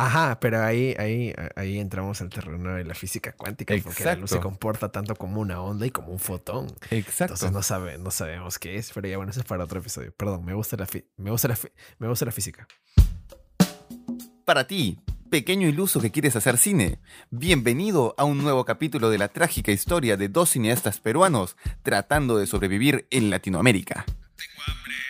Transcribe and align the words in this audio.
Ajá, 0.00 0.38
pero 0.38 0.62
ahí, 0.62 0.94
ahí, 0.96 1.34
ahí 1.56 1.80
entramos 1.80 2.20
al 2.20 2.28
terreno 2.28 2.74
de 2.74 2.84
la 2.84 2.94
física 2.94 3.32
cuántica, 3.32 3.74
porque 3.82 4.04
la 4.04 4.14
luz 4.14 4.30
se 4.30 4.38
comporta 4.38 4.92
tanto 4.92 5.16
como 5.16 5.40
una 5.40 5.60
onda 5.60 5.86
y 5.86 5.90
como 5.90 6.12
un 6.12 6.20
fotón. 6.20 6.68
Exacto. 6.90 7.34
Entonces 7.34 7.50
no, 7.50 7.64
sabe, 7.64 7.98
no 7.98 8.12
sabemos 8.12 8.60
qué 8.60 8.76
es, 8.76 8.92
pero 8.92 9.08
ya 9.08 9.16
bueno, 9.16 9.30
eso 9.30 9.40
es 9.40 9.46
para 9.46 9.64
otro 9.64 9.80
episodio. 9.80 10.12
Perdón, 10.16 10.44
me 10.44 10.54
gusta 10.54 10.76
la, 10.76 10.86
me 11.16 11.32
gusta 11.32 11.48
la, 11.48 11.58
me 11.98 12.06
gusta 12.06 12.24
la 12.24 12.30
física. 12.30 12.68
Para 14.44 14.68
ti, 14.68 15.00
pequeño 15.30 15.66
iluso 15.66 16.00
que 16.00 16.12
quieres 16.12 16.36
hacer 16.36 16.58
cine, 16.58 17.00
bienvenido 17.30 18.14
a 18.18 18.22
un 18.22 18.38
nuevo 18.38 18.64
capítulo 18.64 19.10
de 19.10 19.18
la 19.18 19.26
trágica 19.26 19.72
historia 19.72 20.16
de 20.16 20.28
dos 20.28 20.50
cineastas 20.50 21.00
peruanos 21.00 21.56
tratando 21.82 22.38
de 22.38 22.46
sobrevivir 22.46 23.08
en 23.10 23.30
Latinoamérica. 23.30 24.04
Tengo 24.06 24.62
hambre. 24.64 25.07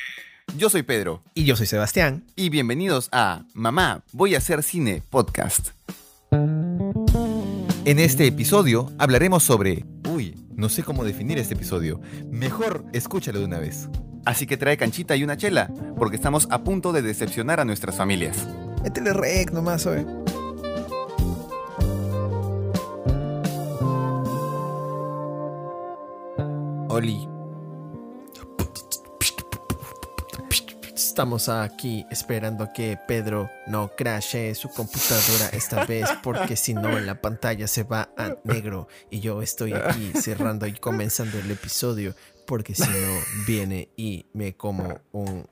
Yo 0.56 0.70
soy 0.70 0.82
Pedro. 0.82 1.22
Y 1.34 1.44
yo 1.44 1.56
soy 1.56 1.66
Sebastián. 1.66 2.24
Y 2.34 2.48
bienvenidos 2.48 3.08
a 3.12 3.44
Mamá, 3.54 4.02
voy 4.12 4.34
a 4.34 4.38
hacer 4.38 4.62
cine 4.62 5.02
podcast. 5.08 5.68
En 7.84 7.98
este 7.98 8.26
episodio 8.26 8.90
hablaremos 8.98 9.42
sobre... 9.42 9.84
Uy, 10.08 10.34
no 10.54 10.68
sé 10.68 10.82
cómo 10.82 11.04
definir 11.04 11.38
este 11.38 11.54
episodio. 11.54 12.00
Mejor 12.30 12.84
escúchalo 12.92 13.38
de 13.38 13.44
una 13.44 13.58
vez. 13.58 13.88
Así 14.24 14.46
que 14.46 14.56
trae 14.56 14.76
canchita 14.76 15.14
y 15.16 15.22
una 15.22 15.36
chela, 15.36 15.70
porque 15.96 16.16
estamos 16.16 16.48
a 16.50 16.64
punto 16.64 16.92
de 16.92 17.02
decepcionar 17.02 17.60
a 17.60 17.64
nuestras 17.64 17.96
familias. 17.96 18.48
Métele 18.82 19.12
rec 19.12 19.52
nomás 19.52 19.86
hoy. 19.86 20.04
Oli, 26.88 27.28
Estamos 31.18 31.48
aquí 31.48 32.06
esperando 32.10 32.72
que 32.72 32.96
Pedro 32.96 33.50
no 33.66 33.90
crashe 33.96 34.54
su 34.54 34.68
computadora 34.68 35.48
esta 35.52 35.84
vez 35.84 36.08
porque 36.22 36.54
si 36.54 36.74
no 36.74 36.96
la 37.00 37.20
pantalla 37.20 37.66
se 37.66 37.82
va 37.82 38.10
a 38.16 38.36
negro. 38.44 38.86
Y 39.10 39.18
yo 39.18 39.42
estoy 39.42 39.72
aquí 39.72 40.12
cerrando 40.14 40.68
y 40.68 40.74
comenzando 40.74 41.36
el 41.40 41.50
episodio 41.50 42.14
porque 42.46 42.76
si 42.76 42.88
no 42.88 43.20
viene 43.48 43.88
y 43.96 44.26
me 44.32 44.56
como 44.56 45.00
un 45.10 45.48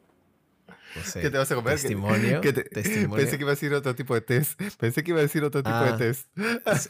¿Qué 1.15 1.31
te 1.31 1.39
vas 1.39 1.51
a 1.51 1.55
comer? 1.55 1.75
Testimonio, 1.75 2.41
Pensé 2.41 3.37
que 3.37 3.43
iba 3.43 3.51
a 3.51 3.55
decir 3.55 3.73
otro 3.75 3.95
tipo 3.95 4.15
de 4.15 4.21
test. 4.21 4.61
Pensé 4.79 5.03
que 5.03 5.11
iba 5.11 5.21
a 5.21 5.23
decir 5.23 5.45
otro 5.45 5.63
tipo 5.63 5.79
de 5.79 5.91
ah, 5.91 5.97
test. 5.97 6.27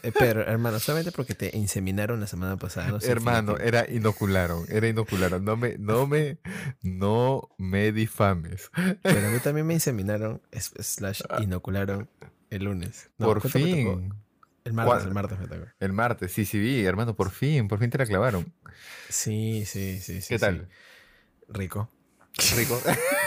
Eh, 0.03 0.11
pero, 0.17 0.41
hermano, 0.41 0.79
solamente 0.79 1.11
porque 1.11 1.35
te 1.35 1.55
inseminaron 1.55 2.19
la 2.19 2.27
semana 2.27 2.57
pasada. 2.57 2.97
hermano, 3.03 3.57
era 3.57 3.89
inocularon. 3.89 4.65
Era 4.69 4.87
inocularon. 4.87 5.43
No 5.43 5.57
me, 5.57 5.77
no 5.77 6.07
me, 6.07 6.39
no 6.81 7.49
me 7.57 7.91
difames. 7.91 8.71
Pero 9.01 9.27
a 9.27 9.31
mí 9.31 9.39
también 9.39 9.65
me 9.67 9.73
inseminaron, 9.73 10.41
slash, 10.51 11.21
ah. 11.29 11.41
inocularon 11.41 12.09
el 12.49 12.63
lunes. 12.63 13.09
por 13.17 13.47
fin. 13.49 14.13
El 14.63 14.73
martes, 14.73 15.05
el 15.05 15.13
martes 15.13 15.39
me 15.39 15.47
tocó. 15.47 15.65
El 15.79 15.93
martes, 15.93 16.33
sí, 16.33 16.43
sí 16.43 16.59
vi, 16.59 16.83
hermano, 16.83 17.15
por 17.15 17.31
fin, 17.31 17.69
por 17.69 17.79
fin 17.79 17.89
te 17.89 17.97
la 17.97 18.05
clavaron. 18.05 18.53
Sí, 19.07 19.63
sí, 19.65 20.01
sí. 20.01 20.19
¿Qué 20.27 20.37
tal? 20.37 20.67
Rico. 21.47 21.89
Rico. 22.55 22.81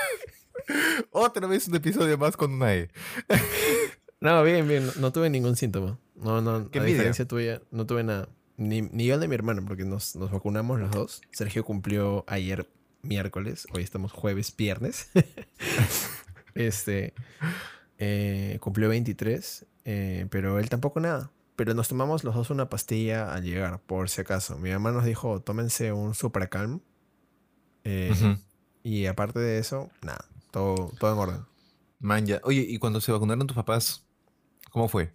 Otra 1.10 1.46
vez 1.46 1.68
un 1.68 1.76
episodio 1.76 2.18
más 2.18 2.36
con 2.36 2.52
una 2.52 2.74
E. 2.74 2.90
no, 4.20 4.42
bien, 4.42 4.66
bien. 4.68 4.88
No, 4.98 5.12
tuve 5.12 5.30
ningún 5.30 5.56
síntoma. 5.56 5.98
No, 6.14 6.40
no. 6.40 6.70
¿Qué 6.70 6.80
a 6.80 6.84
diferencia 6.84 7.26
tuya, 7.26 7.62
no 7.70 7.86
tuve 7.86 8.04
nada. 8.04 8.28
Ni, 8.56 8.82
ni 8.82 9.06
yo 9.06 9.18
de 9.18 9.28
mi 9.28 9.34
hermano, 9.34 9.64
porque 9.66 9.84
nos, 9.84 10.16
nos 10.16 10.30
vacunamos 10.30 10.78
los 10.78 10.90
dos. 10.90 11.22
Sergio 11.32 11.64
cumplió 11.64 12.24
ayer 12.26 12.68
miércoles. 13.02 13.66
Hoy 13.72 13.82
estamos 13.82 14.12
jueves, 14.12 14.54
viernes. 14.56 15.10
este. 16.54 17.14
Eh, 17.98 18.58
cumplió 18.60 18.88
23. 18.88 19.66
Eh, 19.84 20.26
pero 20.30 20.58
él 20.58 20.68
tampoco 20.68 21.00
nada. 21.00 21.30
Pero 21.56 21.74
nos 21.74 21.88
tomamos 21.88 22.24
los 22.24 22.34
dos 22.34 22.50
una 22.50 22.70
pastilla 22.70 23.34
al 23.34 23.44
llegar, 23.44 23.80
por 23.80 24.08
si 24.08 24.22
acaso. 24.22 24.58
Mi 24.58 24.70
mamá 24.70 24.92
nos 24.92 25.04
dijo, 25.04 25.40
tómense 25.40 25.92
un 25.92 26.14
Super 26.14 26.48
Calm. 26.48 26.80
Eh, 27.84 28.12
y 28.82 29.06
aparte 29.06 29.40
de 29.40 29.58
eso, 29.58 29.90
nada. 30.02 30.24
Todo, 30.50 30.92
todo 30.98 31.12
en 31.12 31.18
orden. 31.18 31.46
Man, 32.00 32.26
Oye, 32.44 32.64
¿y 32.66 32.78
cuando 32.78 33.00
se 33.00 33.12
vacunaron 33.12 33.46
tus 33.46 33.54
papás, 33.54 34.06
cómo 34.70 34.88
fue? 34.88 35.12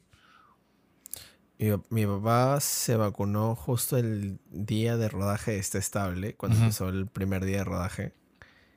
Mi, 1.89 2.05
papá 2.05 2.59
se 2.59 2.97
vacunó 2.97 3.55
justo 3.55 3.97
el 3.97 4.39
día 4.51 4.97
de 4.97 5.07
rodaje 5.07 5.51
de 5.51 5.59
Este 5.59 5.77
Estable, 5.77 6.35
cuando 6.35 6.57
empezó 6.57 6.89
el 6.89 7.07
primer 7.07 7.45
día 7.45 7.59
de 7.59 7.63
rodaje, 7.63 8.13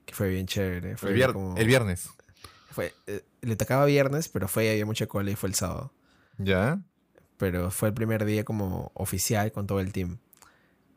que 0.07 0.15
fue 0.15 0.29
bien 0.29 0.47
chévere. 0.47 0.97
Fue 0.97 1.13
el, 1.13 1.33
como, 1.33 1.57
el 1.57 1.67
viernes. 1.67 2.09
Fue, 2.71 2.95
eh, 3.07 3.25
le 3.43 3.57
tocaba 3.57 3.85
viernes, 3.85 4.29
pero 4.29 4.47
fue 4.47 4.71
había 4.71 4.87
mucha 4.87 5.07
cola 5.07 5.31
y 5.31 5.35
fue 5.35 5.49
el 5.49 5.55
sábado. 5.55 5.93
¿Ya? 6.39 6.81
Pero 7.37 7.71
fue 7.73 7.89
el 7.89 7.95
primer 7.95 8.25
día 8.25 8.45
como 8.45 8.93
oficial 8.95 9.51
con 9.51 9.67
todo 9.67 9.81
el 9.81 9.93
team, 9.93 10.19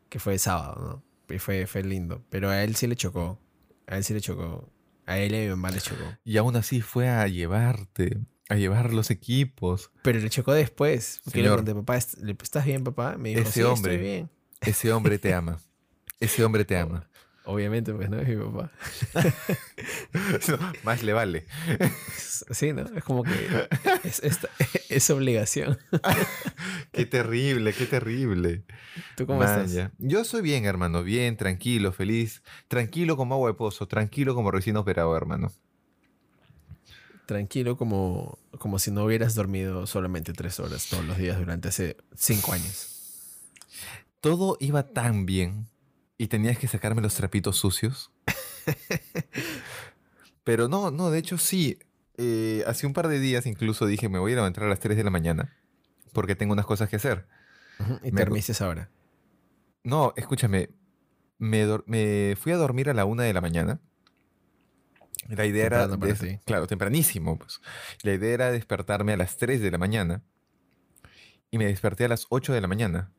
que 0.09 0.19
fue 0.19 0.33
el 0.33 0.39
sábado, 0.39 1.03
¿no? 1.27 1.35
Y 1.35 1.39
fue, 1.39 1.65
fue 1.65 1.83
lindo. 1.83 2.23
Pero 2.29 2.49
a 2.49 2.63
él 2.63 2.75
sí 2.75 2.85
le 2.85 2.95
chocó. 2.95 3.39
A 3.87 3.97
él 3.97 4.03
sí 4.03 4.13
le 4.13 4.21
chocó. 4.21 4.69
A 5.11 5.19
él 5.19 5.35
y 5.35 5.47
a 5.47 5.55
mi 5.57 5.69
le 5.71 5.81
chocó. 5.81 6.03
Y 6.23 6.37
aún 6.37 6.55
así 6.55 6.79
fue 6.79 7.09
a 7.09 7.27
llevarte, 7.27 8.17
a 8.47 8.55
llevar 8.55 8.93
los 8.93 9.11
equipos. 9.11 9.91
Pero 10.03 10.19
le 10.19 10.29
chocó 10.29 10.53
después. 10.53 11.19
Porque 11.25 11.41
le 11.41 11.49
pregunté, 11.49 11.75
papá, 11.75 11.97
¿estás 11.97 12.65
bien, 12.65 12.85
papá? 12.85 13.17
Me 13.17 13.29
dijo, 13.29 13.41
ese 13.41 13.65
hombre, 13.65 13.95
estoy 13.95 14.07
bien. 14.07 14.29
Ese 14.61 14.93
hombre 14.93 15.19
te 15.19 15.33
ama. 15.33 15.59
Ese 16.21 16.45
hombre 16.45 16.63
te 16.63 16.77
ama. 16.77 17.09
Obviamente, 17.43 17.91
pues 17.93 18.07
no 18.09 18.19
es 18.19 18.27
mi 18.27 18.35
papá. 18.35 18.71
más 20.83 21.03
le 21.03 21.13
vale. 21.13 21.45
Sí, 22.49 22.73
¿no? 22.73 22.81
Es 22.81 23.03
como 23.03 23.23
que 23.23 23.69
es, 24.89 25.09
obligación. 25.11 25.77
qué 26.91 27.05
terrible, 27.05 27.71
qué 27.71 27.85
terrible. 27.85 28.63
¿Tú 29.15 29.27
cómo 29.27 29.43
estás? 29.43 29.91
Yo 29.99 30.23
soy 30.23 30.41
bien, 30.41 30.65
hermano. 30.65 31.03
Bien, 31.03 31.37
tranquilo, 31.37 31.91
feliz. 31.91 32.41
Tranquilo 32.67 33.15
como 33.15 33.35
agua 33.35 33.49
de 33.49 33.53
pozo. 33.53 33.87
Tranquilo 33.87 34.33
como 34.33 34.49
recién 34.49 34.75
operado, 34.75 35.15
hermano. 35.15 35.51
Tranquilo 37.27 37.77
como, 37.77 38.39
como 38.57 38.79
si 38.79 38.89
no 38.89 39.05
hubieras 39.05 39.35
dormido 39.35 39.85
solamente 39.85 40.33
tres 40.33 40.59
horas 40.59 40.87
todos 40.89 41.05
los 41.05 41.17
días 41.17 41.37
durante 41.37 41.69
hace 41.69 41.95
cinco 42.15 42.53
años. 42.53 43.45
Todo 44.19 44.57
iba 44.59 44.83
tan 44.83 45.25
bien 45.25 45.70
y 46.21 46.27
tenías 46.27 46.59
que 46.59 46.67
sacarme 46.67 47.01
los 47.01 47.15
trapitos 47.15 47.57
sucios. 47.57 48.11
Pero 50.43 50.67
no, 50.67 50.91
no, 50.91 51.09
de 51.09 51.17
hecho 51.17 51.39
sí. 51.39 51.79
Eh, 52.17 52.63
hace 52.67 52.85
un 52.85 52.93
par 52.93 53.07
de 53.07 53.19
días 53.19 53.47
incluso 53.47 53.87
dije, 53.87 54.07
me 54.07 54.19
voy 54.19 54.33
a 54.33 54.35
levantar 54.35 54.65
a 54.65 54.67
las 54.67 54.79
3 54.79 54.95
de 54.95 55.03
la 55.03 55.09
mañana 55.09 55.57
porque 56.13 56.35
tengo 56.35 56.53
unas 56.53 56.67
cosas 56.67 56.89
que 56.89 56.97
hacer. 56.97 57.25
¿Y 58.03 58.11
me 58.11 58.21
ahora? 58.59 58.91
No, 59.83 60.13
escúchame. 60.15 60.69
Me, 61.39 62.35
fui 62.39 62.51
a 62.51 62.57
dormir 62.57 62.91
a 62.91 62.93
la 62.93 63.05
1 63.05 63.23
de 63.23 63.33
la 63.33 63.41
mañana. 63.41 63.79
La 65.27 65.47
idea 65.47 65.65
era... 65.65 65.89
Claro, 66.45 66.67
tempranísimo. 66.67 67.39
Pues. 67.39 67.61
La 68.03 68.13
idea 68.13 68.31
era 68.31 68.51
despertarme 68.51 69.13
a 69.13 69.17
las 69.17 69.37
3 69.37 69.59
de 69.59 69.71
la 69.71 69.79
mañana. 69.79 70.21
Y 71.49 71.57
me 71.57 71.65
desperté 71.65 72.05
a 72.05 72.09
las 72.09 72.27
8 72.29 72.53
de 72.53 72.61
la 72.61 72.67
mañana. 72.67 73.11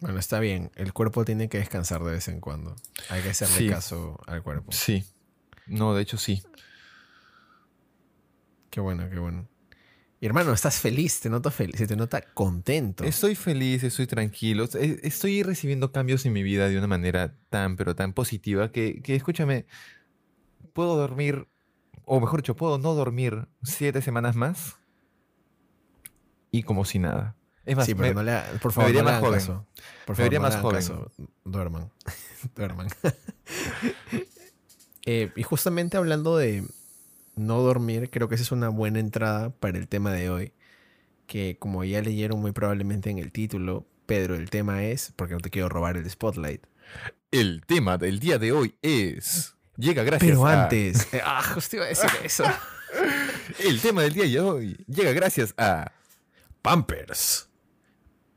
Bueno, 0.00 0.18
está 0.18 0.40
bien. 0.40 0.70
El 0.74 0.92
cuerpo 0.92 1.24
tiene 1.24 1.48
que 1.48 1.58
descansar 1.58 2.02
de 2.04 2.12
vez 2.12 2.28
en 2.28 2.40
cuando. 2.40 2.76
Hay 3.08 3.22
que 3.22 3.30
hacerle 3.30 3.70
caso 3.70 4.20
al 4.26 4.42
cuerpo. 4.42 4.72
Sí. 4.72 5.04
No, 5.66 5.94
de 5.94 6.02
hecho 6.02 6.18
sí. 6.18 6.42
Qué 8.70 8.80
bueno, 8.80 9.08
qué 9.08 9.18
bueno. 9.18 9.48
Y 10.20 10.26
hermano, 10.26 10.52
estás 10.52 10.80
feliz, 10.80 11.20
te 11.20 11.28
noto 11.28 11.50
feliz, 11.50 11.76
se 11.76 11.86
te 11.86 11.96
nota 11.96 12.22
contento. 12.22 13.04
Estoy 13.04 13.34
feliz, 13.34 13.84
estoy 13.84 14.06
tranquilo. 14.06 14.64
Estoy 14.64 15.42
recibiendo 15.42 15.92
cambios 15.92 16.24
en 16.24 16.32
mi 16.32 16.42
vida 16.42 16.68
de 16.68 16.78
una 16.78 16.86
manera 16.86 17.36
tan, 17.50 17.76
pero 17.76 17.94
tan 17.94 18.14
positiva 18.14 18.72
que, 18.72 19.02
que 19.02 19.14
escúchame, 19.14 19.66
puedo 20.72 20.96
dormir, 20.96 21.48
o 22.04 22.20
mejor 22.20 22.40
dicho, 22.40 22.56
puedo 22.56 22.78
no 22.78 22.94
dormir 22.94 23.46
siete 23.62 24.00
semanas 24.00 24.36
más 24.36 24.76
y 26.50 26.62
como 26.62 26.84
si 26.86 26.98
nada. 26.98 27.35
Es 27.66 27.76
más, 27.76 27.84
sí, 27.84 27.94
pero 27.94 28.14
no 28.14 28.22
le 28.22 28.40
por 28.62 28.72
favor, 28.72 28.92
me 28.92 28.98
no 28.98 29.04
más 29.04 29.20
joven. 29.20 29.40
Caso. 29.40 29.66
Por 30.06 30.16
favor, 30.16 30.32
me 30.32 30.38
más 30.38 30.56
joven. 30.56 30.82
Duerman. 31.44 31.90
Duerman. 32.56 32.88
Eh, 35.08 35.30
y 35.36 35.44
justamente 35.44 35.96
hablando 35.96 36.36
de 36.36 36.64
no 37.36 37.60
dormir, 37.60 38.10
creo 38.10 38.28
que 38.28 38.34
esa 38.34 38.42
es 38.42 38.50
una 38.50 38.70
buena 38.70 38.98
entrada 38.98 39.50
para 39.50 39.78
el 39.78 39.86
tema 39.86 40.12
de 40.12 40.30
hoy. 40.30 40.52
Que 41.28 41.58
como 41.60 41.84
ya 41.84 42.02
leyeron 42.02 42.40
muy 42.40 42.50
probablemente 42.50 43.08
en 43.08 43.18
el 43.18 43.30
título, 43.30 43.86
Pedro, 44.06 44.34
el 44.34 44.50
tema 44.50 44.82
es, 44.82 45.12
porque 45.14 45.34
no 45.34 45.40
te 45.40 45.50
quiero 45.50 45.68
robar 45.68 45.96
el 45.96 46.10
spotlight. 46.10 46.66
El 47.30 47.64
tema 47.66 47.98
del 47.98 48.18
día 48.18 48.38
de 48.38 48.50
hoy 48.50 48.74
es... 48.82 49.54
Llega 49.76 50.02
gracias 50.02 50.28
Pero 50.28 50.44
antes... 50.44 51.06
ah, 51.24 51.40
justo 51.54 51.76
iba 51.76 51.84
a 51.84 51.88
decir 51.88 52.10
eso. 52.24 52.42
el 53.60 53.80
tema 53.80 54.02
del 54.02 54.12
día 54.12 54.24
de 54.24 54.40
hoy 54.40 54.84
llega 54.88 55.12
gracias 55.12 55.54
a... 55.56 55.92
Pampers 56.62 57.48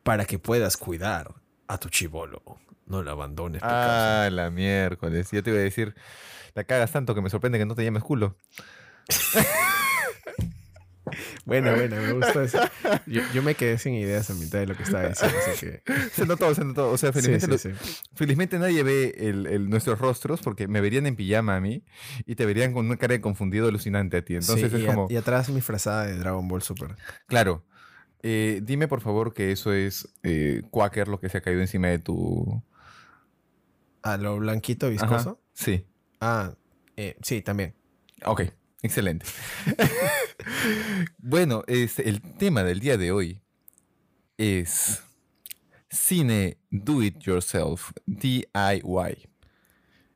para 0.09 0.25
que 0.25 0.39
puedas 0.39 0.75
cuidar 0.75 1.35
a 1.67 1.77
tu 1.77 1.87
chivolo. 1.89 2.41
No 2.87 3.03
lo 3.03 3.11
abandones. 3.11 3.61
Ah, 3.63 4.27
la 4.31 4.49
miércoles. 4.49 5.29
Yo 5.31 5.43
te 5.43 5.51
iba 5.51 5.59
a 5.59 5.61
decir, 5.61 5.93
la 6.55 6.63
cagas 6.63 6.91
tanto 6.91 7.13
que 7.13 7.21
me 7.21 7.29
sorprende 7.29 7.59
que 7.59 7.67
no 7.67 7.75
te 7.75 7.83
llames 7.83 8.01
culo. 8.01 8.35
Bueno, 11.45 11.75
bueno, 11.75 11.95
me 11.95 12.13
gustó 12.13 12.43
eso. 12.43 12.59
Yo, 13.07 13.41
me 13.41 13.55
quedé 13.55 13.79
sin 13.79 13.95
ideas 13.95 14.29
a 14.29 14.35
mitad 14.35 14.59
de 14.59 14.67
lo 14.67 14.77
que 14.77 14.83
estaba 14.83 15.07
diciendo, 15.07 15.35
así 15.39 15.65
que... 15.65 15.81
Se 16.13 16.27
notó, 16.27 16.53
se 16.53 16.63
notó. 16.63 16.91
O 16.91 16.97
sea, 16.99 17.11
felizmente, 17.11 17.73
felizmente 18.13 18.59
nadie 18.59 18.83
ve 18.83 19.15
el, 19.17 19.67
nuestros 19.71 19.97
rostros 19.97 20.41
porque 20.41 20.67
me 20.67 20.81
verían 20.81 21.07
en 21.07 21.15
pijama 21.15 21.55
a 21.55 21.61
mí 21.61 21.83
y 22.27 22.35
te 22.35 22.45
verían 22.45 22.73
con 22.73 22.85
una 22.85 22.97
cara 22.97 23.13
de 23.13 23.21
confundido 23.21 23.67
alucinante 23.67 24.17
a 24.17 24.21
ti. 24.21 24.35
Entonces 24.35 24.71
es 24.71 24.83
y 24.83 24.85
como... 24.85 25.07
y 25.09 25.15
atrás 25.15 25.49
mi 25.49 25.61
frazada 25.61 26.05
de 26.05 26.15
Dragon 26.15 26.47
Ball 26.47 26.61
Super. 26.61 26.95
Claro. 27.25 27.65
Eh, 28.21 28.61
dime 28.63 28.87
por 28.87 29.01
favor 29.01 29.33
que 29.33 29.51
eso 29.51 29.73
es 29.73 30.09
eh, 30.23 30.63
Quaker 30.71 31.07
lo 31.07 31.19
que 31.19 31.29
se 31.29 31.37
ha 31.37 31.41
caído 31.41 31.61
encima 31.61 31.87
de 31.87 31.99
tu... 31.99 32.61
¿A 34.01 34.17
lo 34.17 34.37
blanquito 34.37 34.89
viscoso? 34.89 35.39
sí. 35.53 35.85
Ah, 36.21 36.53
eh, 36.97 37.15
sí, 37.21 37.41
también. 37.41 37.75
Ok. 38.25 38.41
Excelente. 38.81 39.25
bueno, 41.17 41.63
es, 41.67 41.99
el 41.99 42.21
tema 42.21 42.63
del 42.63 42.79
día 42.79 42.97
de 42.97 43.11
hoy 43.11 43.41
es 44.37 45.03
cine 45.89 46.57
do 46.69 47.03
it 47.03 47.19
yourself, 47.19 47.91
DIY. 48.05 49.29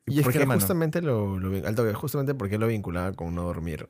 Y 0.05 0.19
es 0.19 0.27
que 0.27 0.45
justamente 0.45 1.01
lo, 1.01 1.35
alto, 1.65 1.93
justamente 1.93 2.33
porque 2.33 2.57
lo 2.57 2.67
vinculaba 2.67 3.13
con 3.13 3.35
no 3.35 3.43
dormir. 3.43 3.89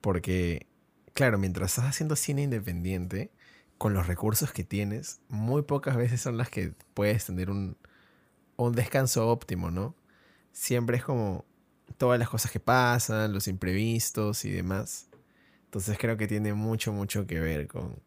Porque, 0.00 0.66
claro, 1.14 1.38
mientras 1.38 1.70
estás 1.72 1.86
haciendo 1.86 2.16
cine 2.16 2.42
independiente, 2.42 3.32
con 3.78 3.94
los 3.94 4.06
recursos 4.06 4.52
que 4.52 4.64
tienes, 4.64 5.20
muy 5.28 5.62
pocas 5.62 5.96
veces 5.96 6.20
son 6.20 6.36
las 6.36 6.50
que 6.50 6.74
puedes 6.94 7.24
tener 7.24 7.48
un, 7.48 7.76
un 8.56 8.72
descanso 8.74 9.28
óptimo, 9.28 9.70
¿no? 9.70 9.94
Siempre 10.52 10.96
es 10.96 11.04
como, 11.04 11.44
todas 11.96 12.18
las 12.18 12.28
cosas 12.28 12.50
que 12.50 12.60
pasan, 12.60 13.32
los 13.32 13.48
imprevistos 13.48 14.44
y 14.44 14.50
demás. 14.50 15.08
Entonces 15.64 15.96
creo 15.98 16.16
que 16.16 16.26
tiene 16.26 16.52
mucho, 16.54 16.92
mucho 16.92 17.26
que 17.26 17.40
ver 17.40 17.68
con, 17.68 18.00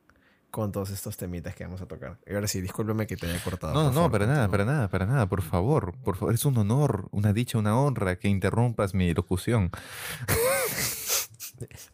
con 0.50 0.72
todos 0.72 0.90
estos 0.90 1.18
temitas 1.18 1.56
que 1.56 1.64
vamos 1.64 1.82
a 1.82 1.88
tocar. 1.88 2.20
Y 2.28 2.34
ahora 2.34 2.48
sí, 2.48 2.62
discúlpeme 2.62 3.08
que 3.08 3.16
te 3.16 3.28
haya 3.28 3.42
cortado. 3.44 3.74
No, 3.74 3.92
no, 3.92 4.12
para 4.12 4.28
nada, 4.28 4.48
para 4.50 4.66
nada, 4.66 4.90
para 4.90 5.06
nada, 5.06 5.28
por 5.28 5.42
favor. 5.42 5.96
Por 6.04 6.16
favor, 6.18 6.34
es 6.34 6.46
un 6.46 6.58
honor, 6.58 7.08
una 7.12 7.34
dicha, 7.34 7.58
una 7.58 7.80
honra 7.80 8.18
que 8.18 8.28
interrumpas 8.28 8.94
mi 8.94 9.14
locución. 9.14 9.72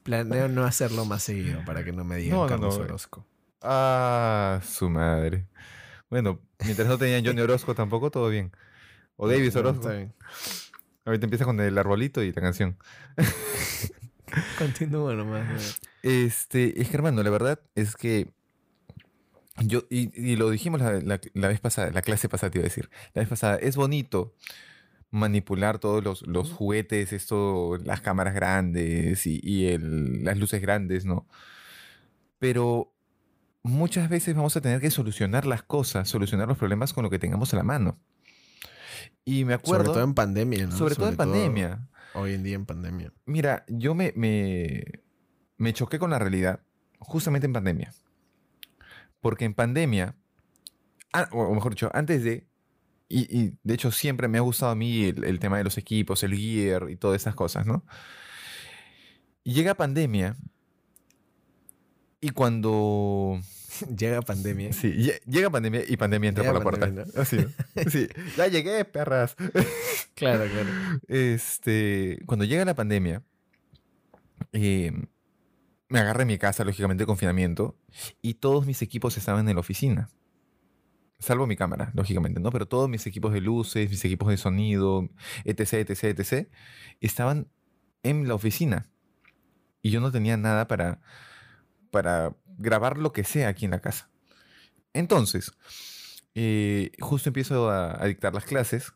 Planeo 0.03 0.47
no 0.47 0.63
hacerlo 0.63 1.05
más 1.05 1.23
seguido 1.23 1.63
para 1.65 1.83
que 1.83 1.91
no 1.91 2.05
me 2.05 2.15
digan 2.17 2.39
no, 2.39 2.47
Carlos 2.47 2.77
Orozco. 2.77 3.25
Ah, 3.61 4.61
su 4.63 4.89
madre. 4.89 5.47
Bueno, 6.09 6.39
mientras 6.63 6.87
no 6.87 6.97
tenían 6.97 7.25
Johnny 7.25 7.41
Orozco 7.41 7.75
tampoco, 7.75 8.11
todo 8.11 8.29
bien. 8.29 8.51
O 9.15 9.27
Davis 9.27 9.55
Orozco. 9.55 9.81
Está 9.81 9.97
bien. 9.97 10.13
Ahorita 11.05 11.25
empieza 11.25 11.45
con 11.45 11.59
el 11.59 11.77
arbolito 11.77 12.21
y 12.21 12.31
la 12.31 12.41
canción. 12.41 12.77
Continúa 14.57 15.13
nomás. 15.15 15.79
Este, 16.03 16.81
es 16.81 16.89
que 16.89 16.95
hermano, 16.95 17.23
la 17.23 17.29
verdad 17.29 17.59
es 17.75 17.95
que 17.95 18.31
yo, 19.65 19.83
y, 19.89 20.35
lo 20.35 20.49
dijimos 20.49 20.81
la, 20.81 21.19
vez 21.33 21.59
pasada, 21.59 21.91
la 21.91 22.01
clase 22.01 22.29
pasada 22.29 22.51
te 22.51 22.59
iba 22.59 22.63
a 22.63 22.69
decir, 22.69 22.89
la 23.13 23.21
vez 23.21 23.29
pasada, 23.29 23.55
es 23.55 23.75
bonito 23.75 24.35
manipular 25.09 25.79
todos 25.79 26.21
los, 26.27 26.51
juguetes, 26.51 27.13
esto, 27.13 27.77
las 27.83 28.01
cámaras 28.01 28.35
grandes 28.35 29.25
y, 29.25 29.77
las 29.77 30.37
luces 30.37 30.61
grandes, 30.61 31.05
¿no? 31.05 31.27
Pero 32.37 32.93
muchas 33.67 34.09
veces 34.09 34.35
vamos 34.35 34.55
a 34.55 34.61
tener 34.61 34.81
que 34.81 34.91
solucionar 34.91 35.45
las 35.45 35.63
cosas, 35.63 36.09
solucionar 36.09 36.47
los 36.47 36.57
problemas 36.57 36.93
con 36.93 37.03
lo 37.03 37.09
que 37.09 37.19
tengamos 37.19 37.53
a 37.53 37.57
la 37.57 37.63
mano. 37.63 37.99
Y 39.25 39.45
me 39.45 39.53
acuerdo. 39.53 39.85
Sobre 39.85 39.93
todo 39.93 40.03
en 40.05 40.13
pandemia, 40.13 40.67
¿no? 40.67 40.77
Sobre, 40.77 40.95
todo 40.95 41.09
en 41.09 41.17
pandemia. 41.17 41.87
Hoy 42.13 42.33
en 42.33 42.43
día 42.43 42.55
en 42.55 42.65
pandemia. 42.65 43.11
Mira, 43.25 43.65
yo 43.67 43.93
me, 43.93 44.13
me, 44.15 45.73
choqué 45.73 45.99
con 45.99 46.11
la 46.11 46.19
realidad 46.19 46.61
justamente 46.99 47.45
en 47.45 47.53
pandemia. 47.53 47.93
Porque 49.19 49.45
en 49.45 49.53
pandemia, 49.53 50.15
ah, 51.13 51.27
o 51.31 51.53
mejor 51.53 51.73
dicho, 51.73 51.91
antes 51.93 52.23
de. 52.23 52.47
Y, 53.09 53.53
de 53.63 53.73
hecho 53.73 53.91
siempre 53.91 54.27
me 54.27 54.37
ha 54.37 54.41
gustado 54.41 54.71
a 54.71 54.75
mí 54.75 55.05
el, 55.05 55.39
tema 55.39 55.57
de 55.57 55.63
los 55.63 55.77
equipos, 55.77 56.23
el 56.23 56.35
gear 56.35 56.89
y 56.89 56.97
todas 56.97 57.21
esas 57.21 57.35
cosas, 57.35 57.65
¿no? 57.65 57.85
Y 59.43 59.53
llega 59.53 59.75
pandemia. 59.75 60.35
Y 62.19 62.29
cuando 62.29 63.39
llega 63.97 64.21
pandemia. 64.21 64.73
Sí, 64.73 65.11
llega 65.25 65.49
pandemia 65.49 65.81
y 65.87 65.97
pandemia 65.97 66.29
entra 66.29 66.43
por 66.45 66.53
la 66.53 66.61
puerta. 66.61 67.05
Así, 67.19 67.37
sí, 67.89 68.07
ya 68.35 68.47
llegué, 68.47 68.85
perras. 68.85 69.35
Claro, 70.15 70.45
claro. 70.45 70.69
Este, 71.07 72.19
cuando 72.25 72.43
llega 72.43 72.65
la 72.65 72.73
pandemia, 72.73 73.21
eh, 74.51 74.91
me 75.89 75.99
agarré 75.99 76.25
mi 76.25 76.39
casa, 76.39 76.63
lógicamente, 76.63 77.03
de 77.03 77.05
confinamiento, 77.05 77.77
y 78.23 78.35
todos 78.35 78.65
mis 78.65 78.81
equipos 78.81 79.15
estaban 79.15 79.47
en 79.47 79.53
la 79.53 79.59
oficina. 79.59 80.09
Salvo 81.19 81.45
mi 81.45 81.55
cámara, 81.55 81.91
lógicamente, 81.93 82.39
¿no? 82.39 82.49
Pero 82.49 82.67
todos 82.67 82.89
mis 82.89 83.05
equipos 83.05 83.31
de 83.31 83.41
luces, 83.41 83.91
mis 83.91 84.03
equipos 84.05 84.29
de 84.29 84.37
sonido, 84.37 85.07
etc, 85.45 85.87
etc, 85.87 86.19
etc, 86.19 86.49
estaban 86.99 87.47
en 88.01 88.27
la 88.27 88.33
oficina. 88.33 88.89
Y 89.83 89.91
yo 89.91 90.01
no 90.01 90.11
tenía 90.11 90.35
nada 90.35 90.67
para, 90.67 90.99
para 91.91 92.35
grabar 92.57 92.97
lo 92.97 93.13
que 93.13 93.23
sea 93.23 93.49
aquí 93.49 93.65
en 93.65 93.71
la 93.71 93.81
casa. 93.81 94.09
Entonces, 94.93 95.51
eh, 96.35 96.91
justo 96.99 97.29
empiezo 97.29 97.69
a, 97.69 98.05
dictar 98.05 98.33
las 98.33 98.45
clases. 98.45 98.93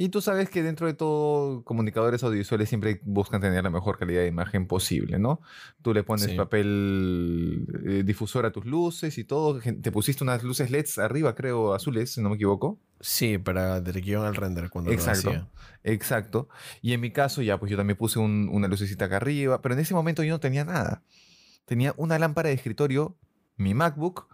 Y 0.00 0.10
tú 0.10 0.20
sabes 0.20 0.48
que 0.48 0.62
dentro 0.62 0.86
de 0.86 0.94
todo, 0.94 1.64
comunicadores 1.64 2.22
audiovisuales 2.22 2.68
siempre 2.68 3.00
buscan 3.02 3.40
tener 3.40 3.64
la 3.64 3.70
mejor 3.70 3.98
calidad 3.98 4.20
de 4.20 4.28
imagen 4.28 4.68
posible, 4.68 5.18
¿no? 5.18 5.40
Tú 5.82 5.92
le 5.92 6.04
pones 6.04 6.28
papel 6.34 7.66
eh, 7.84 8.02
difusor 8.04 8.46
a 8.46 8.52
tus 8.52 8.64
luces 8.64 9.18
y 9.18 9.24
todo. 9.24 9.58
Te 9.58 9.90
pusiste 9.90 10.22
unas 10.22 10.44
luces 10.44 10.70
LEDs 10.70 10.98
arriba, 10.98 11.34
creo, 11.34 11.74
azules, 11.74 12.12
si 12.12 12.22
no 12.22 12.28
me 12.28 12.36
equivoco. 12.36 12.78
Sí, 13.00 13.38
para 13.38 13.80
del 13.80 14.00
guion 14.00 14.24
al 14.24 14.36
render 14.36 14.70
cuando 14.70 14.92
exacto, 14.92 15.30
lo 15.30 15.36
hacía. 15.38 15.48
Exacto. 15.82 16.48
Y 16.80 16.92
en 16.92 17.00
mi 17.00 17.10
caso, 17.10 17.42
ya, 17.42 17.58
pues 17.58 17.68
yo 17.68 17.76
también 17.76 17.96
puse 17.96 18.20
una 18.20 18.68
lucecita 18.68 19.06
acá 19.06 19.16
arriba, 19.16 19.60
pero 19.60 19.74
en 19.74 19.80
ese 19.80 19.94
momento 19.94 20.22
yo 20.22 20.30
no 20.30 20.38
tenía 20.38 20.64
nada 20.64 21.02
tenía 21.68 21.92
una 21.98 22.18
lámpara 22.18 22.48
de 22.48 22.54
escritorio, 22.54 23.14
mi 23.56 23.74
MacBook 23.74 24.26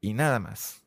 y 0.00 0.12
nada 0.12 0.40
más. 0.40 0.82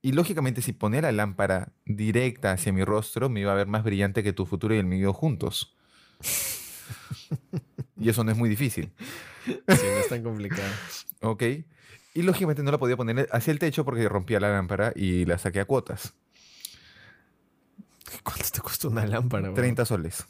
Y 0.00 0.12
lógicamente 0.12 0.62
si 0.62 0.72
ponía 0.72 1.02
la 1.02 1.12
lámpara 1.12 1.74
directa 1.84 2.52
hacia 2.52 2.72
mi 2.72 2.82
rostro, 2.82 3.28
me 3.28 3.40
iba 3.40 3.52
a 3.52 3.56
ver 3.56 3.66
más 3.66 3.84
brillante 3.84 4.22
que 4.22 4.32
tu 4.32 4.46
futuro 4.46 4.74
y 4.74 4.78
el 4.78 4.86
mío 4.86 5.12
juntos. 5.12 5.76
y 8.00 8.08
eso 8.08 8.24
no 8.24 8.32
es 8.32 8.38
muy 8.38 8.48
difícil. 8.48 8.90
Sí, 9.44 9.58
no 9.66 9.98
es 10.00 10.08
tan 10.08 10.22
complicado. 10.22 10.72
ok. 11.20 11.42
Y 12.14 12.22
lógicamente 12.22 12.62
no 12.62 12.70
la 12.70 12.78
podía 12.78 12.96
poner 12.96 13.28
hacia 13.32 13.52
el 13.52 13.58
techo 13.58 13.84
porque 13.84 14.08
rompía 14.08 14.40
la 14.40 14.50
lámpara 14.50 14.92
y 14.96 15.26
la 15.26 15.36
saqué 15.38 15.60
a 15.60 15.66
cuotas. 15.66 16.14
¿Cuánto 18.22 18.48
te 18.50 18.60
costó 18.60 18.88
una 18.88 19.06
lámpara? 19.06 19.52
30 19.52 19.84
soles. 19.84 20.26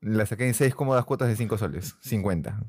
La 0.00 0.26
saqué 0.26 0.46
en 0.46 0.54
seis 0.54 0.74
cómodas 0.74 1.04
cuotas 1.04 1.28
de 1.28 1.36
5 1.36 1.58
soles. 1.58 1.96
50. 2.00 2.60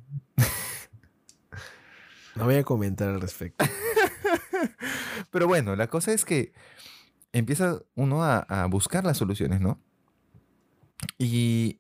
No 2.36 2.46
voy 2.46 2.56
a 2.56 2.64
comentar 2.64 3.10
al 3.10 3.22
respecto. 3.22 3.66
Pero 5.32 5.48
bueno, 5.48 5.76
la 5.76 5.88
cosa 5.88 6.14
es 6.14 6.26
que 6.26 6.54
empieza 7.34 7.80
uno 7.96 8.24
a, 8.24 8.66
buscar 8.70 9.04
las 9.04 9.18
soluciones, 9.18 9.60
¿no? 9.60 9.80
Y 11.18 11.80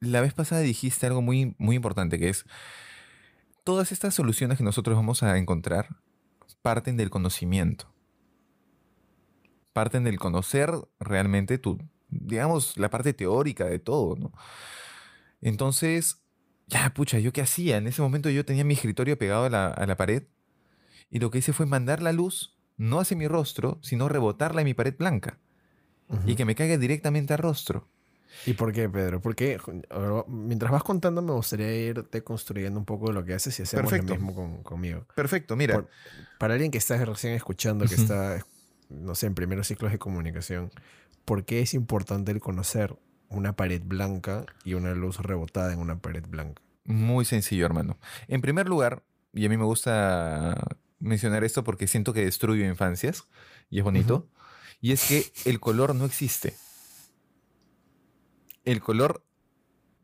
la 0.00 0.20
vez 0.20 0.32
pasada 0.34 0.62
dijiste 0.62 1.06
algo 1.06 1.22
muy, 1.22 1.54
muy 1.58 1.76
importante, 1.76 2.18
que 2.18 2.28
es, 2.28 2.44
todas 3.62 3.92
estas 3.92 4.14
soluciones 4.14 4.58
que 4.58 4.64
nosotros 4.64 4.96
vamos 4.96 5.22
a 5.22 5.36
encontrar 5.38 5.96
parten 6.62 6.96
del 6.96 7.10
conocimiento. 7.10 7.92
Parten 9.72 10.04
del 10.04 10.18
conocer 10.18 10.70
realmente 10.98 11.58
tu, 11.58 11.78
digamos, 12.20 12.76
la 12.76 12.90
parte 12.90 13.12
teórica 13.12 13.64
de 13.66 13.78
todo, 13.78 14.16
¿no? 14.16 14.32
Entonces, 15.40 16.24
ya, 16.66 16.92
pucha, 16.94 17.18
¿yo 17.18 17.32
qué 17.32 17.42
hacía? 17.42 17.76
En 17.76 17.86
ese 17.86 18.02
momento 18.02 18.30
yo 18.30 18.44
tenía 18.44 18.64
mi 18.64 18.74
escritorio 18.74 19.18
pegado 19.18 19.44
a 19.44 19.50
la, 19.86 19.96
pared 19.96 20.24
y 21.10 21.18
lo 21.18 21.30
que 21.30 21.38
hice 21.38 21.52
fue 21.52 21.66
mandar 21.66 22.02
la 22.02 22.12
luz, 22.12 22.56
no 22.76 22.98
hacia 23.00 23.16
mi 23.16 23.28
rostro, 23.28 23.78
sino 23.82 24.08
rebotarla 24.08 24.62
en 24.62 24.66
mi 24.66 24.74
pared 24.74 24.94
blanca 24.96 25.38
y 26.26 26.34
que 26.36 26.44
me 26.44 26.54
caiga 26.54 26.76
directamente 26.76 27.32
al 27.32 27.40
rostro. 27.40 27.88
¿Y 28.46 28.54
por 28.54 28.72
qué, 28.72 28.88
Pedro? 28.88 29.20
Porque 29.20 29.58
mientras 30.26 30.72
vas 30.72 30.82
contando 30.82 31.22
me 31.22 31.32
gustaría 31.32 31.72
irte 31.74 32.22
construyendo 32.22 32.78
un 32.78 32.84
poco 32.84 33.08
de 33.08 33.14
lo 33.14 33.24
que 33.24 33.34
haces 33.34 33.58
y 33.58 33.62
hacemos 33.62 33.92
lo 33.92 34.02
mismo 34.02 34.62
conmigo. 34.62 35.06
Perfecto, 35.14 35.56
mira. 35.56 35.86
para 36.38 36.54
alguien 36.54 36.70
que 36.70 36.78
está 36.78 37.02
recién 37.04 37.34
escuchando, 37.34 37.84
que 37.86 37.94
está, 37.94 38.44
no 38.88 39.14
sé, 39.14 39.26
en 39.26 39.34
primeros 39.34 39.68
ciclos 39.68 39.92
de 39.92 39.98
comunicación, 39.98 40.70
¿por 41.24 41.44
qué 41.44 41.60
es 41.60 41.74
importante 41.74 42.32
el 42.32 42.40
conocer 42.40 42.98
una 43.28 43.56
pared 43.56 43.82
blanca 43.84 44.46
y 44.64 44.74
una 44.74 44.94
luz 44.94 45.18
rebotada 45.18 45.72
en 45.72 45.78
una 45.78 45.98
pared 45.98 46.24
blanca? 46.28 46.62
Muy 46.84 47.24
sencillo, 47.24 47.66
hermano. 47.66 47.98
En 48.28 48.40
primer 48.40 48.68
lugar, 48.68 49.04
y 49.32 49.46
a 49.46 49.48
mí 49.48 49.56
me 49.56 49.64
gusta 49.64 50.78
mencionar 50.98 51.44
esto 51.44 51.64
porque 51.64 51.86
siento 51.86 52.12
que 52.12 52.24
destruyo 52.24 52.64
infancias 52.66 53.24
y 53.70 53.78
es 53.78 53.84
bonito, 53.84 54.28
y 54.80 54.92
es 54.92 55.06
que 55.08 55.32
el 55.50 55.60
color 55.60 55.94
no 55.94 56.04
existe. 56.04 56.54
El 58.64 58.80
color 58.80 59.22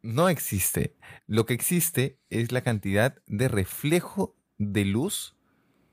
No 0.02 0.28
existe. 0.30 0.96
Lo 1.26 1.44
que 1.44 1.52
existe 1.54 2.18
es 2.30 2.52
la 2.52 2.62
cantidad 2.62 3.22
de 3.26 3.48
reflejo 3.48 4.34
de 4.56 4.86
luz 4.86 5.36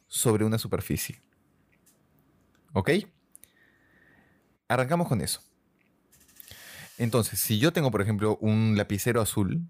sobre 0.08 0.46
una 0.46 0.58
superficie. 0.58 1.22
¿Ok? 2.74 2.90
Arrancamos 4.68 5.08
con 5.08 5.22
eso. 5.22 5.42
Entonces, 6.98 7.40
si 7.40 7.60
yo 7.60 7.72
tengo, 7.74 7.92
por 7.92 8.02
ejemplo, 8.02 8.38
un 8.42 8.76
lapicero 8.76 9.22
azul, 9.22 9.62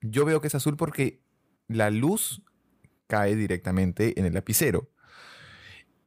yo 0.00 0.24
veo 0.24 0.40
que 0.40 0.48
es 0.48 0.54
azul 0.54 0.76
porque 0.76 1.22
la 1.68 1.90
luz 1.90 2.42
cae 3.06 3.36
directamente 3.36 4.18
en 4.18 4.26
el 4.26 4.34
lapicero. 4.34 4.90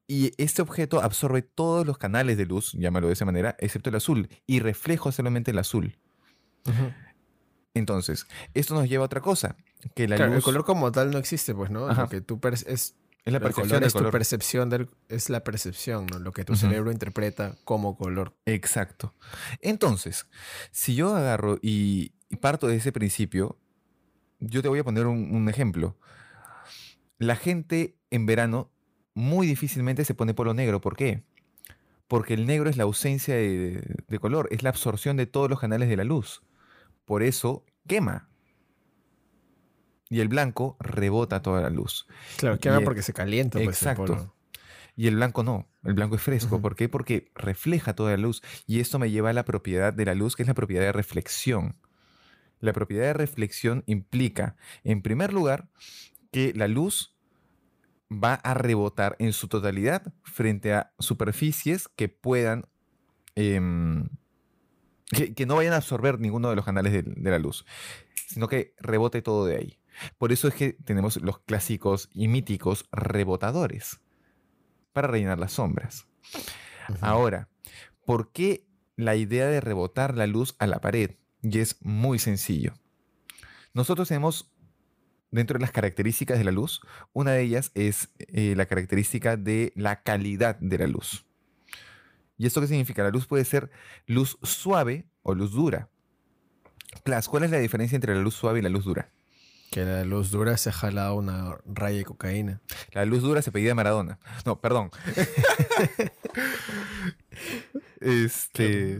Y 0.08 0.34
este 0.38 0.62
objeto 0.62 1.02
absorbe 1.02 1.42
todos 1.42 1.86
los 1.86 1.98
canales 1.98 2.38
de 2.38 2.46
luz, 2.46 2.74
llámalo 2.74 3.08
de 3.08 3.14
esa 3.14 3.26
manera, 3.26 3.56
excepto 3.60 3.90
el 3.90 3.96
azul, 3.96 4.30
y 4.46 4.60
reflejo 4.60 5.12
solamente 5.12 5.52
el 5.52 5.58
azul. 5.58 5.98
Entonces, 7.74 8.28
esto 8.54 8.76
nos 8.76 8.88
lleva 8.88 9.04
a 9.04 9.08
otra 9.08 9.22
cosa, 9.22 9.56
que 9.96 10.08
la 10.08 10.16
El 10.16 10.44
color 10.44 10.64
como 10.64 10.92
tal 10.92 11.10
no 11.12 11.18
existe, 11.18 11.56
pues, 11.56 11.72
¿no? 11.72 11.92
Lo 11.92 12.08
que 12.08 12.22
tú 12.22 12.40
es 12.44 12.96
es 13.26 13.34
la 13.34 13.40
percepción 13.40 13.84
es 13.84 13.94
tu 13.94 14.12
percepción 14.12 14.70
del, 14.70 14.90
es 15.10 15.30
la 15.32 15.44
percepción, 15.44 16.06
¿no? 16.06 16.20
Lo 16.20 16.32
que 16.32 16.46
tu 16.46 16.56
cerebro 16.56 16.92
interpreta 16.92 17.56
como 17.64 17.98
color. 17.98 18.36
Exacto. 18.46 19.16
Entonces, 19.62 20.28
si 20.72 20.94
yo 20.94 21.16
agarro 21.16 21.58
y, 21.60 22.12
parto 22.40 22.68
de 22.68 22.76
ese 22.76 22.92
principio, 22.92 23.58
yo 24.40 24.62
te 24.62 24.68
voy 24.68 24.78
a 24.78 24.84
poner 24.84 25.08
un, 25.08 25.50
ejemplo. 25.50 25.98
La 27.18 27.36
gente 27.36 27.98
en 28.12 28.28
verano 28.28 28.72
muy 29.16 29.48
difícilmente 29.48 30.06
se 30.06 30.14
pone 30.14 30.36
polo 30.36 30.54
negro. 30.54 30.80
¿Por 30.80 30.96
qué? 30.96 31.24
Porque 32.08 32.36
el 32.36 32.46
negro 32.46 32.70
es 32.70 32.78
la 32.78 32.84
ausencia 32.84 33.36
de 33.36 34.20
color, 34.22 34.48
es 34.52 34.62
la 34.62 34.70
absorción 34.70 35.18
de 35.18 35.26
todos 35.26 35.50
los 35.50 35.60
canales 35.60 35.90
de 35.90 35.98
la 35.98 36.04
luz. 36.04 36.44
Por 37.06 37.24
eso 37.24 37.66
quema 37.88 38.30
y 40.10 40.20
el 40.20 40.28
blanco 40.28 40.78
rebota 40.80 41.42
toda 41.42 41.62
la 41.62 41.70
luz. 41.70 42.08
Claro, 42.38 42.60
quema 42.60 42.82
porque 42.82 43.02
se 43.02 43.14
calienta. 43.14 43.60
Pues, 43.60 43.78
exacto. 43.78 44.34
y 44.96 45.08
el 45.08 45.16
blanco 45.16 45.44
no, 45.44 45.68
el 45.84 45.94
blanco 45.94 46.16
es 46.16 46.22
fresco. 46.22 46.62
¿Por 46.62 46.76
qué? 46.76 46.90
Porque 46.90 47.32
refleja 47.36 47.96
toda 47.96 48.12
la 48.12 48.18
luz. 48.18 48.42
Y 48.68 48.80
esto 48.80 49.00
me 49.00 49.12
lleva 49.12 49.32
a 49.32 49.34
la 49.34 49.46
propiedad 49.46 49.94
de 49.94 50.06
la 50.06 50.16
luz, 50.16 50.36
que 50.36 50.44
es 50.44 50.48
la 50.48 50.54
propiedad 50.54 50.84
de 50.84 50.92
reflexión. 50.92 51.76
La 52.60 52.74
propiedad 52.74 53.06
de 53.06 53.14
reflexión 53.14 53.84
implica, 53.86 54.56
en 54.84 55.02
primer 55.02 55.34
lugar, 55.34 55.68
que 56.32 56.54
la 56.56 56.68
luz 56.68 57.16
va 58.12 58.36
a 58.36 58.54
rebotar 58.54 59.16
en 59.20 59.34
su 59.34 59.48
totalidad 59.48 60.14
frente 60.24 60.74
a 60.74 60.94
superficies 61.00 61.88
que 61.88 62.10
puedan... 62.10 62.68
Em, 63.36 64.08
que, 65.36 65.46
no 65.46 65.56
vayan 65.56 65.74
a 65.74 65.78
absorber 65.78 66.20
ninguno 66.20 66.50
de 66.50 66.56
los 66.56 66.66
canales 66.66 67.06
de 67.06 67.30
la 67.30 67.38
luz, 67.38 67.66
sino 68.28 68.48
que 68.48 68.74
rebote 68.80 69.22
todo 69.22 69.46
de 69.46 69.58
ahí. 69.58 69.80
Por 70.18 70.32
eso 70.32 70.48
es 70.48 70.54
que 70.54 70.74
tenemos 70.74 71.18
los 71.18 71.40
clásicos 71.40 72.10
y 72.14 72.28
míticos 72.28 72.88
rebotadores 72.92 74.00
para 74.94 75.08
rellenar 75.08 75.40
las 75.40 75.54
sombras. 75.54 76.08
Ahora, 77.02 77.50
¿por 78.06 78.32
qué 78.32 78.66
la 78.96 79.16
idea 79.16 79.48
de 79.48 79.62
rebotar 79.62 80.16
la 80.16 80.28
luz 80.28 80.56
a 80.60 80.68
la 80.68 80.80
pared? 80.80 81.16
Y 81.42 81.60
es 81.60 81.78
muy 81.82 82.20
sencillo. 82.20 82.74
Nosotros 83.74 84.08
tenemos 84.08 84.52
dentro 85.32 85.58
de 85.58 85.62
las 85.62 85.72
características 85.72 86.38
de 86.38 86.46
la 86.46 86.52
luz, 86.52 86.82
una 87.12 87.32
de 87.32 87.42
ellas 87.42 87.72
es 87.74 88.10
eh, 88.20 88.54
la 88.56 88.66
característica 88.68 89.36
de 89.36 89.74
la 89.76 90.02
calidad 90.02 90.58
de 90.60 90.78
la 90.78 90.88
luz. 90.88 91.26
¿Y 92.38 92.46
esto 92.48 92.62
qué 92.62 92.68
significa? 92.68 93.04
La 93.04 93.10
luz 93.10 93.28
puede 93.28 93.46
ser 93.46 93.70
luz 94.08 94.38
suave 94.44 95.06
o 95.24 95.36
luz 95.36 95.52
dura. 95.52 95.90
¿cuál 97.30 97.44
es 97.44 97.52
la 97.52 97.60
diferencia 97.60 97.96
entre 97.96 98.16
la 98.16 98.22
luz 98.22 98.36
suave 98.36 98.60
y 98.60 98.62
la 98.62 98.70
luz 98.70 98.86
dura? 98.86 99.12
Que 99.76 99.84
la 99.84 100.06
luz 100.06 100.32
dura 100.32 100.56
se 100.56 100.72
jala 100.72 101.12
una 101.12 101.58
raya 101.66 101.98
de 101.98 102.06
cocaína. 102.06 102.62
La 102.94 103.04
luz 103.04 103.24
dura 103.24 103.42
se 103.42 103.52
pedía 103.52 103.68
de 103.68 103.74
Maradona. 103.74 104.20
No, 104.46 104.62
perdón. 104.62 104.90
este. 108.00 109.00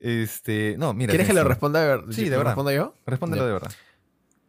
este. 0.00 0.76
No, 0.76 0.92
mira. 0.92 1.12
¿Quieres 1.12 1.28
que 1.28 1.32
lo 1.32 1.44
responda? 1.44 2.02
Sí, 2.10 2.24
de 2.24 2.36
verdad. 2.36 2.50
¿Responda 2.50 2.74
yo? 2.74 2.94
Respóndelo 3.06 3.46
de 3.46 3.52
verdad. 3.54 3.72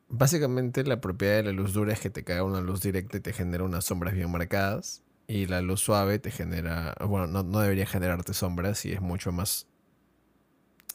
Básicamente, 0.10 0.84
la 0.84 1.00
propiedad 1.00 1.38
de 1.38 1.44
la 1.44 1.54
luz 1.54 1.72
dura 1.72 1.94
es 1.94 2.02
que 2.02 2.10
te 2.10 2.26
cae 2.26 2.42
una 2.42 2.60
luz 2.60 2.82
directa 2.82 3.16
y 3.16 3.22
te 3.22 3.32
genera 3.32 3.64
unas 3.64 3.86
sombras 3.86 4.16
bien 4.16 4.30
marcadas. 4.30 5.02
Y 5.28 5.46
la 5.46 5.62
luz 5.62 5.80
suave 5.80 6.20
te 6.20 6.30
genera. 6.30 6.94
Bueno, 7.06 7.28
no, 7.28 7.44
no 7.44 7.62
debería 7.62 7.86
generarte 7.86 8.34
sombras 8.34 8.84
y 8.84 8.92
es 8.92 9.00
mucho 9.00 9.32
más 9.32 9.66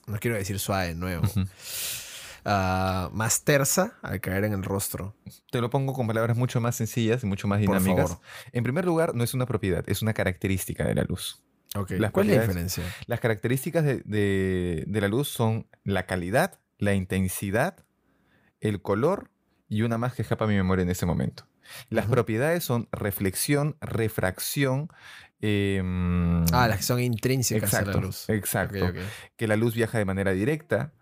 no 0.06 0.18
quiero 0.18 0.36
decir 0.36 0.58
suave 0.58 0.88
de 0.88 0.94
nuevo, 0.94 1.24
ah, 2.44 3.10
más 3.12 3.42
tersa 3.44 3.98
al 4.02 4.20
caer 4.20 4.44
en 4.44 4.52
el 4.52 4.62
rostro. 4.62 5.14
Te 5.50 5.60
lo 5.60 5.70
pongo 5.70 5.92
con 5.92 6.06
palabras 6.06 6.36
mucho 6.36 6.60
más 6.60 6.76
sencillas 6.76 7.22
y 7.22 7.26
mucho 7.26 7.48
más 7.48 7.60
dinámicas. 7.60 8.18
En 8.52 8.64
primer 8.64 8.84
lugar, 8.84 9.14
no 9.14 9.24
es 9.24 9.34
una 9.34 9.46
propiedad, 9.46 9.84
es 9.86 10.02
una 10.02 10.12
característica 10.12 10.84
de 10.84 10.94
la 10.94 11.04
luz. 11.04 11.42
¿Cuál 12.12 12.30
es 12.30 12.36
la 12.36 12.42
diferencia? 12.42 12.84
Las 13.06 13.20
características 13.20 13.84
de, 13.84 14.84
la 14.86 15.08
luz 15.08 15.28
son 15.28 15.66
la 15.84 16.06
calidad, 16.06 16.58
la 16.78 16.94
intensidad, 16.94 17.76
el 18.60 18.82
color 18.82 19.30
y 19.68 19.82
una 19.82 19.96
más 19.96 20.14
que 20.14 20.22
escapa 20.22 20.44
a 20.44 20.48
mi 20.48 20.54
memoria 20.54 20.82
en 20.82 20.90
ese 20.90 21.06
momento. 21.06 21.46
Las 21.88 22.06
propiedades 22.06 22.64
son 22.64 22.88
reflexión, 22.92 23.76
refracción, 23.80 24.88
Em, 25.44 26.44
ah, 26.52 26.68
las 26.68 26.76
que 26.78 26.82
son 26.84 27.00
intrínsecas 27.00 27.74
a 27.74 27.82
la 27.82 27.94
luz. 27.94 28.28
Exacto. 28.28 28.92
Que 29.36 29.48
la 29.48 29.56
luz 29.56 29.74
viaja 29.74 29.98
de 29.98 30.04
manera 30.04 30.30
directa, 30.30 30.92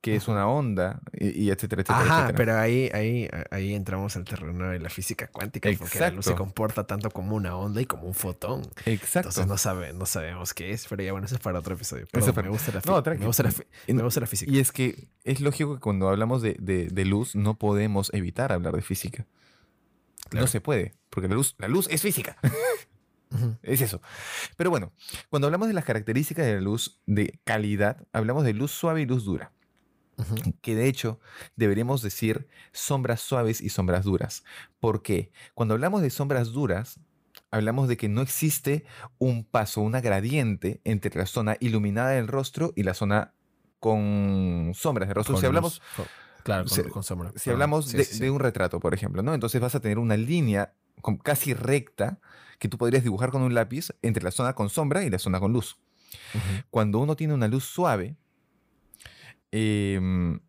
que 0.00 0.14
es 0.14 0.28
una 0.28 0.46
onda, 0.46 1.00
y, 1.12 1.50
etcétera, 1.50 1.82
etcétera. 1.82 2.00
Ajá, 2.02 2.32
pero 2.36 2.56
ahí, 2.56 2.88
ahí, 2.94 3.28
ahí 3.50 3.74
entramos 3.74 4.14
al 4.14 4.24
terreno 4.24 4.68
de 4.68 4.78
la 4.78 4.88
física 4.88 5.26
cuántica, 5.26 5.68
porque 5.76 5.98
la 5.98 6.10
luz 6.10 6.26
se 6.26 6.36
comporta 6.36 6.86
tanto 6.86 7.10
como 7.10 7.34
una 7.34 7.56
onda 7.56 7.80
y 7.80 7.86
como 7.86 8.04
un 8.04 8.14
fotón. 8.14 8.62
Exacto. 8.86 9.30
Entonces 9.30 9.48
no, 9.48 9.58
sabe, 9.58 9.92
no 9.92 10.06
sabemos 10.06 10.54
qué 10.54 10.70
es, 10.70 10.86
pero 10.86 11.02
ya 11.02 11.10
bueno, 11.10 11.26
eso 11.26 11.34
es 11.34 11.40
para 11.40 11.58
otro 11.58 11.74
episodio. 11.74 12.06
me, 12.12 12.20
gusta 12.20 12.72
la 12.72 12.80
no, 12.86 13.02
me, 13.02 13.26
gusta 13.26 13.42
la 13.42 13.52
me 13.88 14.02
gusta 14.04 14.20
la 14.20 14.28
física. 14.28 14.52
Y 14.52 14.60
es 14.60 14.70
que 14.70 15.08
es 15.24 15.40
lógico 15.40 15.74
que 15.74 15.80
cuando 15.80 16.08
hablamos 16.08 16.40
de, 16.40 16.54
de, 16.56 17.04
luz 17.04 17.34
no 17.34 17.58
podemos 17.58 18.14
evitar 18.14 18.52
hablar 18.52 18.76
de 18.76 18.82
física. 18.82 19.26
No 20.30 20.46
se 20.46 20.60
puede, 20.60 20.94
porque 21.10 21.26
la 21.26 21.34
luz, 21.34 21.56
la 21.58 21.66
luz 21.66 21.88
es 21.90 22.02
física. 22.02 22.36
Es 23.62 23.80
eso. 23.80 24.00
Pero 24.56 24.70
bueno, 24.70 24.92
cuando 25.28 25.46
hablamos 25.46 25.68
de 25.68 25.74
las 25.74 25.84
características 25.84 26.46
de 26.46 26.54
la 26.54 26.60
luz 26.60 27.00
de 27.06 27.40
calidad, 27.44 28.06
hablamos 28.12 28.44
de 28.44 28.54
luz 28.54 28.70
suave 28.70 29.02
y 29.02 29.06
luz 29.06 29.24
dura. 29.24 29.52
Que 30.62 30.74
de 30.74 30.88
hecho 30.88 31.20
deberíamos 31.54 32.02
decir 32.02 32.48
sombras 32.72 33.20
suaves 33.20 33.60
y 33.60 33.68
sombras 33.68 34.04
duras. 34.04 34.42
¿Por 34.80 35.02
qué? 35.02 35.30
Cuando 35.54 35.74
hablamos 35.74 36.02
de 36.02 36.10
sombras 36.10 36.50
duras, 36.50 36.98
hablamos 37.50 37.88
de 37.88 37.96
que 37.96 38.08
no 38.08 38.20
existe 38.20 38.84
un 39.18 39.44
paso, 39.44 39.80
una 39.80 40.00
gradiente 40.00 40.80
entre 40.84 41.16
la 41.16 41.26
zona 41.26 41.56
iluminada 41.60 42.10
del 42.10 42.26
rostro 42.26 42.72
y 42.74 42.82
la 42.82 42.94
zona 42.94 43.34
con 43.78 44.72
sombras 44.74 45.08
de 45.08 45.14
rostro. 45.14 45.36
si 45.36 45.46
hablamos. 45.46 45.80
claro, 46.42 46.64
con, 46.90 47.04
sombras. 47.04 47.34
Si 47.36 47.50
hablamos 47.50 47.92
de, 47.92 48.30
un 48.30 48.40
retrato, 48.40 48.80
por 48.80 48.94
ejemplo, 48.94 49.22
¿no? 49.22 49.34
Entonces 49.34 49.60
vas 49.60 49.74
a 49.74 49.80
tener 49.80 49.98
una 49.98 50.16
línea 50.16 50.74
casi 51.22 51.54
recta 51.54 52.20
que 52.58 52.68
tú 52.68 52.78
podrías 52.78 53.04
dibujar 53.04 53.30
con 53.30 53.42
un 53.42 53.54
lápiz 53.54 53.88
entre 54.02 54.22
la 54.22 54.30
zona 54.30 54.54
con 54.54 54.68
sombra 54.68 55.04
y 55.04 55.10
la 55.10 55.18
zona 55.18 55.40
con 55.40 55.52
luz. 55.52 55.78
Cuando 56.70 56.98
uno 56.98 57.16
tiene 57.16 57.34
una 57.34 57.48
luz 57.48 57.64
suave, 57.64 58.16
em, 59.50 60.40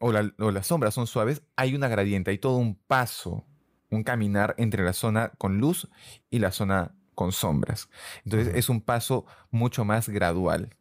o, 0.00 0.12
las 0.12 0.66
sombras 0.66 0.94
son 0.94 1.06
suaves, 1.06 1.42
hay 1.56 1.74
una 1.74 1.88
gradiente, 1.88 2.30
hay 2.30 2.38
todo 2.38 2.56
un 2.56 2.74
paso, 2.74 3.46
un 3.90 4.02
caminar 4.02 4.54
entre 4.58 4.84
la 4.84 4.92
zona 4.92 5.32
con 5.38 5.58
luz 5.58 5.88
y 6.30 6.38
la 6.38 6.52
zona 6.52 6.94
con 7.14 7.32
sombras. 7.32 7.88
Entonces 8.24 8.54
es 8.54 8.68
un 8.68 8.80
paso 8.80 9.26
mucho 9.50 9.84
más 9.84 10.08
gradual. 10.08 10.76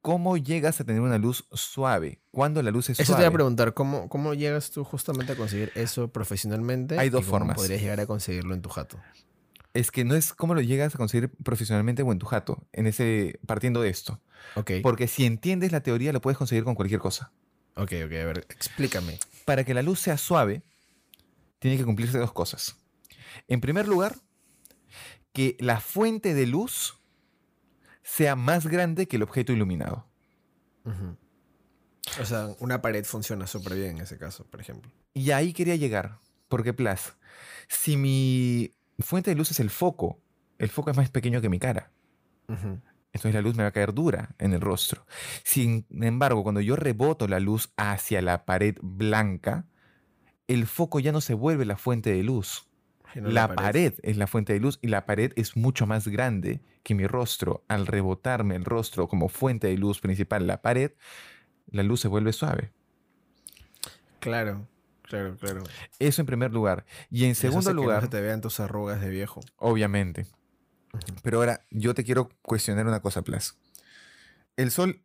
¿Cómo 0.00 0.36
llegas 0.36 0.80
a 0.80 0.84
tener 0.84 1.00
una 1.00 1.18
luz 1.18 1.46
suave? 1.52 2.20
Cuando 2.30 2.62
la 2.62 2.70
luz 2.70 2.90
es 2.90 2.96
suave? 2.96 3.04
Eso 3.04 3.14
te 3.14 3.22
voy 3.22 3.28
a 3.28 3.32
preguntar, 3.32 3.74
¿cómo, 3.74 4.08
¿cómo 4.08 4.34
llegas 4.34 4.70
tú 4.70 4.84
justamente 4.84 5.32
a 5.32 5.36
conseguir 5.36 5.70
eso 5.74 6.08
profesionalmente? 6.08 6.98
Hay 6.98 7.10
dos 7.10 7.24
formas. 7.24 7.56
podrías 7.56 7.80
llegar 7.80 8.00
a 8.00 8.06
conseguirlo 8.06 8.54
en 8.54 8.62
tu 8.62 8.68
jato? 8.68 8.98
es 9.74 9.90
que 9.90 10.04
no 10.04 10.14
es 10.14 10.32
cómo 10.32 10.54
lo 10.54 10.60
llegas 10.60 10.94
a 10.94 10.98
conseguir 10.98 11.30
profesionalmente 11.42 12.02
o 12.02 12.12
en 12.12 12.18
tu 12.18 12.26
jato, 12.26 12.66
en 12.72 12.86
ese, 12.86 13.38
partiendo 13.46 13.80
de 13.80 13.88
esto. 13.88 14.20
Porque 14.82 15.08
si 15.08 15.24
entiendes 15.24 15.72
la 15.72 15.82
teoría, 15.82 16.12
lo 16.12 16.20
puedes 16.20 16.36
conseguir 16.36 16.64
con 16.64 16.74
cualquier 16.74 17.00
cosa. 17.00 17.32
Ok, 17.74 17.92
ok, 18.04 18.12
a 18.12 18.24
ver, 18.26 18.46
explícame. 18.50 19.18
Para 19.44 19.64
que 19.64 19.72
la 19.72 19.82
luz 19.82 20.00
sea 20.00 20.18
suave, 20.18 20.62
tiene 21.58 21.78
que 21.78 21.84
cumplirse 21.84 22.18
dos 22.18 22.32
cosas. 22.32 22.76
En 23.48 23.60
primer 23.60 23.88
lugar, 23.88 24.16
que 25.32 25.56
la 25.60 25.80
fuente 25.80 26.34
de 26.34 26.46
luz 26.46 26.98
sea 28.02 28.36
más 28.36 28.66
grande 28.66 29.06
que 29.06 29.16
el 29.16 29.22
objeto 29.22 29.52
iluminado. 29.52 30.06
O 32.20 32.24
sea, 32.24 32.48
una 32.58 32.82
pared 32.82 33.04
funciona 33.04 33.46
súper 33.46 33.74
bien 33.74 33.96
en 33.96 34.02
ese 34.02 34.18
caso, 34.18 34.44
por 34.44 34.60
ejemplo. 34.60 34.90
Y 35.14 35.30
ahí 35.30 35.52
quería 35.52 35.76
llegar, 35.76 36.18
porque, 36.48 36.72
Plas, 36.72 37.14
si 37.68 37.96
mi 37.96 38.74
fuente 38.98 39.30
de 39.30 39.36
luz 39.36 39.50
es 39.50 39.60
el 39.60 39.70
foco. 39.70 40.20
El 40.58 40.68
foco 40.68 40.90
es 40.90 40.96
más 40.96 41.10
pequeño 41.10 41.40
que 41.40 41.48
mi 41.48 41.58
cara. 41.58 41.90
entonces 42.48 43.34
la 43.34 43.42
luz 43.42 43.56
me 43.56 43.62
va 43.62 43.70
a 43.70 43.72
caer 43.72 43.92
dura 43.92 44.34
en 44.38 44.52
el 44.52 44.60
rostro. 44.60 45.06
Sin 45.44 45.86
embargo, 45.90 46.42
cuando 46.42 46.60
yo 46.60 46.76
reboto 46.76 47.28
la 47.28 47.40
luz 47.40 47.72
hacia 47.76 48.22
la 48.22 48.44
pared 48.44 48.76
blanca, 48.80 49.66
el 50.48 50.66
foco 50.66 51.00
ya 51.00 51.12
no 51.12 51.20
se 51.20 51.34
vuelve 51.34 51.64
la 51.64 51.76
fuente 51.76 52.12
de 52.12 52.22
luz. 52.22 52.68
La, 53.14 53.54
pared. 53.54 53.94
es 54.02 54.16
la 54.16 54.26
fuente 54.26 54.52
de 54.52 54.60
luz 54.60 54.78
y 54.82 54.88
la 54.88 55.06
pared 55.06 55.32
es 55.36 55.56
mucho 55.56 55.86
más 55.86 56.08
grande 56.08 56.60
que 56.82 56.94
mi 56.94 57.06
rostro. 57.06 57.64
Al 57.68 57.86
rebotarme 57.86 58.56
el 58.56 58.64
rostro 58.64 59.08
como 59.08 59.28
fuente 59.28 59.68
de 59.68 59.76
luz 59.76 60.00
principal, 60.00 60.46
la 60.46 60.62
pared, 60.62 60.92
la 61.70 61.82
luz 61.82 62.00
se 62.00 62.08
vuelve 62.08 62.32
suave. 62.32 62.72
Claro, 64.20 64.68
claro, 65.02 65.36
claro. 65.36 65.62
Eso 65.98 66.22
en 66.22 66.26
primer 66.26 66.52
lugar. 66.52 66.84
Y 67.10 67.24
en 67.24 67.34
segundo 67.34 67.72
lugar... 67.72 68.00
Que 68.00 68.06
no 68.06 68.10
te 68.10 68.20
vean 68.20 68.40
tus 68.40 68.60
arrugas 68.60 69.00
de 69.00 69.10
viejo. 69.10 69.40
Obviamente. 69.56 70.26
Pero 71.22 71.38
ahora, 71.38 71.60
yo 71.70 71.94
te 71.94 72.04
quiero 72.04 72.28
cuestionar 72.42 72.86
una 72.86 73.00
cosa, 73.00 73.22
Plas. 73.22 73.58
El 74.56 74.70
sol, 74.70 75.02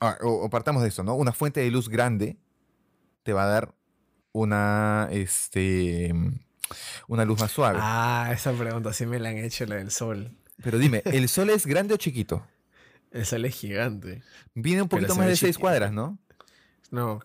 ah, 0.00 0.18
o, 0.22 0.48
partamos 0.50 0.82
de 0.82 0.88
esto, 0.88 1.02
¿no? 1.02 1.14
Una 1.14 1.32
fuente 1.32 1.60
de 1.60 1.70
luz 1.70 1.88
grande 1.88 2.36
te 3.22 3.32
va 3.32 3.44
a 3.44 3.46
dar 3.46 3.74
una, 4.32 5.08
este, 5.12 6.12
una 7.08 7.24
luz 7.24 7.40
más 7.40 7.52
suave. 7.52 7.78
Ah, 7.80 8.30
esa 8.32 8.52
pregunta 8.52 8.92
sí 8.92 9.06
me 9.06 9.18
la 9.18 9.30
han 9.30 9.38
hecho, 9.38 9.66
la 9.66 9.76
del 9.76 9.90
sol. 9.90 10.36
Pero 10.62 10.78
dime, 10.78 11.02
¿el 11.06 11.28
sol 11.28 11.50
es 11.50 11.66
grande 11.66 11.94
o 11.94 11.96
chiquito? 11.96 12.46
El 13.10 13.26
sol 13.26 13.44
es 13.44 13.54
gigante. 13.54 14.22
Viene 14.54 14.82
un 14.82 14.88
poquito 14.88 15.14
más 15.14 15.26
de 15.26 15.36
seis 15.36 15.58
cuadras, 15.58 15.92
¿no? 15.92 16.18
No, 16.90 17.20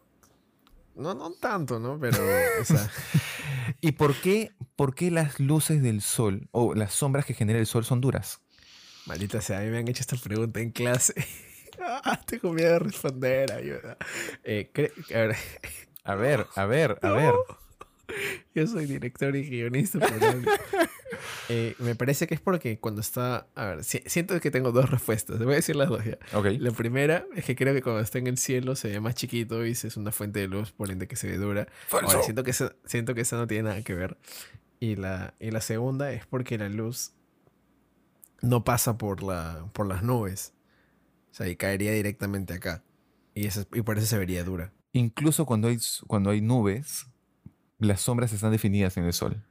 no, 0.98 1.14
no 1.14 1.32
tanto, 1.32 1.80
¿no? 1.80 2.00
Pero. 2.00 2.18
¿Y 3.82 3.92
por 3.94 4.16
qué, 4.16 4.54
por 4.76 4.96
qué 4.96 5.12
las 5.12 5.40
luces 5.40 5.84
del 5.84 6.02
sol 6.02 6.48
o 6.52 6.74
las 6.74 6.94
sombras 6.94 7.26
que 7.26 7.36
genera 7.36 7.60
el 7.60 7.68
sol 7.68 7.86
son 7.86 8.02
duras? 8.02 8.42
Maldita 9.06 9.40
sea, 9.42 9.60
a 9.60 9.62
mí 9.62 9.70
me 9.70 9.78
han 9.78 9.88
hecho 9.88 10.02
esta 10.02 10.18
pregunta 10.18 10.60
en 10.60 10.72
clase. 10.72 11.14
ah, 11.80 12.20
tengo 12.26 12.52
miedo 12.52 12.74
de 12.74 12.80
responder, 12.80 13.52
ayuda. 13.54 13.98
Eh, 14.44 14.72
a 15.14 15.20
ver. 15.20 15.36
A 16.04 16.16
ver, 16.16 16.48
a 16.56 16.66
ver, 16.66 17.00
a 17.04 17.12
ver. 17.12 17.34
Yo 18.56 18.68
soy 18.68 18.86
director 18.86 19.36
y 19.36 19.50
guionista. 19.50 20.00
eh, 21.50 21.76
me 21.80 21.96
parece 21.96 22.28
que 22.28 22.36
es 22.36 22.42
porque 22.42 22.80
cuando 22.80 23.02
está... 23.02 23.48
A 23.56 23.66
ver, 23.66 23.84
siento 23.84 24.40
que 24.40 24.52
tengo 24.52 24.72
dos 24.72 24.90
respuestas. 24.90 25.38
Te 25.38 25.46
voy 25.46 25.54
a 25.54 25.58
decir 25.58 25.76
las 25.76 25.90
dos 25.90 26.04
ya. 26.04 26.18
La 26.60 26.72
primera 26.72 27.26
es 27.36 27.46
que 27.46 27.56
creo 27.56 27.74
que 27.74 27.82
cuando 27.82 28.02
está 28.02 28.18
en 28.18 28.28
el 28.28 28.38
cielo 28.38 28.76
se 28.76 28.90
ve 28.90 29.00
más 29.00 29.16
chiquito 29.16 29.66
y 29.66 29.72
es 29.72 29.98
una 29.98 30.12
fuente 30.12 30.40
de 30.40 30.48
luz, 30.48 30.72
por 30.72 30.92
ende 30.92 31.08
que 31.08 31.16
se 31.16 31.28
ve 31.28 31.38
dura. 31.38 31.68
Ahora, 31.92 32.24
siento 32.24 32.44
que, 32.44 32.52
esa, 32.52 32.76
siento 32.86 33.14
que 33.14 33.22
eso 33.22 33.38
no 33.38 33.48
tiene 33.48 33.70
nada 33.70 33.82
que 33.84 33.94
ver. 33.94 34.18
Y 34.80 34.96
la, 34.96 35.34
y 35.40 35.52
la 35.52 35.62
segunda 35.62 36.12
es 36.12 36.26
porque 36.26 36.58
la 36.58 36.70
luz 36.70 37.14
no 38.42 38.64
pasa 38.64 38.98
por, 38.98 39.24
la, 39.24 39.70
por 39.74 39.88
las 39.88 40.04
nubes. 40.04 40.54
O 41.32 41.36
sea, 41.36 41.48
y 41.48 41.56
caería 41.56 41.92
directamente 41.92 42.54
acá. 42.54 42.84
Y, 43.34 43.48
eso, 43.48 43.66
y 43.74 43.82
por 43.82 43.98
eso 43.98 44.08
se 44.08 44.18
vería 44.18 44.44
dura. 44.44 44.74
Incluso 44.94 45.46
cuando 45.46 45.68
hay, 45.68 45.78
cuando 46.08 46.32
hay 46.32 46.42
nubes, 46.42 47.08
las 47.80 48.02
sombras 48.02 48.34
están 48.34 48.52
definidas 48.52 48.98
en 48.98 49.06
el 49.06 49.14
sol. 49.14 49.44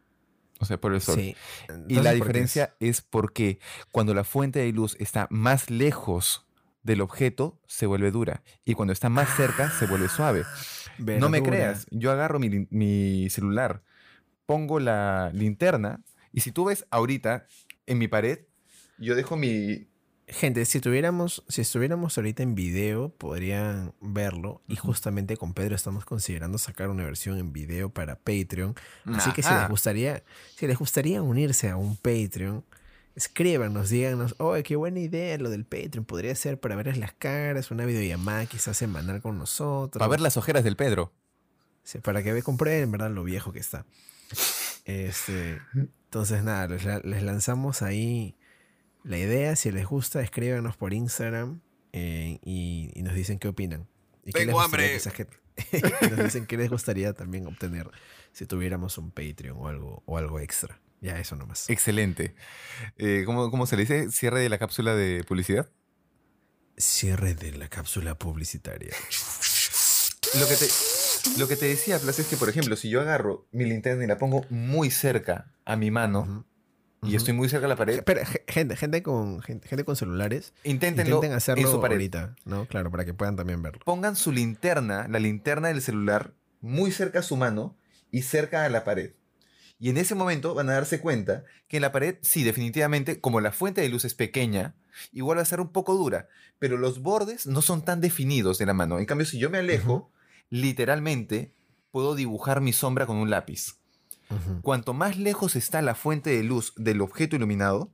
O 0.58 0.64
sea, 0.64 0.80
por 0.80 0.94
el 0.94 1.00
sol. 1.00 1.20
y 1.20 1.94
la 1.96 2.12
diferencia 2.12 2.74
es? 2.80 3.02
porque 3.02 3.58
cuando 3.92 4.14
la 4.14 4.24
fuente 4.24 4.60
de 4.60 4.72
luz 4.72 4.96
está 4.98 5.26
más 5.30 5.70
lejos 5.70 6.46
del 6.82 7.02
objeto, 7.02 7.60
se 7.66 7.86
vuelve 7.86 8.10
dura. 8.10 8.42
Y 8.64 8.74
cuando 8.74 8.92
está 8.92 9.08
más 9.08 9.28
cerca, 9.36 9.70
se 9.70 9.86
vuelve 9.86 10.08
suave. 10.08 10.44
No 10.98 11.28
me 11.28 11.42
creas, 11.42 11.86
yo 11.90 12.10
agarro 12.10 12.38
mi, 12.38 12.66
mi 12.70 13.28
celular, 13.28 13.82
pongo 14.46 14.80
la 14.80 15.30
linterna, 15.34 16.00
y 16.32 16.40
si 16.40 16.52
tú 16.52 16.66
ves 16.66 16.86
ahorita 16.90 17.46
en 17.86 17.98
mi 17.98 18.08
pared, 18.08 18.40
yo 18.98 19.14
dejo 19.14 19.36
mi, 19.36 19.88
Gente, 20.28 20.64
si 20.64 20.80
tuviéramos, 20.80 21.44
si 21.46 21.60
estuviéramos 21.60 22.18
ahorita 22.18 22.42
en 22.42 22.56
video, 22.56 23.10
podrían 23.10 23.94
verlo. 24.00 24.60
Y 24.66 24.74
justamente 24.74 25.36
con 25.36 25.54
Pedro 25.54 25.76
estamos 25.76 26.04
considerando 26.04 26.58
sacar 26.58 26.88
una 26.88 27.04
versión 27.04 27.38
en 27.38 27.52
video 27.52 27.90
para 27.90 28.16
Patreon. 28.16 28.74
Así 29.14 29.30
que 29.32 29.44
si 29.44 29.54
les 29.54 29.68
gustaría, 29.68 30.24
si 30.56 30.66
les 30.66 30.78
gustaría 30.78 31.22
unirse 31.22 31.70
a 31.70 31.76
un 31.76 31.96
Patreon, 31.96 32.64
escríbanos, 33.14 33.88
díganos, 33.88 34.34
oh, 34.38 34.56
qué 34.64 34.74
buena 34.74 34.98
idea 34.98 35.38
lo 35.38 35.48
del 35.48 35.64
Patreon. 35.64 36.04
Podría 36.04 36.34
ser 36.34 36.58
para 36.58 36.74
verles 36.74 36.98
las 36.98 37.12
caras, 37.12 37.70
una 37.70 37.84
videollamada 37.84 38.46
quizás 38.46 38.76
semanal 38.76 39.22
con 39.22 39.38
nosotros. 39.38 40.00
Para 40.00 40.10
ver 40.10 40.20
las 40.20 40.36
ojeras 40.36 40.64
del 40.64 40.74
Pedro. 40.74 41.12
Sí, 41.84 41.98
para 41.98 42.24
que 42.24 42.42
compren, 42.42 42.90
verdad, 42.90 43.12
lo 43.12 43.22
viejo 43.22 43.52
que 43.52 43.60
está. 43.60 43.86
Este, 44.86 45.60
entonces, 45.74 46.42
nada, 46.42 46.66
les 46.66 47.22
lanzamos 47.22 47.82
ahí 47.82 48.34
la 49.06 49.18
idea. 49.18 49.56
Si 49.56 49.70
les 49.70 49.86
gusta, 49.86 50.20
escríbanos 50.20 50.76
por 50.76 50.92
Instagram 50.92 51.60
eh, 51.92 52.38
y, 52.42 52.92
nos 53.02 53.14
dicen 53.14 53.38
qué 53.38 53.48
opinan. 53.48 53.88
Y 54.24 54.32
Tengo 54.32 54.60
hambre. 54.60 54.98
nos 56.10 56.24
dicen 56.24 56.46
qué 56.46 56.56
les 56.56 56.68
gustaría 56.68 57.14
también 57.14 57.46
obtener 57.46 57.90
si 58.32 58.44
tuviéramos 58.44 58.98
un 58.98 59.10
Patreon 59.10 59.56
o 59.58 59.68
algo, 59.68 60.02
o 60.04 60.18
algo 60.18 60.40
extra. 60.40 60.80
Ya, 61.00 61.18
eso 61.18 61.36
nomás. 61.36 61.70
Excelente. 61.70 62.34
Eh, 62.98 63.22
¿cómo, 63.24 63.66
se 63.66 63.76
le 63.76 63.82
dice? 63.82 64.10
¿Cierre 64.10 64.40
de 64.40 64.48
la 64.48 64.58
cápsula 64.58 64.94
de 64.94 65.24
publicidad? 65.24 65.70
Cierre 66.76 67.34
de 67.34 67.52
la 67.52 67.68
cápsula 67.68 68.18
publicitaria. 68.18 68.94
Lo 70.38 70.48
que 70.48 70.56
te, 70.56 70.66
lo 71.38 71.48
que 71.48 71.56
te 71.56 71.66
decía, 71.66 71.98
Plas, 71.98 72.18
es 72.18 72.26
que, 72.26 72.36
por 72.36 72.48
ejemplo, 72.48 72.76
si 72.76 72.90
yo 72.90 73.00
agarro 73.00 73.46
mi 73.52 73.64
linterna 73.64 74.04
y 74.04 74.06
la 74.06 74.18
pongo 74.18 74.44
muy 74.50 74.90
cerca 74.90 75.54
a 75.64 75.76
mi 75.76 75.90
mano, 75.90 76.46
y 77.06 77.16
estoy 77.16 77.34
muy 77.34 77.48
cerca 77.48 77.64
de 77.64 77.68
la 77.68 77.76
pared. 77.76 78.02
Pero, 78.04 78.20
gente, 78.46 78.76
gente, 78.76 79.02
con, 79.02 79.40
gente, 79.42 79.84
con 79.84 79.96
celulares, 79.96 80.52
intenten 80.64 81.32
hacerlo 81.32 81.70
en 81.70 81.92
ahorita, 81.92 82.36
¿no? 82.44 82.66
Claro, 82.66 82.90
para 82.90 83.04
que 83.04 83.14
puedan 83.14 83.36
también 83.36 83.62
verlo. 83.62 83.80
Pongan 83.84 84.16
su 84.16 84.32
linterna, 84.32 85.06
la 85.08 85.18
linterna 85.18 85.68
del 85.68 85.82
celular, 85.82 86.34
muy 86.60 86.90
cerca 86.90 87.20
a 87.20 87.22
su 87.22 87.36
mano 87.36 87.76
y 88.10 88.22
cerca 88.22 88.64
a 88.64 88.68
la 88.68 88.84
pared. 88.84 89.12
Y 89.78 89.90
en 89.90 89.98
ese 89.98 90.14
momento 90.14 90.54
van 90.54 90.70
a 90.70 90.74
darse 90.74 91.00
cuenta 91.00 91.44
que 91.68 91.76
en 91.76 91.82
la 91.82 91.92
pared, 91.92 92.16
sí, 92.22 92.44
definitivamente, 92.44 93.20
como 93.20 93.40
la 93.40 93.52
fuente 93.52 93.82
de 93.82 93.88
luz 93.88 94.04
es 94.04 94.14
pequeña, 94.14 94.74
igual 95.12 95.38
va 95.38 95.42
a 95.42 95.46
ser 95.46 95.60
un 95.60 95.68
poco 95.68 95.94
dura, 95.94 96.28
pero 96.58 96.78
los 96.78 97.02
bordes 97.02 97.46
no 97.46 97.60
son 97.60 97.84
tan 97.84 98.00
definidos 98.00 98.58
de 98.58 98.66
la 98.66 98.74
mano. 98.74 98.98
En 98.98 99.04
cambio, 99.04 99.26
si 99.26 99.38
yo 99.38 99.50
me 99.50 99.58
alejo, 99.58 100.10
literalmente 100.48 101.52
puedo 101.90 102.14
dibujar 102.14 102.60
mi 102.60 102.72
sombra 102.72 103.06
con 103.06 103.16
un 103.16 103.30
lápiz. 103.30 103.78
Cuanto 104.62 104.92
más 104.92 105.16
lejos 105.16 105.56
está 105.56 105.82
la 105.82 105.94
fuente 105.94 106.30
de 106.30 106.42
luz 106.42 106.72
del 106.76 107.00
objeto 107.00 107.36
iluminado, 107.36 107.92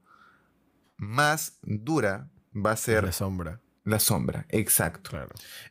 más 0.96 1.58
dura 1.62 2.30
va 2.54 2.72
a 2.72 2.76
ser 2.76 3.04
la 3.04 3.12
sombra. 3.12 3.60
La 3.84 3.98
sombra, 3.98 4.46
exacto. 4.48 5.10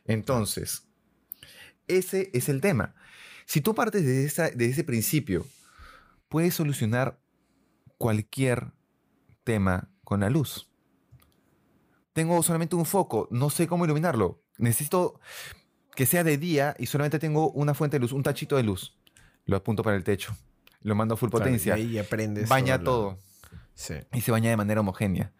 Entonces, 0.04 0.86
ese 1.88 2.30
es 2.34 2.48
el 2.48 2.60
tema. 2.60 2.94
Si 3.46 3.60
tú 3.60 3.74
partes 3.74 4.04
de, 4.04 4.52
de 4.54 4.66
ese 4.66 4.84
principio, 4.84 5.46
puedes 6.28 6.54
solucionar 6.54 7.18
cualquier 7.98 8.72
tema 9.44 9.90
con 10.04 10.20
la 10.20 10.30
luz. 10.30 10.70
Tengo 12.12 12.42
solamente 12.42 12.76
un 12.76 12.84
foco, 12.84 13.26
no 13.30 13.50
sé 13.50 13.66
cómo 13.66 13.86
iluminarlo. 13.86 14.42
Necesito 14.58 15.18
que 15.96 16.06
sea 16.06 16.24
de 16.24 16.36
día 16.36 16.76
y 16.78 16.86
solamente 16.86 17.18
tengo 17.18 17.50
una 17.52 17.74
fuente 17.74 17.96
de 17.96 18.00
luz, 18.00 18.12
un 18.12 18.22
tachito 18.22 18.56
de 18.56 18.62
luz. 18.62 18.98
Lo 19.46 19.56
apunto 19.56 19.82
para 19.82 19.96
el 19.96 20.04
techo 20.04 20.36
lo 20.82 20.94
mando 20.94 21.14
a 21.14 21.16
full 21.16 21.30
potencia. 21.30 21.78
y 21.78 21.98
aprendes. 21.98 22.48
Baña 22.48 22.82
todo. 22.82 23.18
Y 24.12 24.20
se 24.20 24.30
baña 24.30 24.50
de 24.50 24.56
manera 24.56 24.80
homogénea. 24.80 25.32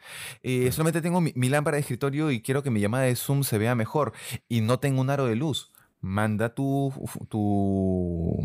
Eh, 0.42 0.72
solamente 0.72 1.00
tengo 1.00 1.20
mi, 1.20 1.48
lámpara 1.48 1.76
de 1.76 1.82
escritorio 1.82 2.30
y 2.30 2.40
quiero 2.40 2.62
que 2.62 2.70
mi 2.70 2.80
llamada 2.80 3.04
de 3.04 3.14
Zoom 3.14 3.44
se 3.44 3.58
vea 3.58 3.74
mejor. 3.74 4.12
Y 4.48 4.62
no 4.62 4.78
tengo 4.78 5.00
un 5.00 5.10
aro 5.10 5.26
de 5.26 5.36
luz. 5.36 5.72
Manda 6.00 6.54
tu. 6.54 6.92
tu 7.28 8.36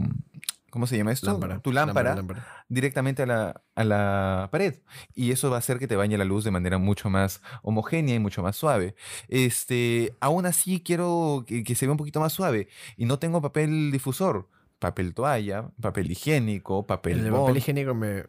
¿Cómo 0.69 0.85
se 0.85 0.97
llama 0.97 1.13
esto? 1.13 1.39
Tu 1.63 1.71
lámpara, 1.71 2.23
directamente 2.67 3.23
a 3.23 3.25
la, 3.25 3.61
a 3.73 3.83
la, 3.83 4.49
pared. 4.51 4.75
Y 5.15 5.31
eso 5.31 5.49
va 5.49 5.55
a 5.55 5.59
hacer 5.59 5.79
que 5.79 5.87
te 5.87 5.95
bañe 5.95 6.17
la 6.17 6.25
luz 6.25 6.43
de 6.43 6.51
manera 6.51 6.77
mucho 6.77 7.09
más 7.09 7.41
homogénea 7.63 8.13
y 8.13 8.19
mucho 8.19 8.43
más 8.43 8.57
suave. 8.57 8.93
Este, 9.29 10.13
aún 10.19 10.45
así 10.45 10.81
quiero 10.81 11.45
que, 11.47 11.63
que 11.63 11.73
se 11.73 11.85
vea 11.87 11.93
un 11.93 11.97
poquito 11.97 12.19
más 12.19 12.33
suave. 12.33 12.67
Y 12.97 13.05
no 13.05 13.17
tengo 13.17 13.41
papel 13.41 13.91
difusor 13.91 14.49
papel 14.79 15.13
toalla, 15.13 15.69
papel 15.81 16.11
higiénico, 16.11 16.85
papel 16.85 17.25
El 17.25 17.31
papel 17.31 17.57
higiénico 17.57 17.95
me, 17.95 18.25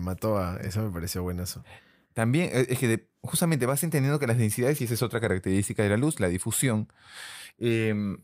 mató 0.00 0.38
a... 0.38 0.56
Eso 0.58 0.82
me 0.82 0.90
pareció 0.90 1.22
bueno 1.22 1.42
eso. 1.42 1.64
También 2.12 2.50
eh, 2.52 2.66
es 2.68 2.78
que 2.78 3.08
justamente 3.22 3.66
vas 3.66 3.82
entendiendo 3.84 4.18
que 4.18 4.26
las 4.26 4.38
densidades, 4.38 4.80
y 4.80 4.84
esa 4.84 4.94
es 4.94 5.02
otra 5.02 5.20
característica 5.20 5.82
de 5.82 5.88
la 5.88 5.96
luz, 5.96 6.20
la 6.20 6.28
difusión. 6.28 6.88
Em, 7.58 8.18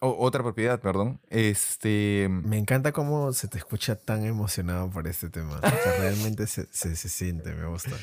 otra 0.00 0.42
propiedad, 0.42 0.80
perdón. 0.80 1.20
Este. 1.28 2.28
Me 2.30 2.56
encanta 2.56 2.92
cómo 2.92 3.32
se 3.32 3.48
te 3.48 3.58
escucha 3.58 3.96
tan 3.96 4.24
emocionado 4.24 4.90
por 4.90 5.08
este 5.08 5.28
tema. 5.28 5.60
realmente 5.98 6.46
se, 6.46 6.66
siente, 6.96 7.52
me 7.54 7.66
gusta. 7.66 7.96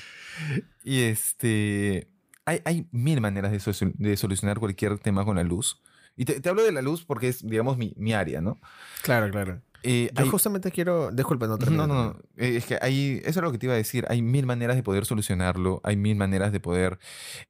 Y 0.83 1.03
este. 1.03 2.09
Hay, 2.43 2.61
hay 2.65 2.87
mil 2.91 3.21
maneras 3.21 3.51
de, 3.51 3.93
de, 3.97 4.17
solucionar 4.17 4.59
cualquier 4.59 4.99
tema 4.99 5.23
con 5.23 5.37
la 5.37 5.43
luz. 5.43 5.81
Y 6.15 6.25
te, 6.25 6.49
hablo 6.49 6.63
de 6.63 6.71
la 6.71 6.81
luz 6.81 7.03
porque 7.03 7.27
es, 7.29 7.45
digamos, 7.45 7.77
mi, 7.77 7.93
mi 7.97 8.13
área, 8.13 8.41
¿no? 8.41 8.57
Claro, 9.01 9.29
claro. 9.29 9.61
Eh, 9.87 10.09
Yo 10.15 10.31
justamente 10.31 10.71
quiero. 10.71 11.11
Disculpa, 11.11 11.45
no 11.45 11.57
No, 11.57 11.85
no, 11.85 11.87
no. 11.87 12.19
Eh, 12.37 12.57
es 12.57 12.65
que 12.65 12.79
hay. 12.81 13.21
Eso 13.23 13.39
es 13.39 13.43
lo 13.43 13.51
que 13.51 13.59
te 13.59 13.67
iba 13.67 13.75
a 13.75 13.77
decir. 13.77 14.05
Hay 14.09 14.23
mil 14.23 14.45
maneras 14.47 14.75
de 14.75 14.83
poder 14.83 15.05
solucionarlo. 15.05 15.79
Hay 15.83 15.95
mil 15.95 16.15
maneras 16.15 16.51
de 16.51 16.59
poder 16.59 16.97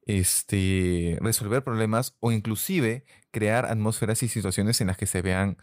este, 0.04 1.18
resolver 1.22 1.64
problemas 1.64 2.14
o 2.20 2.32
inclusive 2.32 3.06
crear 3.30 3.64
atmósferas 3.64 4.22
y 4.22 4.28
situaciones 4.28 4.80
en 4.82 4.88
las 4.88 4.98
que 4.98 5.06
se 5.06 5.22
vean 5.22 5.56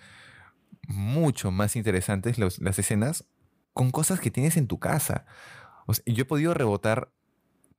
mucho 0.88 1.52
más 1.52 1.76
interesantes 1.76 2.38
las 2.40 2.80
escenas 2.80 3.26
con 3.74 3.92
cosas 3.92 4.20
que 4.20 4.32
tienes 4.32 4.58
en 4.58 4.68
tu 4.68 4.80
casa. 4.80 5.26
O 5.86 5.94
yo 6.06 6.24
he 6.24 6.26
podido 6.26 6.56
rebotar 6.56 7.12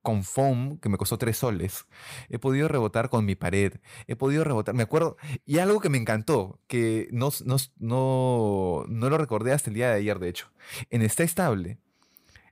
con 0.04 0.22
foam 0.22 0.78
que 0.78 0.90
me 0.90 0.98
costó 0.98 1.18
tres 1.18 1.38
soles. 1.38 1.86
He 2.28 2.38
podido 2.38 2.68
rebotar 2.68 3.08
con 3.08 3.24
mi 3.24 3.34
pared. 3.34 3.72
He 4.06 4.14
podido 4.14 4.44
rebotar, 4.44 4.74
me 4.74 4.82
acuerdo, 4.84 5.16
y 5.46 5.58
algo 5.58 5.80
que 5.80 5.88
me 5.88 5.98
encantó, 5.98 6.60
que 6.68 7.08
no, 7.10 7.30
no, 7.44 7.56
no, 7.78 8.84
no 8.86 9.10
lo 9.10 9.18
recordé 9.18 9.52
hasta 9.52 9.70
el 9.70 9.74
día 9.74 9.88
de 9.88 9.96
ayer, 9.96 10.18
de 10.18 10.28
hecho. 10.28 10.52
En 10.90 11.00
Está 11.00 11.24
Estable, 11.24 11.78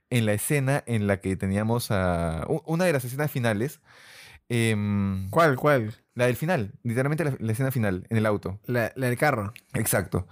en 0.09 0.25
la 0.25 0.33
escena 0.33 0.83
en 0.87 1.05
la 1.05 1.21
que 1.21 1.35
teníamos 1.37 1.91
a... 1.91 2.45
Una 2.65 2.85
de 2.85 2.93
las 2.93 3.05
escenas 3.05 3.31
finales. 3.31 3.81
Em, 4.49 5.29
¿Cuál? 5.29 5.55
¿Cuál? 5.55 5.95
La 6.15 6.25
del 6.25 6.35
final, 6.35 6.73
literalmente 6.81 7.23
la, 7.39 7.51
escena 7.51 7.71
final, 7.71 8.07
en 8.09 8.17
el 8.17 8.25
auto. 8.25 8.59
La, 8.65 8.89
del 8.89 9.17
carro. 9.17 9.53
Exacto. 9.73 10.27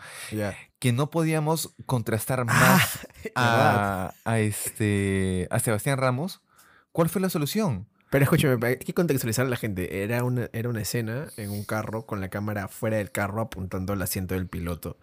Que 0.80 0.92
no 0.92 1.12
podíamos 1.12 1.76
contrastar 1.86 2.40
ah, 2.42 2.44
más 2.46 3.08
a, 3.36 4.14
a, 4.26 4.40
este, 4.40 5.48
a 5.52 5.60
Sebastián 5.60 6.00
Ramos 6.00 6.42
¿Cuál 6.92 7.10
fue 7.10 7.22
la 7.22 7.30
solución? 7.30 7.88
Pero 8.10 8.24
escúchame, 8.24 8.68
hay 8.68 8.78
que 8.78 8.94
contextualizar 8.94 9.46
a 9.46 9.50
la 9.50 9.56
gente. 9.56 10.04
Era 10.04 10.26
una, 10.26 10.50
era 10.52 10.68
una 10.68 10.82
escena 10.82 11.28
en 11.38 11.50
un 11.50 11.64
carro 11.64 12.06
con 12.06 12.20
la 12.20 12.30
cámara 12.30 12.68
fuera 12.68 12.98
del 12.98 13.12
carro 13.12 13.42
apuntando 13.42 13.94
al 13.94 14.02
asiento 14.02 14.36
del 14.36 14.48
piloto. 14.48 14.98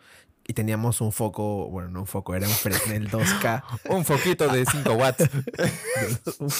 Y 0.46 0.52
teníamos 0.52 1.00
un 1.00 1.12
foco, 1.12 1.68
bueno, 1.70 1.88
no 1.90 2.00
un 2.00 2.06
foco, 2.06 2.34
era 2.34 2.46
un 2.46 2.52
Fresnel 2.52 3.10
2K. 3.10 3.62
un 3.90 4.04
foquito 4.04 4.48
de 4.48 4.64
5 4.66 4.92
watts. 4.92 5.28
un, 6.38 6.50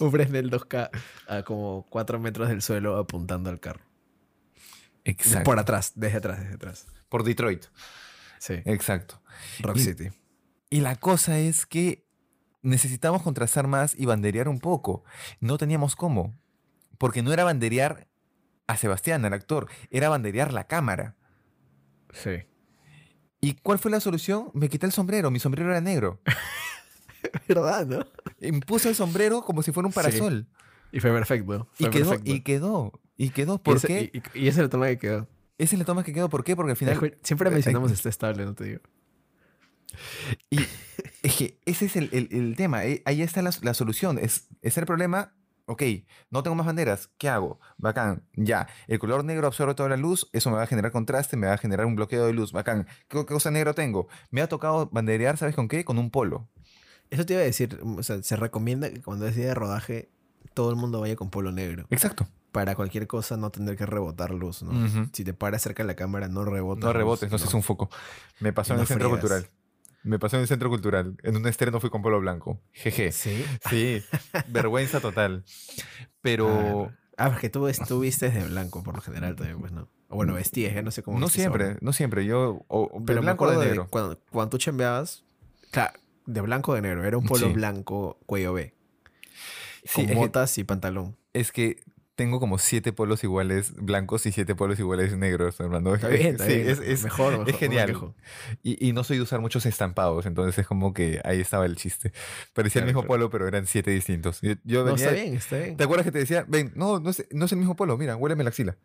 un 0.00 0.10
Fresnel 0.12 0.50
2K 0.50 0.90
a 1.28 1.42
como 1.44 1.86
4 1.90 2.18
metros 2.18 2.48
del 2.48 2.62
suelo 2.62 2.96
apuntando 2.96 3.50
al 3.50 3.60
carro. 3.60 3.84
Exacto. 5.04 5.44
Por 5.44 5.58
atrás, 5.58 5.92
desde 5.94 6.18
atrás, 6.18 6.40
desde 6.40 6.54
atrás. 6.54 6.86
Por 7.08 7.22
Detroit. 7.22 7.66
Sí. 8.38 8.54
Exacto. 8.64 9.20
Rock 9.60 9.78
City. 9.78 10.10
Y 10.70 10.80
la 10.80 10.96
cosa 10.96 11.38
es 11.38 11.66
que 11.66 12.04
necesitamos 12.64 13.22
contrastar 13.22 13.68
más 13.68 13.94
y 13.96 14.06
banderear 14.06 14.48
un 14.48 14.58
poco. 14.58 15.04
No 15.38 15.58
teníamos 15.58 15.94
cómo. 15.94 16.34
Porque 16.98 17.22
no 17.22 17.32
era 17.32 17.44
banderear 17.44 18.08
a 18.66 18.76
Sebastián, 18.76 19.24
al 19.24 19.32
actor, 19.32 19.68
era 19.90 20.08
banderear 20.08 20.52
la 20.52 20.64
cámara. 20.64 21.16
Sí. 22.12 22.44
¿Y 23.40 23.54
cuál 23.54 23.78
fue 23.78 23.90
la 23.90 24.00
solución? 24.00 24.50
Me 24.54 24.68
quité 24.68 24.86
el 24.86 24.92
sombrero, 24.92 25.30
mi 25.30 25.38
sombrero 25.38 25.70
era 25.70 25.80
negro. 25.80 26.20
¿Verdad, 27.48 27.86
no? 27.86 28.06
Y 28.40 28.52
puse 28.60 28.88
el 28.88 28.94
sombrero 28.94 29.42
como 29.42 29.62
si 29.62 29.70
fuera 29.70 29.86
un 29.86 29.92
parasol. 29.92 30.46
Y 30.92 31.00
fue 31.00 31.12
perfecto. 31.12 31.68
y, 31.78 31.90
quedó, 31.90 32.14
y 32.24 32.40
quedó, 32.40 33.00
y 33.16 33.30
quedó. 33.30 33.58
¿Por 33.58 33.80
qué? 33.80 34.10
Y, 34.34 34.48
esa 34.48 34.60
es 34.60 34.64
la 34.64 34.68
toma 34.70 34.86
que 34.86 34.98
quedó. 34.98 35.28
Esa 35.58 35.74
es 35.74 35.78
la 35.78 35.84
toma 35.84 36.04
que 36.04 36.12
quedó. 36.12 36.28
¿Por 36.28 36.44
qué? 36.44 36.56
Porque 36.56 36.70
al 36.70 36.76
final... 36.76 37.18
Siempre 37.22 37.50
mencionamos 37.50 37.92
este 37.92 38.08
estable, 38.08 38.44
no 38.44 38.54
te 38.54 38.64
digo. 38.64 38.80
Y 40.50 40.60
es 41.22 41.36
que 41.36 41.60
ese 41.64 41.86
es 41.86 41.96
el, 41.96 42.54
tema. 42.56 42.84
Eh, 42.84 43.02
ahí 43.04 43.22
está 43.22 43.42
la, 43.42 43.74
solución. 43.74 44.18
Es, 44.18 44.48
es, 44.62 44.78
el 44.78 44.86
problema. 44.86 45.34
Ok, 45.66 45.82
no 46.30 46.42
tengo 46.42 46.54
más 46.54 46.66
banderas. 46.66 47.10
¿Qué 47.16 47.28
hago? 47.28 47.58
Bacán. 47.78 48.22
Ya. 48.34 48.68
El 48.86 48.98
color 48.98 49.24
negro 49.24 49.46
absorbe 49.46 49.74
toda 49.74 49.88
la 49.88 49.96
luz. 49.96 50.28
Eso 50.32 50.50
me 50.50 50.56
va 50.56 50.62
a 50.62 50.66
generar 50.66 50.92
contraste. 50.92 51.36
Me 51.36 51.46
va 51.46 51.54
a 51.54 51.58
generar 51.58 51.86
un 51.86 51.96
bloqueo 51.96 52.26
de 52.26 52.32
luz. 52.32 52.52
Bacán. 52.52 52.86
¿Qué, 53.08 53.24
cosa 53.24 53.50
negro 53.50 53.74
tengo? 53.74 54.08
Me 54.30 54.42
ha 54.42 54.48
tocado 54.48 54.88
banderear, 54.92 55.36
¿sabes 55.36 55.54
con 55.54 55.68
qué? 55.68 55.84
Con 55.84 55.98
un 55.98 56.10
polo. 56.10 56.48
Eso 57.10 57.24
te 57.24 57.34
iba 57.34 57.42
a 57.42 57.46
decir. 57.46 57.80
O 57.82 58.02
sea, 58.02 58.22
se 58.22 58.36
recomienda 58.36 58.90
que 58.90 59.00
cuando 59.00 59.26
es 59.26 59.36
día 59.36 59.46
de 59.46 59.54
rodaje, 59.54 60.10
todo 60.52 60.70
el 60.70 60.76
mundo 60.76 61.00
vaya 61.00 61.16
con 61.16 61.30
polo 61.30 61.52
negro. 61.52 61.86
Exacto 61.90 62.28
para 62.54 62.76
cualquier 62.76 63.08
cosa 63.08 63.36
no 63.36 63.50
tener 63.50 63.76
que 63.76 63.84
rebotar 63.84 64.30
luz, 64.30 64.62
¿no? 64.62 64.70
Si 65.12 65.24
te 65.24 65.34
paras 65.34 65.60
cerca 65.60 65.82
de 65.82 65.88
la 65.88 65.96
cámara, 65.96 66.28
no 66.28 66.44
rebota. 66.44 66.86
No 66.86 66.92
rebotes, 66.92 67.28
no, 67.28 67.36
es 67.36 67.52
un 67.52 67.64
foco. 67.64 67.90
Me 68.38 68.52
pasó 68.52 68.74
en 68.74 68.80
el 68.80 68.86
centro 68.86 69.10
cultural. 69.10 69.48
Me 70.04 70.18
pasó 70.18 70.36
en 70.36 70.42
el 70.42 70.48
centro 70.48 70.68
cultural. 70.68 71.16
En 71.22 71.36
un 71.36 71.46
estreno 71.46 71.80
fui 71.80 71.88
con 71.90 72.02
polo 72.02 72.20
blanco. 72.20 72.60
Jeje. 72.72 73.10
Sí. 73.10 73.44
Sí. 73.70 74.02
Vergüenza 74.48 75.00
total. 75.00 75.44
Pero. 76.20 76.92
Ah, 77.16 77.30
porque 77.30 77.48
tú 77.48 77.68
estuviste 77.68 78.30
de 78.30 78.44
blanco 78.44 78.82
por 78.82 78.94
lo 78.94 79.00
general 79.00 79.34
también, 79.34 79.58
pues 79.60 79.72
no. 79.72 79.88
O 80.08 80.16
bueno, 80.16 80.34
vestías, 80.34 80.82
no 80.84 80.90
sé 80.90 81.02
cómo. 81.02 81.18
No 81.18 81.28
siempre, 81.28 81.78
no 81.80 81.92
siempre. 81.92 82.26
Yo. 82.26 82.64
O, 82.68 83.02
Pero 83.04 83.22
blanco 83.22 83.50
de 83.50 83.64
negro. 83.64 83.88
cuando, 83.88 84.20
cuando 84.30 84.50
tú 84.50 84.58
chambeabas. 84.58 85.24
Claro, 85.70 85.98
de 86.26 86.40
blanco 86.42 86.72
o 86.72 86.74
de 86.74 86.82
negro. 86.82 87.04
Era 87.04 87.16
un 87.16 87.24
polo 87.24 87.50
blanco 87.52 88.18
cuello 88.26 88.52
B. 88.52 88.74
con 89.94 90.14
botas 90.14 90.58
y 90.58 90.64
pantalón. 90.64 91.16
Es 91.32 91.50
que 91.50 91.82
tengo 92.14 92.38
como 92.38 92.58
siete 92.58 92.92
polos 92.92 93.24
iguales 93.24 93.74
blancos 93.74 94.24
y 94.26 94.32
siete 94.32 94.54
polos 94.54 94.78
iguales 94.78 95.16
negros, 95.16 95.56
Fernando. 95.56 95.94
Está 95.94 96.08
bien, 96.08 96.38
sí, 96.40 96.52
Es, 96.52 97.02
mejor, 97.02 97.48
Es 97.48 97.56
genial. 97.56 98.14
y, 98.62 98.92
no 98.92 99.04
soy 99.04 99.16
de 99.16 99.22
usar 99.22 99.40
muchos 99.40 99.66
estampados, 99.66 100.26
entonces 100.26 100.58
es 100.58 100.66
como 100.66 100.92
que 100.92 101.20
ahí 101.24 101.40
estaba 101.40 101.66
el 101.66 101.76
chiste. 101.76 102.12
Parecía 102.52 102.80
el 102.80 102.86
mismo 102.86 103.04
polo, 103.04 103.30
pero 103.30 103.48
eran 103.48 103.66
siete 103.66 103.90
distintos. 103.90 104.40
Yo, 104.64 104.84
no, 104.84 104.94
está 104.94 105.10
bien, 105.10 105.34
está 105.34 105.58
bien. 105.58 105.76
¿Te 105.76 105.84
acuerdas 105.84 106.04
que 106.04 106.12
te 106.12 106.18
decía, 106.18 106.44
ven, 106.46 106.72
no, 106.76 107.00
no 107.00 107.10
es, 107.10 107.26
no 107.30 107.46
es 107.46 107.52
el 107.52 107.58
mismo 107.58 107.74
polo, 107.74 107.96
mira, 107.98 108.16
huéleme 108.16 108.44
la 108.44 108.50
axila? 108.50 108.76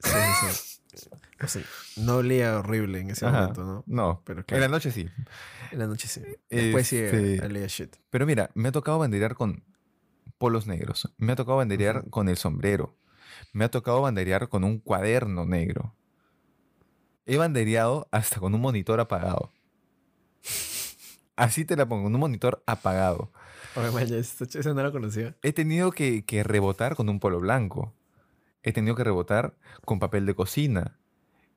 Sí, 0.00 0.80
sí. 1.46 1.60
no 1.96 2.16
olía 2.16 2.58
horrible 2.58 3.00
en 3.00 3.10
ese 3.10 3.26
momento, 3.26 3.64
¿no? 3.64 3.84
No, 3.86 4.22
pero 4.24 4.44
en 4.46 4.60
la 4.60 4.68
noche 4.68 4.90
sí. 4.90 5.08
En 5.70 5.78
la 5.80 5.86
noche 5.86 6.08
sí. 6.08 6.22
Después 6.48 6.88
sí 6.88 6.96
este, 6.96 7.44
olía 7.44 7.66
shit. 7.66 7.96
Pero 8.10 8.24
mira, 8.24 8.50
me 8.54 8.68
ha 8.68 8.72
tocado 8.72 8.98
banderar 8.98 9.34
con 9.34 9.64
polos 10.38 10.66
negros. 10.66 11.12
Me 11.18 11.32
ha 11.32 11.36
tocado 11.36 11.58
banderear 11.58 12.08
con 12.10 12.28
el 12.28 12.36
sombrero. 12.36 12.96
Me 13.52 13.64
ha 13.64 13.70
tocado 13.70 14.00
banderear 14.02 14.48
con 14.48 14.64
un 14.64 14.78
cuaderno 14.78 15.44
negro. 15.44 15.94
He 17.26 17.36
bandereado 17.36 18.08
hasta 18.10 18.40
con 18.40 18.54
un 18.54 18.60
monitor 18.60 19.00
apagado. 19.00 19.52
Así 21.36 21.64
te 21.64 21.76
la 21.76 21.86
pongo, 21.86 22.04
con 22.04 22.14
un 22.14 22.20
monitor 22.20 22.62
apagado. 22.66 23.30
Esa 23.76 24.74
no 24.74 24.82
la 24.82 24.90
conocía. 24.90 25.36
He 25.42 25.52
tenido 25.52 25.92
que, 25.92 26.24
rebotar 26.44 26.96
con 26.96 27.08
un 27.08 27.20
polo 27.20 27.38
blanco. 27.38 27.94
He 28.62 28.72
tenido 28.72 28.96
que 28.96 29.04
rebotar 29.04 29.54
con 29.84 29.98
papel 29.98 30.26
de 30.26 30.34
cocina. 30.34 30.98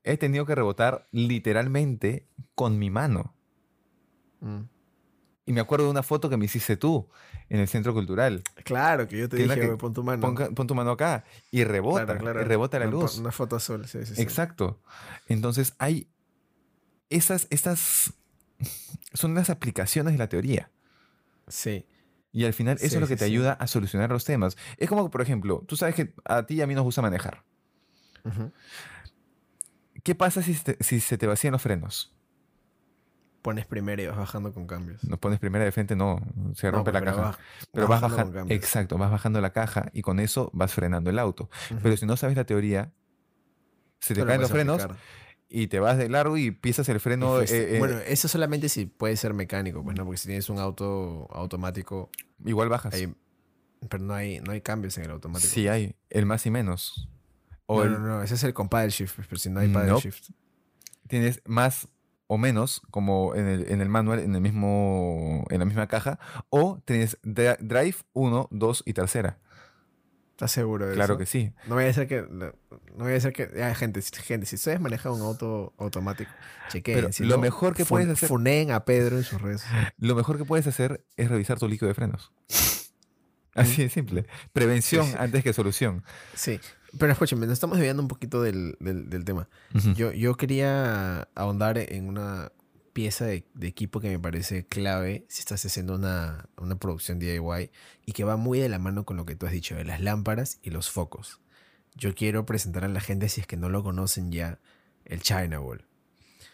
He 0.03 0.17
tenido 0.17 0.45
que 0.45 0.55
rebotar 0.55 1.07
literalmente 1.11 2.27
con 2.53 2.77
mi 2.77 2.89
mano. 2.89 3.33
Mm. 4.41 4.61
Y 5.45 5.53
me 5.53 5.61
acuerdo 5.61 5.85
de 5.85 5.91
una 5.91 6.03
foto 6.03 6.29
que 6.29 6.37
me 6.37 6.45
hiciste 6.45 6.77
tú 6.77 7.09
en 7.51 7.59
el 7.59 7.67
centro 7.67 7.93
cultural. 7.93 8.43
Claro, 8.63 9.09
que 9.09 9.17
yo 9.17 9.27
te 9.27 9.35
dije, 9.35 9.59
que, 9.59 9.67
pon 9.75 9.93
tu 9.93 10.03
mano. 10.03 10.33
Pon, 10.55 10.67
tu 10.67 10.73
mano 10.73 10.91
acá 10.91 11.25
y 11.51 11.65
rebota, 11.65 12.13
Y 12.13 12.43
rebota 12.45 12.79
la 12.79 12.85
luz. 12.85 13.17
Una 13.17 13.33
foto 13.33 13.57
azul, 13.57 13.85
sí, 13.87 14.05
sí, 14.05 14.21
Exacto. 14.21 14.81
Entonces 15.27 15.73
hay 15.77 16.07
esas, 17.09 17.47
estas 17.49 18.13
son 19.13 19.35
las 19.35 19.49
aplicaciones 19.49 20.13
de 20.13 20.17
la 20.17 20.29
teoría. 20.29 20.71
Sí. 21.49 21.85
Y 22.31 22.45
al 22.45 22.53
final 22.53 22.77
eso 22.77 22.95
es 22.95 23.01
lo 23.01 23.07
que 23.07 23.17
te 23.17 23.25
ayuda 23.25 23.51
a 23.51 23.67
solucionar 23.67 24.09
los 24.09 24.23
temas. 24.23 24.55
Es 24.77 24.87
como, 24.87 25.11
por 25.11 25.21
ejemplo, 25.21 25.65
tú 25.67 25.75
sabes 25.75 25.93
que 25.93 26.13
a 26.23 26.45
ti 26.45 26.53
y 26.53 26.61
a 26.61 26.67
mí 26.67 26.73
nos 26.73 26.85
gusta 26.85 27.01
manejar. 27.01 27.43
¿Qué 30.03 30.15
pasa 30.15 30.41
si, 30.41 30.55
si 30.79 31.01
se 31.01 31.17
te 31.17 31.27
vacían 31.27 31.51
los 31.51 31.61
frenos? 31.61 32.15
Pones 33.41 33.65
primera 33.65 34.01
y 34.01 34.07
vas 34.07 34.17
bajando 34.17 34.53
con 34.53 34.67
cambios. 34.67 35.03
No 35.03 35.17
pones 35.17 35.39
primera 35.39 35.65
de 35.65 35.71
frente, 35.71 35.95
no, 35.95 36.21
se 36.53 36.69
rompe 36.71 36.91
la 36.91 37.01
caja. 37.01 37.37
pero 37.71 37.87
vas, 37.87 38.01
bajando. 38.01 38.45
Exacto, 38.49 38.97
vas 38.97 39.11
bajando 39.11 39.41
la 39.41 39.51
caja 39.51 39.89
y 39.93 40.01
con 40.01 40.19
eso 40.19 40.49
vas 40.53 40.73
frenando 40.73 41.09
el 41.09 41.19
auto. 41.19 41.49
Pero 41.81 41.97
si 41.97 42.05
no 42.05 42.17
sabes 42.17 42.35
la 42.35 42.45
teoría, 42.45 42.91
se 43.99 44.13
te 44.13 44.25
caen 44.25 44.41
los 44.41 44.51
frenos 44.51 44.87
y 45.53 45.67
te 45.67 45.79
vas 45.79 45.97
de 45.97 46.07
largo 46.07 46.37
y 46.37 46.51
pisas 46.51 46.87
el 46.89 46.99
freno. 46.99 47.41
Eh, 47.41 47.45
eh, 47.49 47.79
bueno, 47.79 47.97
eso 47.99 48.27
solamente 48.27 48.69
si 48.69 48.85
puede 48.85 49.17
ser 49.17 49.33
mecánico, 49.33 49.83
pues 49.83 49.97
no, 49.97 50.05
porque 50.05 50.17
si 50.17 50.27
tienes 50.27 50.49
un 50.49 50.59
auto 50.59 51.27
automático. 51.31 52.09
Igual 52.45 52.69
bajas. 52.69 52.95
pero 53.89 54.03
no 54.03 54.13
hay, 54.13 54.39
no 54.39 54.53
hay 54.53 54.61
cambios 54.61 54.97
en 54.97 55.05
el 55.05 55.11
automático. 55.11 55.53
Sí 55.53 55.67
hay, 55.67 55.95
el 56.09 56.25
más 56.25 56.45
y 56.45 56.51
menos. 56.51 57.09
O 57.65 57.83
no, 57.83 57.99
no, 57.99 57.99
no, 57.99 58.23
ese 58.23 58.35
es 58.35 58.43
el 58.43 58.53
con 58.53 58.69
paddle 58.69 58.91
shift, 58.91 59.19
pero 59.27 59.37
si 59.37 59.49
no 59.49 59.59
hay 59.59 59.67
paddle 59.67 59.99
shift. 59.99 60.29
Tienes 61.07 61.41
más 61.45 61.89
o 62.33 62.37
menos, 62.37 62.81
como 62.91 63.35
en 63.35 63.45
el, 63.45 63.69
en 63.69 63.81
el 63.81 63.89
manual, 63.89 64.19
en, 64.19 64.33
el 64.33 64.39
mismo, 64.39 65.45
en 65.49 65.59
la 65.59 65.65
misma 65.65 65.87
caja, 65.87 66.17
o 66.49 66.81
tienes 66.85 67.17
Drive 67.23 67.97
1, 68.13 68.47
2 68.49 68.83
y 68.85 68.93
tercera. 68.93 69.37
¿Estás 70.31 70.53
seguro 70.53 70.87
de 70.87 70.93
claro 70.93 71.15
eso? 71.15 71.19
que 71.19 71.25
sí. 71.25 71.51
No 71.67 71.75
voy 71.75 71.83
a 71.83 71.87
decir 71.87 72.07
que. 72.07 72.21
No, 72.21 72.53
voy 72.95 73.09
a 73.09 73.15
decir 73.15 73.33
que. 73.33 73.47
gente, 73.75 74.01
gente, 74.01 74.45
si 74.45 74.55
ustedes 74.55 74.79
manejan 74.79 75.11
un 75.11 75.23
auto 75.23 75.73
automático, 75.77 76.31
chequeen. 76.69 77.09
lo 77.19 77.37
mejor 77.37 77.75
que 77.75 77.83
puedes 77.83 78.07
hacer. 78.07 78.29
Funeen 78.29 78.71
a 78.71 78.85
Pedro 78.85 79.17
en 79.17 79.23
sus 79.23 79.41
redes. 79.41 79.65
Lo 79.97 80.15
mejor 80.15 80.37
que 80.37 80.45
puedes 80.45 80.65
hacer 80.67 81.03
es 81.17 81.29
revisar 81.29 81.59
tu 81.59 81.67
líquido 81.67 81.89
de 81.89 81.95
frenos. 81.95 82.31
Así 83.55 83.83
de 83.83 83.89
simple. 83.89 84.25
Prevención 84.53 85.05
antes 85.17 85.43
que 85.43 85.51
solución. 85.51 86.05
Sí. 86.33 86.61
Pero 86.97 87.11
escúchame, 87.11 87.45
nos 87.45 87.53
estamos 87.53 87.77
desviando 87.77 88.01
un 88.01 88.07
poquito 88.07 88.41
del, 88.41 88.75
tema. 89.25 89.47
yo, 89.95 90.11
yo 90.11 90.35
quería 90.35 91.27
ahondar 91.35 91.77
en 91.77 92.07
una 92.07 92.51
pieza 92.93 93.25
de, 93.25 93.45
equipo 93.61 93.99
que 93.99 94.09
me 94.09 94.19
parece 94.19 94.65
clave 94.65 95.25
si 95.29 95.39
estás 95.39 95.65
haciendo 95.65 95.95
una, 95.95 96.49
una, 96.57 96.75
producción 96.75 97.19
DIY 97.19 97.71
y 98.05 98.11
que 98.11 98.23
va 98.23 98.37
muy 98.37 98.59
de 98.59 98.69
la 98.69 98.79
mano 98.79 99.05
con 99.05 99.17
lo 99.17 99.25
que 99.25 99.35
tú 99.35 99.45
has 99.45 99.51
dicho 99.51 99.75
de 99.75 99.85
las 99.85 100.01
lámparas 100.01 100.59
y 100.61 100.71
los 100.71 100.89
focos. 100.89 101.39
Yo 101.95 102.13
quiero 102.15 102.45
presentar 102.45 102.83
a 102.83 102.87
la 102.87 103.01
gente, 103.01 103.29
si 103.29 103.41
es 103.41 103.47
que 103.47 103.57
no 103.57 103.69
lo 103.69 103.83
conocen 103.83 104.31
ya, 104.31 104.59
el 105.05 105.21
China 105.21 105.59
Ball. 105.59 105.85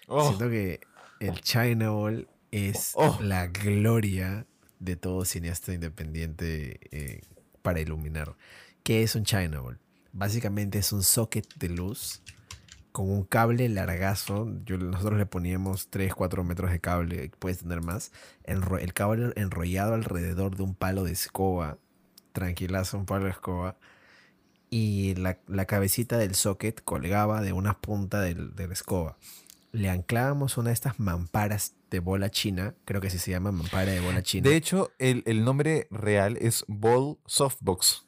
Oh. 0.08 0.28
Siento 0.28 0.50
que 0.50 0.80
el 1.20 1.42
China 1.42 1.92
Ball 1.92 2.28
es 2.52 2.92
oh. 2.96 3.18
la 3.22 3.48
gloria 3.48 4.46
de 4.80 4.96
todo 4.96 5.26
cineasta 5.26 5.74
independiente 5.74 6.80
eh, 6.92 7.22
para 7.62 7.82
iluminar. 7.82 8.36
¿Qué 8.84 9.04
es 9.04 9.16
un 9.16 9.26
China 9.26 9.60
Ball? 9.60 9.80
Básicamente 10.14 10.80
es 10.80 10.92
un 10.92 11.04
socket 11.04 11.48
de 11.56 11.70
luz 11.70 12.22
con 12.98 13.12
un 13.12 13.26
cable 13.26 13.70
largazo. 13.70 14.48
Yo, 14.66 14.80
nosotros 14.80 15.20
le 15.20 15.28
poníamos 15.28 15.90
3, 15.90 16.16
4 16.16 16.44
metros 16.44 16.72
de 16.72 16.80
cable, 16.80 17.32
puedes 17.38 17.60
tener 17.60 17.82
más. 17.84 18.12
el 18.44 18.94
cable 18.96 19.34
enrollado 19.36 19.94
alrededor 19.94 20.58
de 20.58 20.64
un 20.64 20.74
palo 20.74 21.04
de 21.04 21.12
escoba. 21.12 21.78
Tranquilazo, 22.32 22.98
un 22.98 23.06
palo 23.06 23.26
de 23.26 23.32
escoba. 23.32 23.78
Y 24.72 25.14
la, 25.14 25.66
cabecita 25.66 26.18
del 26.18 26.34
socket 26.34 26.84
colgaba 26.84 27.42
de 27.44 27.54
una 27.54 27.80
punta 27.80 28.20
del, 28.20 28.56
de 28.56 28.66
la 28.66 28.74
escoba. 28.74 29.18
Le 29.72 29.92
anclábamos 29.92 30.58
una 30.58 30.70
de 30.70 30.74
estas 30.74 31.00
mamparas 31.00 31.76
de 31.92 32.00
bola 32.00 32.32
china. 32.32 32.74
Creo 32.84 33.00
que 33.00 33.10
así 33.10 33.20
se 33.20 33.30
llama 33.30 33.52
mampara 33.52 33.92
de 33.92 34.00
bola 34.00 34.24
china. 34.24 34.50
De 34.50 34.56
hecho, 34.56 34.92
el, 34.98 35.22
el 35.28 35.46
nombre 35.46 35.88
real 35.92 36.36
es 36.42 36.66
Ball 36.68 37.20
Softbox. 37.28 38.07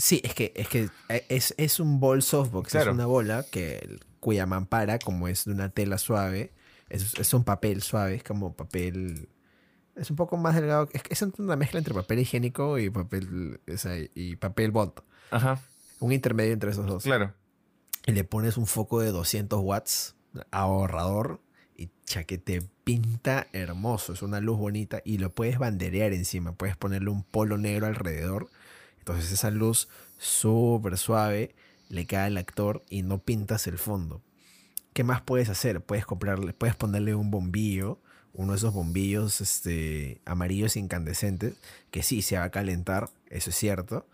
Sí, 0.00 0.22
es 0.24 0.34
que 0.34 0.52
es, 0.56 0.68
que 0.68 0.88
eh, 1.10 1.26
es, 1.28 1.54
es 1.58 1.78
un 1.78 2.00
ball 2.00 2.22
softbox, 2.22 2.74
es 2.74 2.86
una 2.86 3.04
bola 3.04 3.44
que, 3.50 3.98
cuya 4.18 4.46
mampara, 4.46 4.98
como 4.98 5.28
es 5.28 5.44
de 5.44 5.52
una 5.52 5.68
tela 5.68 5.98
suave, 5.98 6.52
es, 6.88 7.14
es 7.18 7.34
un 7.34 7.44
papel 7.44 7.82
suave, 7.82 8.16
es 8.16 8.24
como 8.24 8.54
papel... 8.56 9.28
Es 9.96 10.08
un 10.08 10.16
poco 10.16 10.38
más 10.38 10.54
delgado, 10.54 10.88
es, 10.92 11.02
es 11.10 11.22
una 11.38 11.56
mezcla 11.56 11.78
entre 11.78 11.92
papel 11.92 12.20
higiénico 12.20 12.78
y 12.78 12.88
papel, 12.88 13.60
y 14.14 14.36
papel 14.36 14.70
bond. 14.70 14.92
Ajá. 15.30 15.60
Un 15.98 16.12
intermedio 16.12 16.54
entre 16.54 16.70
esos 16.70 16.86
dos. 16.86 17.02
Claro. 17.02 17.34
Y 18.06 18.12
le 18.12 18.24
pones 18.24 18.56
un 18.56 18.66
foco 18.66 19.00
de 19.00 19.10
200 19.10 19.60
watts, 19.60 20.16
ahorrador, 20.50 21.40
y 21.76 21.90
chaquete 22.06 22.62
pinta 22.84 23.48
hermoso, 23.52 24.14
es 24.14 24.22
una 24.22 24.40
luz 24.40 24.58
bonita 24.58 25.02
y 25.04 25.18
lo 25.18 25.34
puedes 25.34 25.58
banderear 25.58 26.12
encima, 26.12 26.52
puedes 26.52 26.76
ponerle 26.76 27.10
un 27.10 27.22
polo 27.22 27.58
negro 27.58 27.86
alrededor 27.86 28.48
entonces 29.10 29.32
esa 29.32 29.50
luz 29.50 29.88
súper 30.18 30.96
suave 30.96 31.54
le 31.88 32.06
cae 32.06 32.26
al 32.26 32.36
actor 32.36 32.84
y 32.88 33.02
no 33.02 33.18
pintas 33.18 33.66
el 33.66 33.76
fondo. 33.76 34.22
¿Qué 34.92 35.02
más 35.02 35.20
puedes 35.20 35.48
hacer? 35.48 35.80
Puedes 35.80 36.06
comprarle, 36.06 36.52
puedes 36.52 36.76
ponerle 36.76 37.14
un 37.16 37.30
bombillo, 37.30 37.98
uno 38.32 38.52
de 38.52 38.58
esos 38.58 38.72
bombillos 38.72 39.40
este, 39.40 40.20
amarillos 40.24 40.76
incandescentes, 40.76 41.54
que 41.90 42.04
sí 42.04 42.22
se 42.22 42.38
va 42.38 42.44
a 42.44 42.50
calentar, 42.50 43.10
eso 43.28 43.50
es 43.50 43.56
cierto. 43.56 44.06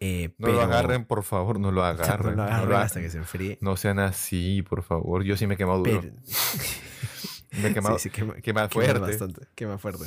Eh, 0.00 0.34
no 0.38 0.48
lo 0.48 0.62
agarren, 0.62 1.04
por 1.04 1.22
favor, 1.22 1.60
no 1.60 1.70
lo 1.70 1.84
agarren. 1.84 2.36
No 2.36 2.42
lo 2.42 2.42
agarren 2.42 2.78
hasta 2.78 3.00
que 3.00 3.10
se 3.10 3.18
enfríe. 3.18 3.58
No 3.60 3.76
sean 3.76 4.00
así, 4.00 4.62
por 4.62 4.82
favor. 4.82 5.22
Yo 5.22 5.36
sí 5.36 5.46
me 5.46 5.54
he 5.54 5.56
quemado 5.56 5.78
duro. 5.78 6.02
me 7.62 7.68
he 7.68 7.74
quemado. 7.74 8.00
Sí, 8.00 8.10
quema, 8.10 8.68
fuerte. 8.68 8.98
bastante, 8.98 9.46
quema 9.54 9.78
fuerte. 9.78 10.06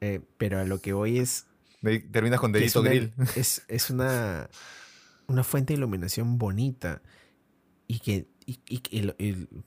Eh, 0.00 0.20
pero 0.38 0.60
a 0.60 0.64
lo 0.64 0.80
que 0.80 0.92
voy 0.92 1.18
es 1.18 1.46
Terminas 2.10 2.40
con 2.40 2.52
dedito 2.52 2.82
grill. 2.82 3.12
Es, 3.36 3.90
una, 3.90 4.48
una 5.26 5.44
fuente 5.44 5.74
de 5.74 5.78
iluminación 5.78 6.38
bonita. 6.38 7.02
Y 7.86 7.98
que. 7.98 8.26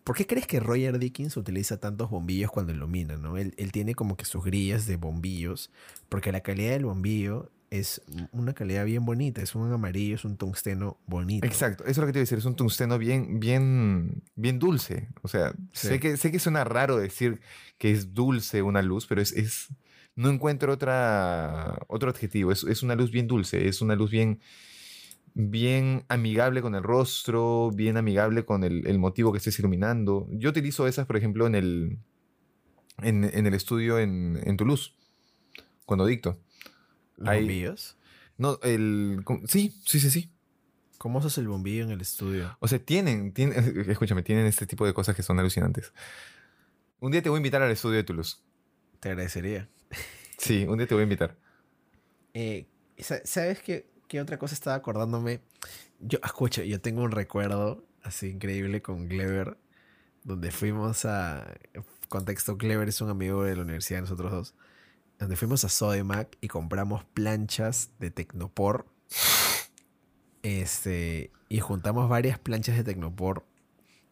¿Por 0.03 0.15
qué 0.15 0.27
crees 0.27 0.45
que 0.45 0.59
Roger 0.59 0.99
Dickens 0.99 1.35
utiliza 1.35 1.79
tantos 1.79 2.09
bombillos 2.09 2.51
cuando 2.51 2.73
ilumina? 2.73 3.17
¿no? 3.17 3.37
Él, 3.37 3.53
tiene 3.71 3.95
como 3.95 4.17
que 4.17 4.25
sus 4.25 4.43
grillas 4.43 4.85
de 4.85 4.97
bombillos. 4.97 5.71
Porque 6.09 6.31
la 6.31 6.41
calidad 6.41 6.71
del 6.71 6.85
bombillo 6.85 7.51
es 7.69 8.01
una 8.31 8.53
calidad 8.53 8.85
bien 8.85 9.03
bonita. 9.05 9.41
Es 9.41 9.55
un 9.55 9.71
amarillo, 9.71 10.15
es 10.15 10.25
un 10.25 10.37
tungsteno 10.37 10.97
bonito. 11.05 11.45
Exacto, 11.45 11.83
eso 11.83 11.91
es 11.91 11.97
lo 11.97 12.05
que 12.05 12.13
te 12.13 12.19
iba 12.19 12.21
a 12.21 12.25
decir. 12.25 12.37
Es 12.37 12.45
un 12.45 12.55
tungsteno 12.55 12.97
bien, 12.97 13.39
bien, 13.39 14.23
bien 14.35 14.59
dulce. 14.59 15.09
O 15.21 15.27
sea, 15.27 15.53
sé, 15.71 15.99
que, 15.99 16.17
sé 16.17 16.31
que 16.31 16.39
suena 16.39 16.63
raro 16.63 16.97
decir 16.97 17.41
que 17.77 17.91
es 17.91 18.13
dulce 18.13 18.61
una 18.61 18.81
luz, 18.81 19.07
pero 19.07 19.21
es, 19.21 19.31
es, 19.33 19.69
no 20.17 20.29
encuentro 20.29 20.73
otra, 20.73 21.77
otro 21.87 22.09
adjetivo. 22.09 22.51
Es, 22.51 22.83
una 22.83 22.95
luz 22.95 23.11
bien 23.11 23.27
dulce, 23.27 23.67
es 23.67 23.81
una 23.81 23.95
luz 23.95 24.09
bien, 24.09 24.41
bien 25.35 26.05
amigable 26.09 26.63
con 26.63 26.73
el 26.73 26.81
rostro, 26.81 27.69
bien 27.71 27.97
amigable 27.97 28.43
con 28.43 28.63
el, 28.63 28.99
motivo 28.99 29.31
que 29.31 29.37
estés 29.37 29.59
iluminando. 29.59 30.27
Yo 30.31 30.49
utilizo 30.49 30.87
esas, 30.87 31.05
por 31.05 31.17
ejemplo, 31.17 31.45
en 31.45 31.53
el, 31.53 31.99
en, 33.03 33.23
el 33.23 33.53
estudio 33.53 33.99
en, 33.99 34.41
en, 34.43 34.57
Toulouse, 34.57 34.93
cuando 35.85 36.07
dicto. 36.07 36.39
¿Bombillos? 37.17 37.95
No, 38.39 38.59
el... 38.63 39.23
Sí, 39.45 39.79
sí, 39.85 39.99
sí, 39.99 40.09
sí. 40.09 40.31
¿Cómo 40.97 41.19
usas 41.19 41.37
el 41.37 41.47
bombillo 41.47 41.83
en 41.83 41.91
el 41.91 42.01
estudio? 42.01 42.57
O 42.59 42.67
sea, 42.67 42.79
tienen, 42.79 43.33
tienen, 43.33 43.85
escúchame, 43.87 44.23
tienen 44.23 44.47
este 44.47 44.65
tipo 44.65 44.83
de 44.83 44.95
cosas 44.95 45.15
que 45.15 45.21
son 45.21 45.39
alucinantes. 45.39 45.93
Un 46.99 47.11
día 47.11 47.21
te 47.21 47.29
voy 47.29 47.37
a 47.37 47.41
invitar 47.41 47.61
al 47.61 47.69
estudio 47.69 47.97
de 47.97 48.03
Toulouse. 48.03 48.37
Te 48.99 49.09
agradecería. 49.09 49.69
Sí, 50.37 50.65
un 50.67 50.77
día 50.77 50.87
te 50.87 50.93
voy 50.93 51.01
a 51.01 51.03
invitar. 51.03 51.35
Eh, 52.33 52.67
¿Sabes 52.99 53.59
qué, 53.61 53.89
qué, 54.07 54.21
otra 54.21 54.37
cosa 54.37 54.53
estaba 54.53 54.75
acordándome? 54.75 55.41
Yo, 55.99 56.19
escucho, 56.23 56.63
yo 56.63 56.79
tengo 56.79 57.01
un 57.01 57.11
recuerdo 57.11 57.83
así 58.03 58.27
increíble 58.27 58.81
con 58.81 59.07
Clever, 59.07 59.57
donde 60.23 60.51
fuimos 60.51 61.05
a... 61.05 61.55
Contexto, 62.07 62.57
Clever 62.57 62.87
es 62.87 63.01
un 63.01 63.09
amigo 63.09 63.43
de 63.43 63.55
la 63.55 63.63
universidad 63.63 64.01
nosotros 64.01 64.31
dos. 64.31 64.53
Donde 65.19 65.35
fuimos 65.35 65.63
a 65.65 65.69
Sodimac 65.69 66.37
y 66.39 66.47
compramos 66.47 67.03
planchas 67.03 67.89
de 67.99 68.11
Tecnopor. 68.11 68.85
Este, 70.43 71.31
y 71.49 71.59
juntamos 71.59 72.07
varias 72.07 72.39
planchas 72.39 72.77
de 72.77 72.83
Tecnopor 72.83 73.43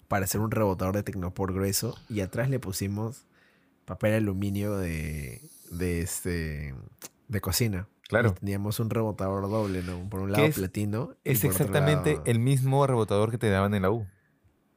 para 0.07 0.25
hacer 0.25 0.41
un 0.41 0.51
rebotador 0.51 0.95
de 0.95 1.03
Tecnopor 1.03 1.53
grueso. 1.53 1.97
Y 2.09 2.21
atrás 2.21 2.49
le 2.49 2.59
pusimos 2.59 3.25
papel 3.85 4.15
aluminio 4.15 4.75
de, 4.77 5.41
de 5.69 6.01
este 6.01 6.75
de 7.27 7.41
cocina. 7.41 7.87
Claro. 8.07 8.35
teníamos 8.35 8.79
un 8.79 8.91
rebotador 8.91 9.49
doble, 9.49 9.81
¿no? 9.81 10.07
Por 10.09 10.19
un 10.19 10.31
lado 10.31 10.47
platino. 10.51 11.15
Es 11.23 11.43
exactamente 11.43 12.21
el 12.25 12.37
mismo 12.37 12.85
rebotador 12.85 13.31
que 13.31 13.39
te 13.39 13.49
daban 13.49 13.73
en 13.73 13.81
la 13.81 13.89
U. 13.89 14.05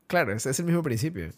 Claro, 0.07 0.33
es, 0.33 0.47
es, 0.47 0.59
el 0.61 0.65
mismo 0.65 0.83
principio. 0.83 1.31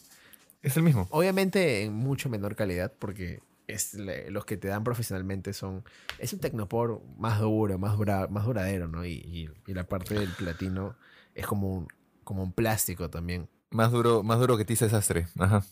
Es 0.63 0.77
el 0.77 0.85
mismo. 0.85 1.09
Obviamente 1.11 1.83
en 1.83 1.93
mucho 1.93 2.29
menor 2.29 2.55
calidad, 2.55 2.93
porque 2.97 3.41
es, 3.67 3.95
los 4.29 4.45
que 4.45 4.57
te 4.57 4.69
dan 4.69 4.85
profesionalmente 4.85 5.53
son. 5.53 5.85
Es 6.19 6.33
un 6.33 6.39
Tecnopor 6.39 7.03
más 7.19 7.41
duro, 7.41 7.79
más, 7.79 7.99
más 8.31 8.45
duradero, 8.45 8.89
¿no? 8.89 9.05
Y, 9.05 9.51
y, 9.67 9.75
la 9.75 9.85
parte 9.85 10.15
del 10.15 10.31
platino 10.31 10.97
es 11.35 11.47
como 11.47 11.73
un, 11.73 11.89
como 12.25 12.43
un 12.43 12.53
plástico 12.53 13.11
también. 13.11 13.49
Más 13.71 13.91
duro, 13.91 14.23
más 14.23 14.39
duro 14.39 14.57
que 14.57 14.65
Tiza 14.65 14.85
Desastre. 14.85 15.27
Ajá. 15.39 15.65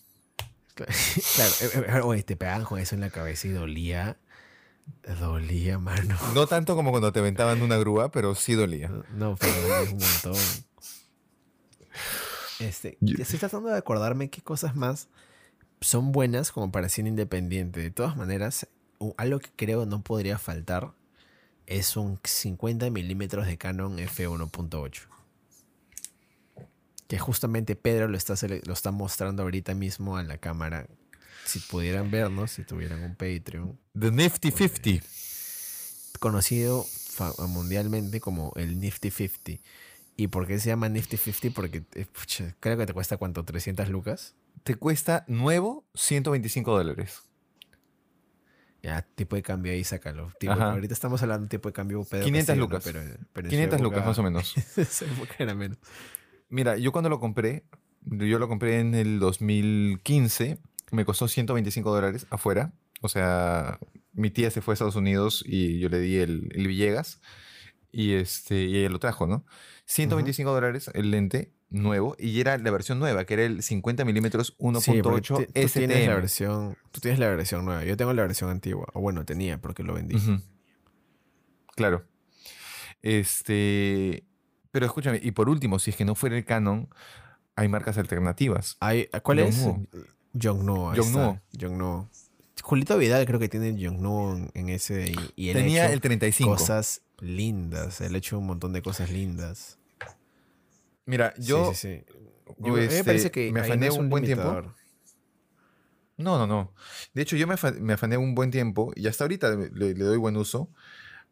Claro, 1.35 1.53
eh, 1.61 1.87
eh, 1.89 2.01
oye, 2.03 2.23
te 2.23 2.37
pegaban 2.37 2.65
con 2.65 2.79
eso 2.79 2.95
en 2.95 3.01
la 3.01 3.11
cabeza 3.11 3.49
y 3.49 3.51
dolía. 3.51 4.17
Dolía, 5.21 5.79
mano. 5.79 6.17
No 6.35 6.47
tanto 6.47 6.75
como 6.75 6.91
cuando 6.91 7.13
te 7.13 7.19
aventaban 7.19 7.61
una 7.63 7.77
grúa, 7.77 8.11
pero 8.11 8.35
sí 8.35 8.55
dolía. 8.55 8.91
No, 9.15 9.37
pero 9.37 9.53
dolía 9.61 9.93
un 9.93 9.99
montón. 9.99 10.43
Este, 12.59 12.99
estoy 13.01 13.39
tratando 13.39 13.69
de 13.69 13.77
acordarme 13.77 14.31
qué 14.31 14.43
cosas 14.43 14.75
más 14.75 15.09
son 15.81 16.13
buenas 16.13 16.53
como 16.53 16.73
para 16.73 16.89
cine 16.89 17.11
independiente. 17.11 17.81
De 17.81 17.91
todas 17.91 18.17
maneras, 18.17 18.67
algo 19.17 19.39
que 19.39 19.51
creo 19.55 19.87
no 19.87 20.03
podría 20.03 20.39
faltar 20.39 20.93
es 21.67 21.97
un 21.97 22.19
50 22.23 22.91
milímetros 22.91 23.47
de 23.47 23.59
Canon 23.59 23.99
f1.8 23.99 25.18
que 27.09 27.19
justamente 27.19 27.75
Pedro 27.75 28.07
lo 28.07 28.17
está, 28.17 28.35
lo 28.47 28.73
está 28.73 28.93
mostrando 28.93 29.43
ahorita 29.43 29.75
mismo 29.75 30.17
a 30.19 30.23
la 30.23 30.39
cámara. 30.39 30.87
Si 31.47 31.59
pudieran 31.59 32.11
vernos, 32.11 32.53
si 32.53 32.65
tuvieran 32.65 33.03
un 33.03 33.17
Patreon. 33.17 33.79
The 33.99 34.11
Nifty 34.11 34.51
50. 34.51 35.07
Conocido 36.21 36.85
mundialmente 37.49 38.21
como 38.21 38.53
el 38.57 38.79
Nifty 38.79 39.11
50. 39.11 39.63
¿Y 40.17 40.27
por 40.29 40.47
qué 40.47 40.59
se 40.59 40.69
llama 40.69 40.91
Nifty 40.91 41.17
50? 41.17 41.55
Porque 41.55 41.83
eh, 41.95 42.07
creo 42.61 42.77
que 42.77 42.87
te 42.87 42.93
cuesta 42.93 43.17
cuánto, 43.17 43.43
300 43.43 43.89
lucas. 43.89 44.35
Te 44.63 44.75
cuesta 44.75 45.25
nuevo 45.29 45.87
125 45.95 46.77
dólares. 46.77 47.23
Ya, 48.83 49.03
tipo 49.15 49.35
de 49.35 49.43
cambio 49.43 49.73
ahí, 49.73 49.83
sácalo. 49.83 50.31
ahorita 50.47 50.93
estamos 50.93 51.23
hablando 51.23 51.45
de 51.45 51.49
tipo 51.49 51.71
de 51.71 51.73
cambio 51.73 52.05
Pedro 52.05 52.25
500 52.25 52.57
lucas. 52.59 52.85
pero, 53.33 53.49
500 53.49 53.81
lucas 53.81 54.05
más 54.05 54.19
o 54.19 54.23
menos. 54.23 54.55
esa 54.77 55.07
era 55.39 55.55
menos. 55.55 55.79
Mira, 56.49 56.77
yo 56.77 56.93
cuando 56.93 57.09
lo 57.09 57.21
compré, 57.21 57.65
yo 58.03 58.39
lo 58.39 58.49
compré 58.49 58.81
en 58.81 58.95
el 58.95 59.19
2015, 59.19 60.59
me 60.91 61.05
costó 61.05 61.29
125 61.29 61.95
dólares 61.95 62.27
afuera. 62.31 62.73
O 63.01 63.09
sea, 63.09 63.79
mi 64.13 64.31
tía 64.31 64.51
se 64.51 64.61
fue 64.61 64.73
a 64.73 64.75
Estados 64.75 64.97
Unidos 64.97 65.45
y 65.47 65.79
yo 65.79 65.89
le 65.89 66.01
di 66.01 66.17
el, 66.17 66.49
Villegas. 66.55 67.21
Y, 67.93 68.15
este, 68.15 68.65
y 68.65 68.79
ella 68.79 68.91
lo 68.91 68.99
trajo, 68.99 69.27
¿no? 69.27 69.45
125 69.87 70.53
dólares 70.53 70.91
el 70.93 71.11
lente 71.11 71.53
nuevo 71.71 72.17
y 72.19 72.41
era 72.41 72.57
la 72.59 72.71
versión 72.71 72.99
nueva, 72.99 73.25
que 73.25 73.35
era 73.35 73.45
el 73.45 73.63
50 73.63 74.05
milímetros 74.05 74.57
1.8 74.59 75.47
sí, 75.47 75.79
Tienes 75.79 76.07
la 76.07 76.15
versión, 76.15 76.77
tú 76.93 77.01
tienes 77.01 77.19
la 77.19 77.29
versión 77.29 77.65
nueva. 77.65 77.85
Yo 77.85 77.97
tengo 77.97 78.13
la 78.13 78.23
versión 78.23 78.51
antigua. 78.51 78.87
O 78.95 79.01
bueno, 79.01 79.25
tenía 79.25 79.61
porque 79.61 79.83
lo 79.83 79.95
vendí. 79.95 80.17
Claro. 81.75 82.05
Este. 83.03 84.25
Pero 84.79 84.87
escúchame, 84.87 85.19
y 85.21 85.33
por 85.33 85.49
último, 85.49 85.81
si 85.81 85.91
es 85.91 85.97
que 85.97 86.05
no 86.05 86.15
fuera 86.15 86.37
el 86.37 86.45
Canon, 86.45 86.89
hay 87.57 87.67
marcas 87.67 87.99
alternativas. 87.99 88.77
Hay, 88.79 89.09
¿Cuál 89.25 89.41
es? 89.41 89.67
Yongnuo. 90.35 90.95
Yongnuo. 90.95 91.41
Yongnuo. 91.51 92.09
Julito 92.63 92.97
Vidal 92.97 93.27
creo 93.27 93.41
que 93.41 93.49
tiene 93.49 93.77
Yongnuo 93.77 94.37
en 94.55 94.69
ese 94.69 95.13
y, 95.35 95.53
Tenía 95.53 95.93
el 95.93 96.01
35. 96.01 96.53
Cosas 96.53 97.03
lindas. 97.19 98.01
Él 98.03 98.15
ha 98.15 98.19
hecho 98.19 98.39
un 98.39 98.47
montón 98.47 98.73
de 98.73 98.81
cosas 98.81 99.11
lindas. 99.11 99.81
Mira, 101.05 101.35
yo. 101.39 101.75
Sí, 101.75 102.05
sí, 102.05 102.05
me 102.61 102.85
este, 102.85 103.03
parece 103.03 103.33
que 103.33 103.51
me 103.51 103.59
afané 103.59 103.91
un, 103.91 104.09
buen 104.09 104.23
tiempo. 104.23 104.63
No, 106.19 106.39
no, 106.39 106.47
no. 106.47 106.73
De 107.15 107.23
hecho, 107.23 107.35
yo 107.35 107.49
me, 107.49 107.55
afané, 107.55 108.17
un 108.17 108.37
buen 108.37 108.53
tiempo 108.53 108.93
y 108.95 109.09
hasta 109.09 109.25
ahorita 109.25 109.57
le, 109.57 109.95
doy 109.95 110.19
buen 110.19 110.37
uso 110.37 110.71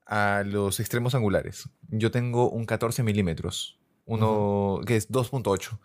a 0.06 0.42
los 0.46 0.80
extremos 0.80 1.14
angulares. 1.14 1.68
Yo 1.88 2.10
tengo 2.10 2.50
un 2.50 2.64
14 2.64 3.02
milímetros, 3.02 3.78
uno 4.04 4.80
que 4.86 4.96
es 4.96 5.10
2.8. 5.10 5.78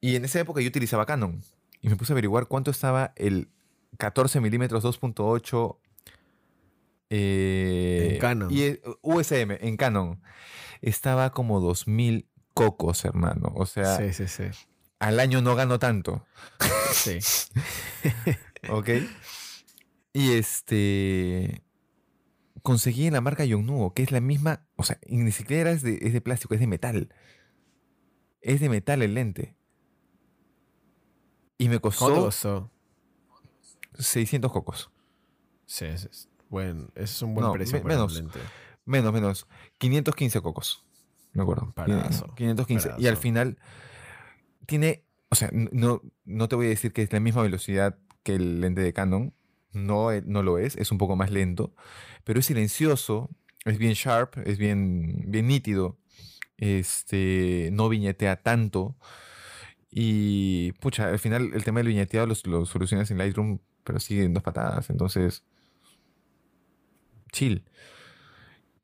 Y 0.00 0.16
en 0.16 0.24
esa 0.24 0.40
época 0.40 0.60
yo 0.60 0.68
utilizaba 0.68 1.06
Canon 1.06 1.42
y 1.80 1.88
me 1.88 1.96
puse 1.96 2.12
a 2.12 2.14
averiguar 2.14 2.46
cuánto 2.46 2.70
estaba 2.70 3.12
el 3.16 3.50
14 3.98 4.40
milímetros 4.40 4.84
2.8 4.84 5.78
eh, 7.10 8.08
en 8.12 8.18
Canon. 8.18 8.50
Y 8.50 8.80
USM, 9.02 9.52
en 9.60 9.76
Canon. 9.76 10.22
Estaba 10.80 11.30
como 11.30 11.60
2000 11.60 12.28
cocos, 12.54 13.04
hermano. 13.04 13.52
O 13.54 13.66
sea, 13.66 13.96
sí, 13.96 14.12
sí, 14.12 14.28
sí. 14.28 14.44
al 14.98 15.20
año 15.20 15.42
no 15.42 15.54
gano 15.54 15.78
tanto. 15.78 16.26
Sí. 16.92 17.18
ok. 18.70 18.88
Y 20.12 20.32
este. 20.32 21.63
Conseguí 22.64 23.06
en 23.06 23.12
la 23.12 23.20
marca 23.20 23.44
Yongnuo, 23.44 23.92
que 23.92 24.02
es 24.02 24.10
la 24.10 24.22
misma. 24.22 24.66
O 24.76 24.84
sea, 24.84 24.98
ni 25.06 25.30
siquiera 25.32 25.70
es 25.70 25.82
de, 25.82 25.98
es 26.00 26.14
de 26.14 26.22
plástico, 26.22 26.54
es 26.54 26.60
de 26.60 26.66
metal. 26.66 27.14
Es 28.40 28.58
de 28.58 28.70
metal 28.70 29.02
el 29.02 29.12
lente. 29.12 29.54
Y 31.58 31.68
me 31.68 31.78
costó. 31.78 32.30
600 33.98 34.50
cocos. 34.50 34.90
Sí, 35.66 35.84
es, 35.84 36.30
bueno, 36.48 36.88
ese 36.94 37.04
es 37.04 37.22
un 37.22 37.34
buen 37.34 37.52
precio. 37.52 37.84
menos, 37.84 38.24
menos, 38.86 39.12
menos. 39.12 39.46
515 39.76 40.40
cocos. 40.40 40.86
Me 41.34 41.42
acuerdo. 41.42 41.74
515. 42.34 42.94
Y 42.96 43.08
al 43.08 43.18
final 43.18 43.58
tiene. 44.64 45.04
O 45.28 45.34
sea, 45.34 45.50
no, 45.52 46.00
no 46.24 46.48
te 46.48 46.56
voy 46.56 46.64
a 46.64 46.70
decir 46.70 46.94
que 46.94 47.02
es 47.02 47.12
la 47.12 47.20
misma 47.20 47.42
velocidad 47.42 47.98
que 48.22 48.36
el 48.36 48.62
lente 48.62 48.80
de 48.80 48.94
Canon. 48.94 49.34
No, 49.74 50.12
eh, 50.12 50.22
no 50.26 50.42
lo 50.42 50.58
es. 50.58 50.76
Es 50.76 50.92
un 50.92 50.98
poco 50.98 51.16
más 51.16 51.30
lento. 51.30 51.74
Pero 52.24 52.40
es 52.40 52.46
silencioso. 52.46 53.30
Es 53.64 53.78
bien 53.78 53.94
sharp. 53.94 54.36
Es 54.46 54.58
bien, 54.58 55.24
bien 55.26 55.46
nítido. 55.46 55.98
Este. 56.58 57.70
No 57.72 57.88
viñetea 57.88 58.36
tanto. 58.42 58.96
Y, 59.90 60.72
pucha, 60.80 61.08
al 61.08 61.18
final 61.20 61.52
el 61.54 61.64
tema 61.64 61.80
del 61.80 61.88
viñeteado 61.88 62.26
lo, 62.26 62.34
lo 62.44 62.66
solucionas 62.66 63.10
en 63.12 63.18
Lightroom, 63.18 63.60
pero 63.84 64.00
sigue 64.00 64.24
en 64.24 64.34
dos 64.34 64.42
patadas. 64.42 64.90
Entonces, 64.90 65.44
chill. 67.32 67.64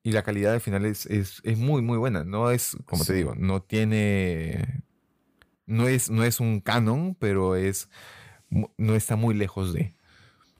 Y 0.02 0.12
la 0.12 0.22
calidad 0.22 0.54
al 0.54 0.60
final 0.60 0.84
es, 0.86 1.06
es, 1.06 1.42
muy, 1.58 1.82
muy 1.82 1.98
buena. 1.98 2.24
No 2.24 2.50
es, 2.50 2.76
como 2.86 3.04
te 3.04 3.12
digo, 3.12 3.34
no 3.36 3.62
tiene. 3.62 4.82
No 5.66 5.88
es, 5.88 6.10
no 6.10 6.24
es 6.24 6.40
un 6.40 6.60
canon, 6.60 7.14
pero 7.18 7.56
es. 7.56 7.88
No 8.48 8.94
está 8.94 9.16
muy 9.16 9.34
lejos 9.34 9.72
de. 9.74 9.94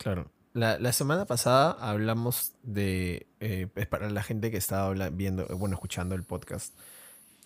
Claro. 0.01 0.31
La, 0.55 0.93
semana 0.93 1.27
pasada 1.27 1.73
hablamos 1.73 2.55
de. 2.63 3.27
Eh, 3.39 3.69
es 3.77 3.87
para 3.87 4.09
la 4.09 4.23
gente 4.23 4.51
que 4.51 4.57
estaba 4.57 4.93
viendo, 5.11 5.47
bueno, 5.59 5.75
escuchando 5.75 6.15
el 6.15 6.25
podcast 6.25 6.75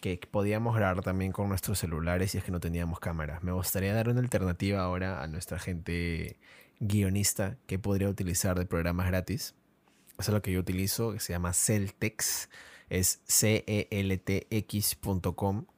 que 0.00 0.20
podíamos 0.30 0.76
grabar 0.76 1.02
también 1.02 1.32
con 1.32 1.48
nuestros 1.48 1.80
celulares 1.80 2.30
si 2.30 2.38
es 2.38 2.44
que 2.44 2.52
no 2.52 2.60
teníamos 2.60 3.00
cámaras. 3.00 3.42
Me 3.42 3.50
gustaría 3.50 3.92
dar 3.92 4.08
una 4.08 4.20
alternativa 4.20 4.82
ahora 4.82 5.20
a 5.22 5.26
nuestra 5.26 5.58
gente 5.58 6.38
guionista 6.78 7.56
que 7.66 7.80
podría 7.80 8.08
utilizar 8.08 8.56
de 8.56 8.66
programas 8.66 9.08
gratis. 9.08 9.56
Eso 10.18 10.30
es 10.30 10.34
lo 10.34 10.42
que 10.42 10.52
yo 10.52 10.60
utilizo, 10.60 11.12
que 11.12 11.18
se 11.18 11.32
llama 11.32 11.52
Celtex. 11.52 12.48
Es 12.88 13.20
celtx.com, 13.26 13.96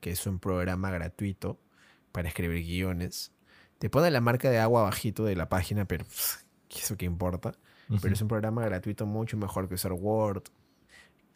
que 0.01 0.11
es 0.11 0.27
un 0.27 0.39
programa 0.41 0.91
gratuito 0.91 1.59
para 2.13 2.29
escribir 2.29 2.63
guiones. 2.67 3.33
Te 3.79 3.89
pone 3.89 4.11
la 4.11 4.21
marca 4.21 4.51
de 4.51 4.59
agua 4.59 4.83
bajito 4.83 5.25
de 5.25 5.37
la 5.37 5.49
página, 5.49 5.87
pero 5.87 6.05
eso 6.83 6.97
que 6.97 7.05
importa. 7.05 7.53
Pero 8.03 8.15
es 8.15 8.21
un 8.21 8.29
programa 8.29 8.65
gratuito 8.65 9.07
mucho 9.07 9.37
mejor 9.37 9.69
que 9.69 9.75
usar 9.75 9.93
Word, 9.93 10.43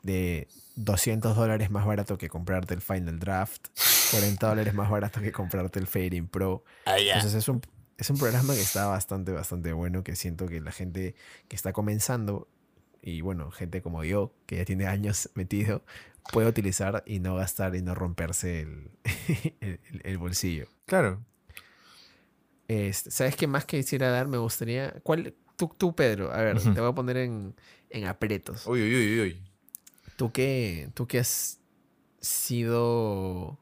de 0.03 0.49
200 0.77 1.37
dólares 1.37 1.71
más 1.71 1.87
barato 1.87 2.19
que 2.19 2.29
comprarte 2.29 2.75
el 2.75 2.81
Final 2.81 3.19
Draft, 3.19 3.69
40 4.11 4.49
dólares 4.49 4.75
más 4.75 4.91
barato 4.91 5.21
que 5.21 5.33
comprarte 5.33 5.79
el 5.79 5.87
Fading 5.87 6.27
Pro. 6.27 6.65
Ah, 6.87 6.99
Entonces 6.99 7.35
es 7.35 7.49
un, 7.49 7.61
es 7.99 8.11
un 8.11 8.19
programa 8.19 8.55
que 8.55 8.61
está 8.61 8.87
bastante, 8.87 9.33
bastante 9.33 9.73
bueno, 9.73 10.03
que 10.03 10.17
siento 10.17 10.47
que 10.47 10.61
la 10.61 10.73
gente 10.73 11.15
que 11.49 11.57
está 11.57 11.73
comenzando, 11.73 12.49
y 13.03 13.21
bueno, 13.21 13.51
gente 13.51 13.83
como 13.83 14.05
yo, 14.05 14.33
que 14.47 14.57
ya 14.57 14.65
tiene 14.65 14.87
años 14.87 15.31
metido, 15.35 15.83
puede 16.33 16.49
utilizar 16.49 17.03
y 17.07 17.21
no 17.21 17.35
gastar 17.35 17.75
y 17.75 17.83
no 17.83 17.95
romperse 17.95 18.61
el, 18.61 18.91
el, 20.03 20.19
bolsillo. 20.19 20.67
Claro. 20.87 21.21
Este, 22.71 23.11
¿Sabes 23.11 23.35
qué 23.35 23.49
más 23.49 23.65
quisiera 23.65 24.11
dar? 24.11 24.29
Me 24.29 24.39
gustaría... 24.39 24.93
¿Cuál, 25.03 25.35
tú, 25.57 25.75
tú 25.77 25.93
Pedro, 25.93 26.33
a 26.33 26.41
ver, 26.41 26.63
te 26.63 26.81
voy 26.81 26.89
a 26.89 26.95
poner 26.95 27.17
en, 27.17 27.57
en 27.89 28.07
apretos. 28.07 28.65
Uy, 28.65 28.81
uy, 28.81 28.95
uy, 28.95 29.21
uy. 29.21 29.43
Tú 30.15 30.31
que, 30.31 30.89
tú 30.95 31.09
que 31.09 31.19
has 31.19 31.59
sido, 32.21 33.59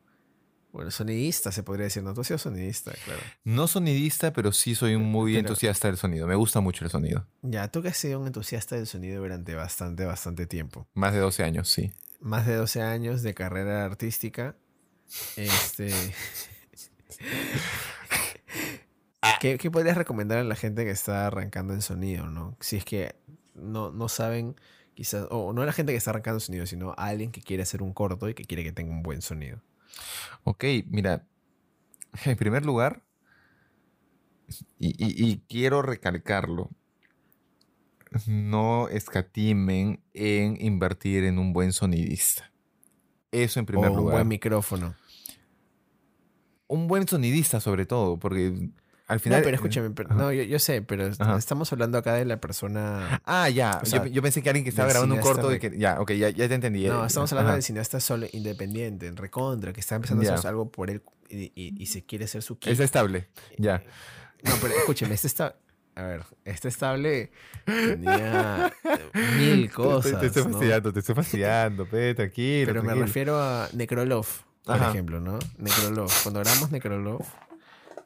bueno, 0.72 0.90
sonidista 0.90 1.52
se 1.52 1.62
podría 1.62 1.84
decir, 1.84 2.02
¿no? 2.02 2.12
Tú 2.12 2.20
has 2.20 2.26
sido 2.26 2.36
sonidista, 2.36 2.92
claro. 3.06 3.22
No 3.44 3.66
sonidista, 3.66 4.34
pero 4.34 4.52
sí 4.52 4.74
soy 4.74 4.94
un 4.94 5.04
muy 5.04 5.38
entusiasta 5.38 5.88
del 5.88 5.96
sonido. 5.96 6.26
Me 6.26 6.34
gusta 6.34 6.60
mucho 6.60 6.84
el 6.84 6.90
sonido. 6.90 7.26
Ya, 7.40 7.68
tú 7.68 7.80
que 7.80 7.88
has 7.88 7.96
sido 7.96 8.20
un 8.20 8.26
entusiasta 8.26 8.76
del 8.76 8.86
sonido 8.86 9.22
durante 9.22 9.54
bastante, 9.54 10.04
bastante 10.04 10.46
tiempo. 10.46 10.86
Más 10.92 11.14
de 11.14 11.20
12 11.20 11.44
años, 11.44 11.70
sí. 11.70 11.92
Más 12.20 12.46
de 12.46 12.56
12 12.56 12.82
años 12.82 13.22
de 13.22 13.32
carrera 13.32 13.86
artística. 13.86 14.54
Este... 15.36 15.94
¿Qué, 19.40 19.58
¿Qué, 19.58 19.70
podrías 19.70 19.96
recomendar 19.96 20.38
a 20.38 20.44
la 20.44 20.54
gente 20.54 20.84
que 20.84 20.90
está 20.90 21.26
arrancando 21.26 21.74
en 21.74 21.82
sonido, 21.82 22.26
no? 22.26 22.56
Si 22.60 22.76
es 22.76 22.84
que 22.84 23.16
no, 23.54 23.90
no 23.90 24.08
saben 24.08 24.56
Quizás, 24.98 25.28
o 25.30 25.52
no 25.52 25.62
a 25.62 25.64
la 25.64 25.72
gente 25.72 25.92
que 25.92 25.96
está 25.96 26.10
arrancando 26.10 26.40
sonido, 26.40 26.66
sino 26.66 26.90
a 26.90 27.06
alguien 27.06 27.30
que 27.30 27.40
quiere 27.40 27.62
hacer 27.62 27.82
un 27.82 27.92
corto 27.92 28.28
y 28.28 28.34
que 28.34 28.44
quiere 28.44 28.64
que 28.64 28.72
tenga 28.72 28.90
un 28.90 29.04
buen 29.04 29.22
sonido. 29.22 29.62
Ok, 30.42 30.64
mira, 30.88 31.24
en 32.24 32.36
primer 32.36 32.66
lugar, 32.66 33.04
y, 34.76 35.38
quiero 35.48 35.82
recalcarlo, 35.82 36.70
no 38.26 38.88
escatimen 38.88 40.02
en 40.14 40.60
invertir 40.60 41.22
en 41.22 41.38
un 41.38 41.52
buen 41.52 41.72
sonidista. 41.72 42.50
Eso 43.30 43.60
en 43.60 43.66
primer 43.66 43.90
lugar. 43.90 44.04
Un 44.04 44.10
buen 44.10 44.26
micrófono. 44.26 44.96
Un 46.66 46.88
buen 46.88 47.06
sonidista 47.06 47.60
sobre 47.60 47.86
todo, 47.86 48.18
porque 48.18 48.72
al 49.08 49.20
final, 49.20 49.40
no, 49.40 49.44
pero 49.44 49.54
escúchame, 49.54 49.90
no, 50.10 50.30
yo, 50.30 50.58
sé, 50.58 50.82
pero 50.82 51.06
estamos 51.06 51.72
hablando 51.72 51.96
acá 51.96 52.12
de 52.12 52.26
la 52.26 52.42
persona. 52.42 53.22
Ah, 53.24 53.48
ya. 53.48 53.80
yo, 53.82 54.20
pensé 54.20 54.42
que 54.42 54.50
alguien 54.50 54.64
que 54.64 54.68
estaba 54.68 54.86
grabando 54.90 55.14
un 55.14 55.22
corto 55.22 55.50
y 55.50 55.58
que. 55.58 55.78
Ya, 55.78 55.98
ok, 55.98 56.12
ya, 56.12 56.30
te 56.30 56.54
entendí. 56.54 56.86
No, 56.86 57.06
estamos 57.06 57.32
hablando 57.32 57.54
del 57.54 57.62
cineasta 57.62 58.00
solo 58.00 58.26
independiente, 58.32 59.06
en 59.06 59.16
recontra, 59.16 59.72
que 59.72 59.80
está 59.80 59.94
empezando 59.94 60.30
a 60.30 60.34
hacer 60.34 60.48
algo 60.48 60.70
por 60.70 60.90
él 60.90 61.00
y, 61.30 61.86
se 61.86 62.04
quiere 62.04 62.26
hacer 62.26 62.42
su 62.42 62.58
kit. 62.58 62.70
Es 62.70 62.80
estable, 62.80 63.28
ya. 63.56 63.82
No, 64.42 64.52
pero 64.60 64.74
escúcheme, 64.74 65.14
este 65.14 65.26
está. 65.26 65.56
A 65.94 66.02
ver, 66.02 66.24
este 66.44 66.68
estable 66.68 67.32
tenía 67.64 68.70
mil 69.38 69.72
cosas. 69.72 70.20
Te, 70.20 70.26
estoy 70.26 70.42
fastidiando, 70.44 70.92
te 70.92 71.00
estoy 71.00 71.14
fastidiando, 71.14 71.86
pe, 71.86 72.14
tranquilo. 72.14 72.66
Pero 72.66 72.82
me 72.82 72.94
refiero 72.94 73.40
a 73.40 73.70
Necrolov, 73.72 74.26
por 74.64 74.76
ejemplo, 74.76 75.18
¿no? 75.18 75.38
Necrolov. 75.56 76.12
Cuando 76.22 76.40
grabamos 76.40 76.70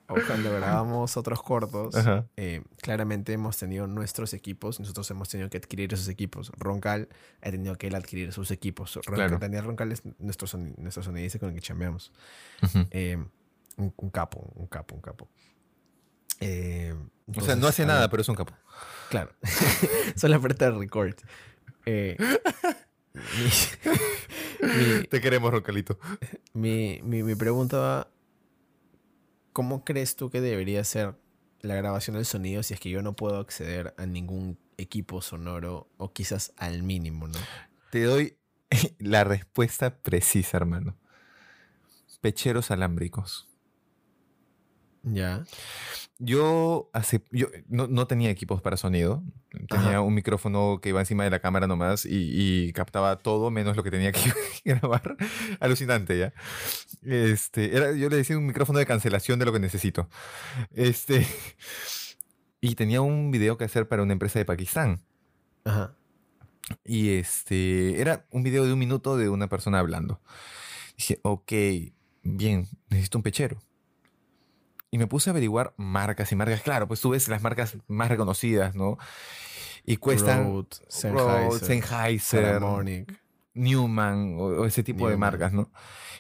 Necrolov 0.09 0.27
cuando 0.27 0.53
grabamos 0.53 1.17
otros 1.17 1.43
cortos, 1.43 1.95
eh, 2.37 2.63
claramente 2.81 3.33
hemos 3.33 3.57
tenido 3.57 3.87
nuestros 3.87 4.35
equipos, 4.35 4.81
nosotros 4.81 5.11
hemos 5.11 5.29
tenido 5.29 5.51
que 5.51 5.59
adquirir 5.59 5.93
esos 5.93 6.09
equipos. 6.09 6.53
Roncal 6.59 7.09
ha 7.41 7.51
tenido 7.51 7.77
que 7.77 7.89
él 7.89 7.95
adquirir 7.95 8.33
sus 8.33 8.51
equipos. 8.51 8.99
Daniel 9.41 9.65
Roncal 9.65 9.93
es 9.93 10.03
nuestro, 10.19 10.47
nuestro 10.79 11.03
sonidista 11.03 11.39
con 11.39 11.51
el 11.51 11.55
que 11.55 11.61
chambeamos. 11.61 12.13
Eh, 12.91 13.23
un, 13.77 14.11
capo, 14.11 14.51
un 14.55 14.67
capo, 14.67 14.95
un 14.95 15.01
capo. 15.01 15.29
Eh, 16.41 16.95
o 17.35 17.41
sea, 17.41 17.57
no 17.57 17.69
hace 17.69 17.87
nada, 17.87 18.11
pero 18.11 18.23
es 18.23 18.29
un 18.29 18.35
capo. 18.35 18.53
Claro. 19.09 19.33
Solo 20.17 20.37
aprieta 20.37 20.67
el 20.67 20.79
record. 20.79 21.15
Te 25.11 25.21
queremos, 25.21 25.53
Roncalito. 25.53 25.99
Mi, 26.53 27.01
mi, 27.03 27.23
mi 27.23 27.35
pregunta 27.35 27.79
va, 27.79 28.09
¿cómo 29.53 29.85
crees 29.85 30.17
tú 30.17 30.31
que 30.31 30.41
debería 30.41 30.83
ser 30.85 31.15
la 31.61 31.75
grabación 31.75 32.17
del 32.17 32.25
sonido 32.25 32.63
si 32.63 32.75
es 32.75 32.81
que 32.81 32.91
yo 32.91 33.03
no 33.03 33.15
puedo 33.15 33.39
acceder 33.39 33.95
a 33.97 34.07
ningún 34.07 34.59
equipo 34.77 35.23
sonoro 35.23 35.89
o 35.97 36.13
quizás 36.13 36.53
al 36.57 36.83
mínimo, 36.83 37.29
¿no? 37.29 37.39
Te 37.91 38.03
doy 38.05 38.37
la 38.99 39.25
respuesta 39.25 39.97
precisa, 39.99 40.57
hermano. 40.57 40.97
Pecheros 42.21 42.71
alámbricos. 42.71 43.49
Ya. 45.03 45.45
Yo, 46.19 46.89
hace, 46.93 47.23
yo 47.33 47.49
no, 47.69 48.07
tenía 48.07 48.31
equipos 48.31 48.63
para 48.63 48.77
sonido. 48.77 49.23
Tenía 49.69 50.01
un 50.01 50.15
micrófono 50.15 50.79
que 50.81 50.91
iba 50.91 51.01
encima 51.01 51.25
de 51.25 51.31
la 51.31 51.41
cámara 51.41 51.67
nomás 51.67 52.07
y, 52.07 52.73
captaba 52.73 53.17
todo 53.17 53.51
menos 53.51 53.77
lo 53.77 53.83
que 53.83 53.91
tenía 53.91 54.13
que 54.13 54.33
grabar. 54.65 55.17
Alucinante 55.59 56.19
ya. 56.19 56.33
Este, 57.03 57.77
era, 57.77 57.93
yo 57.93 58.09
le 58.09 58.17
decía 58.17 58.39
un 58.39 58.47
micrófono 58.47 58.79
de 58.79 58.87
cancelación 58.87 59.39
de 59.39 59.47
lo 59.47 59.53
que 59.53 59.59
necesito. 59.59 60.09
Este, 60.73 61.27
y 62.61 62.77
tenía 62.77 63.01
un 63.01 63.33
video 63.33 63.59
que 63.59 63.65
hacer 63.65 63.89
para 63.89 64.03
una 64.03 64.13
empresa 64.13 64.39
de 64.39 64.45
Pakistán. 64.45 65.01
Ajá. 65.65 65.97
Y 66.85 67.11
este, 67.11 68.01
era 68.01 68.27
un 68.31 68.45
video 68.45 68.65
de 68.65 68.73
un 68.73 68.79
minuto 68.79 69.17
de 69.17 69.29
una 69.29 69.49
persona 69.49 69.81
hablando. 69.81 70.21
Dije, 70.97 71.19
ok, 71.23 71.53
bien, 72.23 72.69
necesito 72.89 73.19
un 73.19 73.23
pechero. 73.23 73.61
Y 74.95 74.99
me 74.99 75.07
puse 75.07 75.31
a 75.31 75.33
averiguar 75.33 75.73
marcas 75.79 76.31
y 76.33 76.37
marcas. 76.37 76.61
Claro, 76.61 76.87
pues 76.87 77.01
tú 77.01 77.11
ves 77.11 77.27
las 77.29 77.43
marcas 77.43 77.79
más 77.89 78.11
reconocidas, 78.11 78.75
¿no? 78.75 78.99
Y 79.87 79.97
cuestan. 79.97 80.67
Sennheiser, 80.89 82.61
Newman 83.55 84.37
o, 84.39 84.67
ese 84.67 84.83
tipo 84.83 85.09
de 85.09 85.17
marcas, 85.17 85.55
¿no? 85.55 85.73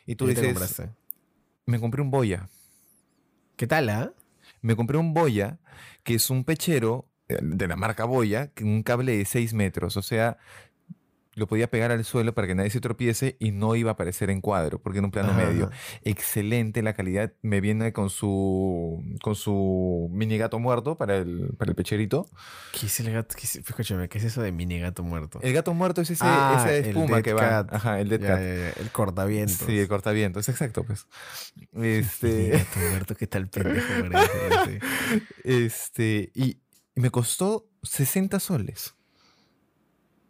Y 0.06 0.14
tú 0.14 0.26
dices. 0.26 0.82
Me 1.66 1.78
compré 1.78 2.00
un 2.00 2.10
Boya. 2.10 2.48
¿Qué 3.56 3.66
tal, 3.66 3.90
ah? 3.90 4.14
Me 4.62 4.74
compré 4.74 4.96
un 4.96 5.12
Boya, 5.12 5.58
que 6.02 6.14
es 6.14 6.30
un 6.30 6.44
pechero 6.44 7.10
eh, 7.28 7.38
de 7.42 7.68
la 7.68 7.76
marca 7.76 8.06
Boya, 8.06 8.52
un 8.62 8.82
cable 8.82 9.18
de 9.18 9.26
6 9.26 9.52
metros. 9.52 9.98
O 9.98 10.02
sea, 10.02 10.38
lo 11.34 11.46
podía 11.46 11.68
pegar 11.70 11.90
al 11.90 12.04
suelo 12.04 12.34
para 12.34 12.46
que 12.46 12.54
nadie 12.54 12.70
se 12.70 12.80
tropiece 12.80 13.36
y 13.38 13.52
no 13.52 13.74
iba 13.74 13.90
a 13.90 13.94
aparecer 13.94 14.28
en 14.28 14.40
cuadro, 14.40 14.80
porque 14.80 14.98
en 14.98 15.06
un 15.06 15.10
plano 15.10 15.32
medio. 15.32 15.70
Excelente 16.02 16.82
la 16.82 16.92
calidad. 16.92 17.32
Me 17.40 17.60
viene 17.60 17.92
con 17.92 18.10
su 18.10 19.02
con 19.22 19.34
su 19.34 20.08
mini 20.12 20.36
gato 20.36 20.58
muerto 20.58 20.96
para 20.96 21.16
el, 21.16 21.54
para 21.56 21.70
el 21.70 21.74
pecherito. 21.74 22.28
¿Qué 22.78 22.86
es 22.86 23.00
el 23.00 23.12
gato? 23.12 23.34
¿Qué 23.34 23.46
es, 23.46 23.56
escúchame, 23.56 24.08
¿qué 24.08 24.18
es 24.18 24.24
eso 24.24 24.42
de 24.42 24.52
mini 24.52 24.78
gato 24.78 25.02
muerto? 25.02 25.40
El 25.42 25.54
gato 25.54 25.72
muerto 25.72 26.02
es 26.02 26.10
ese, 26.10 26.24
ah, 26.26 26.56
esa 26.58 26.74
espuma 26.74 27.22
que 27.22 27.32
va. 27.32 27.66
Ajá, 27.70 28.00
el 28.00 28.08
dead 28.08 28.20
cat. 28.20 28.78
el 28.78 28.90
cortavientos. 28.90 29.66
Sí, 29.66 29.78
el 29.78 29.88
cortavientos, 29.88 30.48
exacto, 30.48 30.84
pues. 30.84 31.06
Este. 31.80 32.50
gato 32.50 32.80
muerto, 32.90 33.14
¿qué 33.14 33.26
tal 33.26 33.48
pendejo? 33.48 33.86
este. 35.44 36.30
Y, 36.34 36.60
y 36.94 37.00
me 37.00 37.10
costó 37.10 37.70
60 37.82 38.38
soles. 38.38 38.94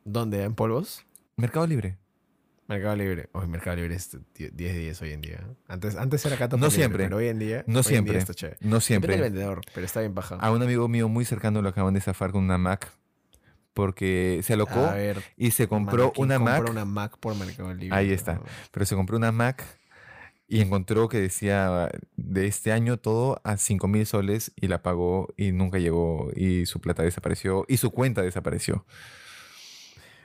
¿Dónde? 0.04 0.42
¿En 0.42 0.54
polvos? 0.54 1.04
Mercado 1.36 1.66
Libre. 1.66 1.98
Mercado 2.66 2.96
Libre. 2.96 3.28
Hoy 3.32 3.46
Mercado 3.46 3.76
Libre 3.76 3.94
es 3.94 4.16
10 4.34 4.56
de 4.56 4.72
10 4.78 5.02
hoy 5.02 5.12
en 5.12 5.20
día. 5.20 5.46
Antes, 5.68 5.96
antes 5.96 6.24
era 6.24 6.36
Cato 6.36 6.56
No 6.56 6.70
siempre. 6.70 7.04
pero 7.04 7.18
hoy 7.18 7.28
en 7.28 7.38
día. 7.38 7.64
No 7.66 7.82
siempre. 7.82 8.24
No 8.60 8.80
siempre. 8.80 9.14
el 9.14 9.20
vendedor, 9.20 9.60
pero 9.74 9.84
está 9.86 10.00
bien. 10.00 10.14
A 10.38 10.50
un 10.50 10.62
amigo 10.62 10.88
mío 10.88 11.08
muy 11.08 11.24
cercano 11.24 11.62
lo 11.62 11.68
acaban 11.68 11.94
de 11.94 12.00
zafar 12.00 12.32
con 12.32 12.44
una 12.44 12.58
Mac. 12.58 12.92
Porque 13.74 14.40
se 14.42 14.52
alocó 14.52 14.92
y 15.36 15.52
se 15.52 15.66
compró 15.66 16.12
una 16.16 16.38
Mac. 16.38 16.68
una 16.68 16.84
Mac 16.84 17.16
por 17.18 17.34
Mercado 17.36 17.72
Libre. 17.72 17.96
Ahí 17.96 18.12
está. 18.12 18.40
Pero 18.70 18.84
se 18.86 18.94
compró 18.94 19.16
una 19.16 19.32
Mac 19.32 19.64
y 20.46 20.60
encontró 20.60 21.08
que 21.08 21.18
decía 21.18 21.90
de 22.16 22.46
este 22.46 22.72
año 22.72 22.98
todo 22.98 23.40
a 23.44 23.56
5 23.56 23.88
mil 23.88 24.04
soles 24.04 24.52
y 24.56 24.68
la 24.68 24.82
pagó 24.82 25.32
y 25.38 25.52
nunca 25.52 25.78
llegó 25.78 26.30
y 26.36 26.66
su 26.66 26.80
plata 26.80 27.02
desapareció 27.02 27.64
y 27.68 27.78
su 27.78 27.90
cuenta 27.90 28.20
desapareció. 28.20 28.84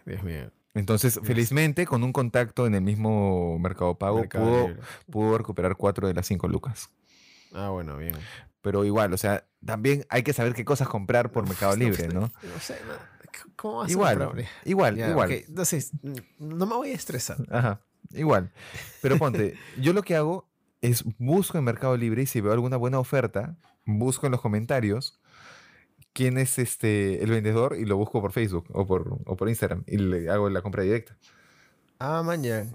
Dios 0.08 0.24
mío. 0.24 0.52
Entonces, 0.74 1.20
felizmente, 1.24 1.86
con 1.86 2.04
un 2.04 2.14
contacto 2.14 2.68
en 2.68 2.76
el 2.76 2.82
mismo 2.82 3.58
Mercado 3.60 3.98
Pago, 3.98 4.24
pudo, 5.10 5.38
recuperar 5.38 5.76
cuatro 5.76 6.08
de 6.08 6.14
las 6.14 6.28
cinco 6.28 6.48
lucas. 6.48 6.90
Ah, 7.54 7.70
bueno, 7.70 7.98
bien. 7.98 8.14
Pero 8.62 8.86
igual, 8.86 9.14
o 9.14 9.18
sea, 9.18 9.46
también 9.66 10.06
hay 10.10 10.24
que 10.24 10.34
saber 10.34 10.54
qué 10.54 10.66
cosas 10.66 10.88
comprar 10.88 11.32
por 11.32 11.48
Mercado 11.48 11.76
Libre, 11.76 12.10
¿no? 12.10 12.22
No 12.22 12.60
sé, 12.60 12.78
¿cómo 13.56 13.78
vas 13.78 13.92
igual, 13.92 14.22
a 14.22 14.32
Igual, 14.66 15.00
igual. 15.00 15.32
Entonces, 15.32 15.92
no 16.38 16.66
me 16.66 16.76
voy 16.76 16.92
a 16.92 16.96
estresar. 16.96 17.38
Ajá, 17.50 17.82
igual. 18.12 18.52
Pero 19.02 19.18
ponte, 19.18 19.56
yo 19.80 19.94
lo 19.94 20.04
que 20.04 20.16
hago 20.16 20.48
es 20.82 21.04
busco 21.18 21.58
en 21.58 21.64
Mercado 21.64 21.98
Libre 21.98 22.22
y 22.22 22.28
si 22.28 22.40
veo 22.40 22.54
alguna 22.54 22.78
buena 22.78 23.00
oferta, 23.00 23.58
busco 23.86 24.28
en 24.28 24.34
los 24.34 24.42
comentarios 24.42 25.20
quién 26.18 26.40
es 26.40 26.58
este, 26.58 27.24
el 27.24 27.30
vendedor 27.30 27.78
y 27.80 27.86
lo 27.86 27.96
busco 27.96 28.20
por 28.22 28.32
Facebook 28.32 28.66
o 28.74 28.88
por, 28.88 29.20
o 29.24 29.38
por 29.38 29.50
Instagram 29.50 29.84
y 29.86 29.98
le 29.98 30.32
hago 30.32 30.50
la 30.50 30.64
compra 30.64 30.82
directa. 30.82 31.16
Ah, 32.00 32.24
mañana. 32.26 32.72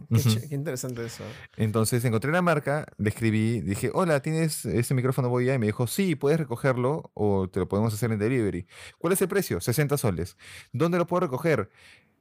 Qué, 0.49 0.55
interesante 0.55 1.05
eso. 1.05 1.25
Entonces 1.57 2.05
encontré 2.05 2.31
la 2.31 2.41
marca, 2.41 2.87
le 2.99 3.09
escribí, 3.09 3.61
dije, 3.61 3.91
hola, 3.93 4.23
¿tienes 4.23 4.65
ese 4.65 4.95
micrófono 4.95 5.29
Boya? 5.29 5.55
Y 5.55 5.59
me 5.59 5.67
dijo, 5.67 5.89
sí, 5.89 6.15
puedes 6.15 6.39
recogerlo 6.39 7.11
o 7.15 7.49
te 7.49 7.59
lo 7.59 7.67
podemos 7.67 7.93
hacer 7.93 8.13
en 8.13 8.21
delivery. 8.21 8.65
¿Cuál 8.99 9.13
es 9.15 9.23
el 9.23 9.29
precio? 9.29 9.61
60 9.61 9.97
soles. 9.97 10.37
¿Dónde 10.73 10.99
lo 10.99 11.09
puedo 11.09 11.23
recoger? 11.23 11.69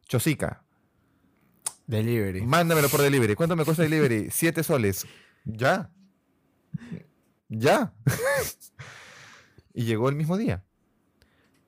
Chosica. 0.08 0.64
Delivery. 1.86 2.42
Mándamelo 2.42 2.90
por 2.90 3.02
delivery. 3.02 3.36
¿Cuánto 3.36 3.56
me 3.56 3.64
cuesta 3.64 3.84
delivery? 3.84 4.30
7 4.32 4.64
soles. 4.64 5.06
Ya. 5.46 5.92
Ya. 7.48 7.94
y 9.76 9.84
llegó 9.84 10.10
el 10.10 10.16
mismo 10.16 10.36
día. 10.36 10.64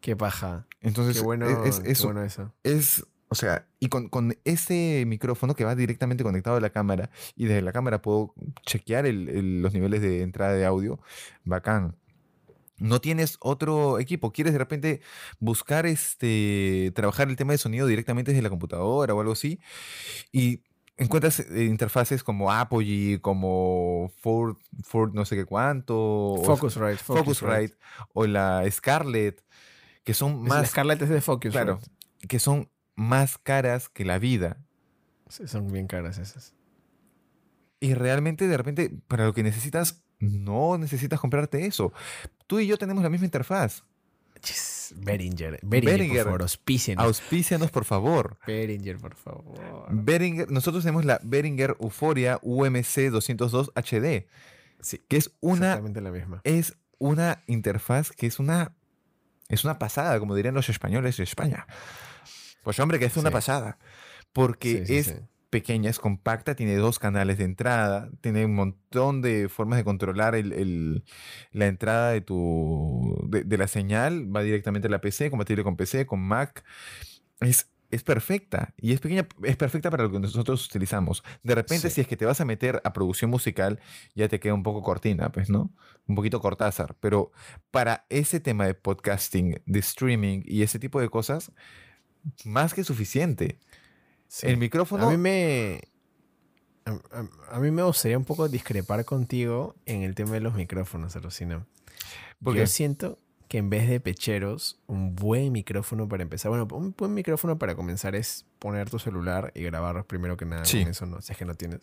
Qué 0.03 0.17
paja. 0.17 0.67
Entonces, 0.81 1.15
qué 1.15 1.23
bueno, 1.23 1.47
es, 1.63 2.03
bueno 2.03 2.23
eso. 2.23 2.51
Es, 2.63 3.05
o 3.29 3.35
sea, 3.35 3.65
y 3.79 3.87
con, 3.87 4.09
con, 4.09 4.35
ese 4.43 5.05
micrófono 5.07 5.55
que 5.55 5.63
va 5.63 5.75
directamente 5.75 6.25
conectado 6.25 6.57
a 6.57 6.59
la 6.59 6.71
cámara 6.71 7.09
y 7.37 7.45
desde 7.45 7.61
la 7.61 7.71
cámara 7.71 8.01
puedo 8.01 8.33
chequear 8.65 9.05
los 9.05 9.73
niveles 9.73 10.01
de 10.01 10.21
entrada 10.21 10.51
de 10.51 10.65
audio, 10.65 10.99
bacán. 11.45 11.95
No 12.79 12.99
tienes 12.99 13.37
otro 13.39 13.97
equipo, 13.97 14.33
quieres 14.33 14.51
de 14.51 14.59
repente 14.59 14.99
buscar 15.39 15.85
este 15.85 16.91
trabajar 16.93 17.29
el 17.29 17.37
tema 17.37 17.53
de 17.53 17.59
sonido 17.59 17.87
directamente 17.87 18.31
desde 18.31 18.43
la 18.43 18.49
computadora 18.49 19.13
o 19.13 19.21
algo 19.21 19.31
así 19.31 19.61
y 20.33 20.63
encuentras 20.97 21.39
eh, 21.39 21.63
interfaces 21.63 22.25
como 22.25 22.51
Apogee, 22.51 23.21
como 23.21 24.11
Ford, 24.19 24.57
Ford 24.83 25.13
no 25.13 25.23
sé 25.23 25.37
qué 25.37 25.45
cuánto, 25.45 26.41
Focusrite, 26.43 26.97
Focusrite, 26.97 27.77
o 28.11 28.27
la 28.27 28.69
Scarlett 28.69 29.41
que 30.03 30.13
son 30.13 30.41
más... 30.41 30.69
Scarlett 30.69 31.01
es 31.01 31.09
de 31.09 31.21
Focus. 31.21 31.51
Claro, 31.51 31.79
que 32.27 32.39
son 32.39 32.69
más 32.95 33.37
caras 33.37 33.89
que 33.89 34.05
la 34.05 34.19
vida. 34.19 34.57
Sí, 35.29 35.47
son 35.47 35.71
bien 35.71 35.87
caras 35.87 36.17
esas. 36.17 36.53
Y 37.79 37.95
realmente, 37.95 38.47
de 38.47 38.57
repente, 38.57 38.91
para 39.07 39.25
lo 39.25 39.33
que 39.33 39.43
necesitas, 39.43 40.03
no 40.19 40.77
necesitas 40.77 41.19
comprarte 41.19 41.65
eso. 41.65 41.91
Tú 42.47 42.59
y 42.59 42.67
yo 42.67 42.77
tenemos 42.77 43.03
la 43.03 43.09
misma 43.09 43.25
interfaz. 43.25 43.83
Beringer. 44.95 45.59
Beringer, 45.63 46.17
por 46.17 46.25
favor, 46.25 46.41
auspícianos. 46.41 47.05
Auspícianos, 47.05 47.71
por 47.71 47.85
favor. 47.85 48.37
Beringer, 48.45 48.97
por 48.97 49.15
favor. 49.15 49.87
Beringer, 49.89 50.51
nosotros 50.51 50.83
tenemos 50.83 51.05
la 51.05 51.19
Beringer 51.23 51.77
Euphoria 51.79 52.39
UMC 52.41 53.09
202 53.09 53.71
HD. 53.75 54.27
Sí, 54.81 55.01
que 55.07 55.17
es 55.17 55.31
una. 55.39 55.67
Exactamente 55.67 56.01
la 56.01 56.11
misma. 56.11 56.41
Es 56.43 56.75
una 56.97 57.43
interfaz 57.47 58.11
que 58.11 58.27
es 58.27 58.39
una 58.39 58.75
es 59.49 59.63
una 59.63 59.79
pasada, 59.79 60.19
como 60.19 60.35
dirían 60.35 60.55
los 60.55 60.69
españoles 60.69 61.17
de 61.17 61.23
España. 61.23 61.67
Pues 62.63 62.79
hombre, 62.79 62.99
que 62.99 63.05
es 63.05 63.17
una 63.17 63.31
pasada. 63.31 63.77
Porque 64.31 64.83
es 64.87 65.15
pequeña, 65.53 65.91
es 65.91 65.99
compacta, 65.99 66.55
tiene 66.55 66.75
dos 66.77 66.97
canales 66.97 67.37
de 67.37 67.43
entrada, 67.43 68.09
tiene 68.21 68.45
un 68.45 68.55
montón 68.55 69.21
de 69.21 69.49
formas 69.49 69.77
de 69.77 69.83
controlar 69.83 70.33
la 70.33 71.65
entrada 71.67 72.09
de, 72.09 72.21
tu, 72.21 73.15
de, 73.29 73.57
la 73.57 73.67
señal, 73.67 74.35
va 74.35 74.41
directamente 74.41 74.87
a 74.87 74.91
la 74.91 74.99
PC, 74.99 75.29
compatible 75.29 75.63
con 75.63 75.75
PC, 75.75 76.07
con 76.07 76.21
Mac. 76.21 76.63
Es 77.39 77.69
es 77.93 78.03
perfecta 78.03 78.73
y 78.77 78.93
es 78.93 78.99
pequeña, 78.99 79.27
es 79.43 79.55
perfecta 79.55 79.91
para 79.91 80.03
lo 80.03 80.11
que 80.11 80.19
nosotros 80.19 80.65
utilizamos. 80.65 81.23
De 81.43 81.53
repente, 81.53 81.91
si 81.91 82.01
es 82.01 82.07
que 82.07 82.17
te 82.17 82.25
vas 82.25 82.41
a 82.41 82.45
meter 82.45 82.81
a 82.83 82.91
producción 82.91 83.29
musical, 83.29 83.79
ya 84.15 84.27
te 84.27 84.39
queda 84.39 84.55
un 84.55 84.63
poco 84.63 84.81
cortina, 84.81 85.31
pues, 85.31 85.49
¿no? 85.49 85.71
Un 86.07 86.15
poquito 86.15 86.41
cortázar. 86.41 86.95
Pero 86.99 87.31
para 87.69 88.05
ese 88.09 88.39
tema 88.39 88.65
de 88.65 88.73
podcasting, 88.73 89.61
de 89.65 89.79
streaming 89.79 90.41
y 90.45 90.63
ese 90.63 90.79
tipo 90.79 90.99
de 90.99 91.09
cosas, 91.09 91.51
más 92.45 92.73
que 92.73 92.83
suficiente. 92.83 93.59
El 94.41 94.57
micrófono. 94.57 95.07
A 95.07 95.11
mí 95.11 95.17
me. 95.17 95.81
A, 97.49 97.59
mí 97.59 97.71
me 97.71 97.83
gustaría 97.83 98.17
un 98.17 98.25
poco 98.25 98.49
discrepar 98.49 99.05
contigo 99.05 99.75
en 99.85 100.01
el 100.01 100.15
tema 100.15 100.31
de 100.31 100.41
los 100.41 100.55
micrófonos, 100.55 101.15
Alucina. 101.15 101.65
Porque 102.43 102.61
yo 102.61 102.67
siento 102.67 103.19
que 103.53 103.59
en 103.59 103.69
vez 103.69 103.87
de 103.87 103.99
pecheros, 103.99 104.79
un 104.87 105.13
buen 105.15 105.51
micrófono 105.51 106.09
para 106.09 106.23
empezar. 106.23 106.49
Bueno, 106.49 106.67
un 106.71 106.95
buen 106.97 107.13
micrófono 107.13 107.59
para 107.59 107.75
comenzar 107.75 108.15
es 108.15 108.47
poner 108.57 108.89
tu 108.89 108.97
celular 108.97 109.51
y 109.53 109.61
grabar 109.61 110.03
primero 110.05 110.35
que 110.37 110.43
nada 110.45 110.65
Sí. 110.65 110.79
con 110.81 110.89
eso, 110.89 111.05
¿no? 111.05 111.21
Si 111.21 111.33
es 111.33 111.37
que 111.37 111.45
no 111.45 111.53
tienes. 111.53 111.81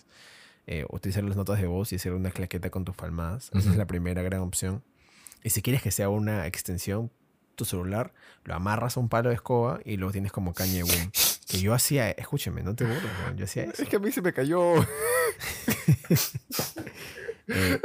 Eh, 0.67 0.85
utilizar 0.91 1.23
las 1.23 1.37
notas 1.37 1.61
de 1.61 1.69
voz 1.69 1.93
y 1.93 1.95
hacer 1.95 2.13
una 2.13 2.33
claqueta 2.33 2.71
con 2.71 2.85
tus 2.85 2.97
palmadas. 2.97 3.53
Esa 3.55 3.71
es 3.71 3.77
la 3.77 3.87
primera 3.87 4.21
gran 4.23 4.41
opción. 4.41 4.83
Y 5.45 5.51
si 5.51 5.63
quieres 5.63 5.81
que 5.81 5.93
sea 5.93 6.09
una 6.09 6.45
extensión, 6.49 7.13
tu 7.55 7.65
celular 7.65 8.13
lo 8.43 8.55
amarras 8.57 8.97
a 8.97 9.01
un 9.01 9.09
palo 9.09 9.29
de 9.29 9.37
escoba 9.37 9.79
y 9.85 9.97
lo 9.97 10.11
tienes 10.11 10.33
como 10.33 10.53
caña 10.55 10.73
de 10.79 10.83
boom. 10.83 11.13
Que 11.47 11.61
yo 11.61 11.73
hacía, 11.73 12.11
escúcheme, 12.11 12.65
no 12.65 12.75
te 12.75 12.83
burles, 12.83 13.13
yo 13.37 13.45
hacía 13.45 13.63
eso. 13.63 13.81
Es 13.85 13.89
que 13.89 13.95
a 13.95 14.01
mí 14.01 14.11
se 14.11 14.23
me 14.23 14.33
cayó. 14.33 14.75
Eh, 17.53 17.81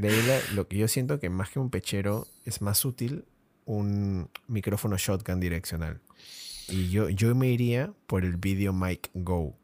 de 0.00 0.08
ahí 0.08 0.22
la- 0.26 0.40
lo 0.54 0.68
que 0.68 0.76
yo 0.78 0.88
siento 0.88 1.18
que 1.20 1.28
más 1.30 1.50
que 1.50 1.58
un 1.58 1.70
pechero 1.70 2.26
es 2.44 2.60
más 2.62 2.84
útil 2.84 3.24
un 3.64 4.30
micrófono 4.46 4.96
shotgun 4.96 5.40
direccional. 5.40 6.00
Y 6.68 6.90
yo, 6.90 7.08
yo 7.08 7.34
me 7.34 7.48
iría 7.48 7.92
por 8.06 8.24
el 8.24 8.36
Video 8.36 8.72
Mic 8.72 9.10
Go. 9.14 9.56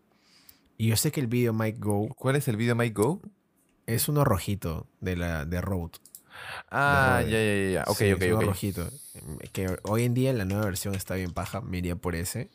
Y 0.77 0.89
yo 0.89 0.97
sé 0.97 1.13
que 1.13 1.21
el 1.21 1.27
Video 1.27 1.53
Mic 1.53 1.77
Go 1.79 2.09
¿Cuál 2.17 2.37
es 2.37 2.49
el 2.49 2.57
video 2.57 2.75
Mic 2.75 2.95
Go? 2.97 3.21
es 3.87 4.09
uno 4.09 4.25
rojito 4.25 4.87
de 5.01 5.17
la 5.17 5.45
de 5.45 5.61
Rode. 5.61 5.99
Ah, 6.71 7.23
ya, 7.23 7.31
ya, 7.39 7.71
ya. 7.71 7.85
Ok, 7.87 7.97
Sí, 7.99 8.13
ok, 8.13 8.23
es 8.23 8.33
uno 8.33 8.41
rojito. 8.41 8.91
Que 9.53 9.77
hoy 9.83 10.05
en 10.05 10.15
día 10.15 10.33
la 10.33 10.45
nueva 10.45 10.65
versión 10.65 10.95
está 10.95 11.15
bien 11.15 11.33
paja. 11.33 11.61
Me 11.61 11.79
iría 11.79 11.95
por 11.97 12.15
ese. 12.17 12.51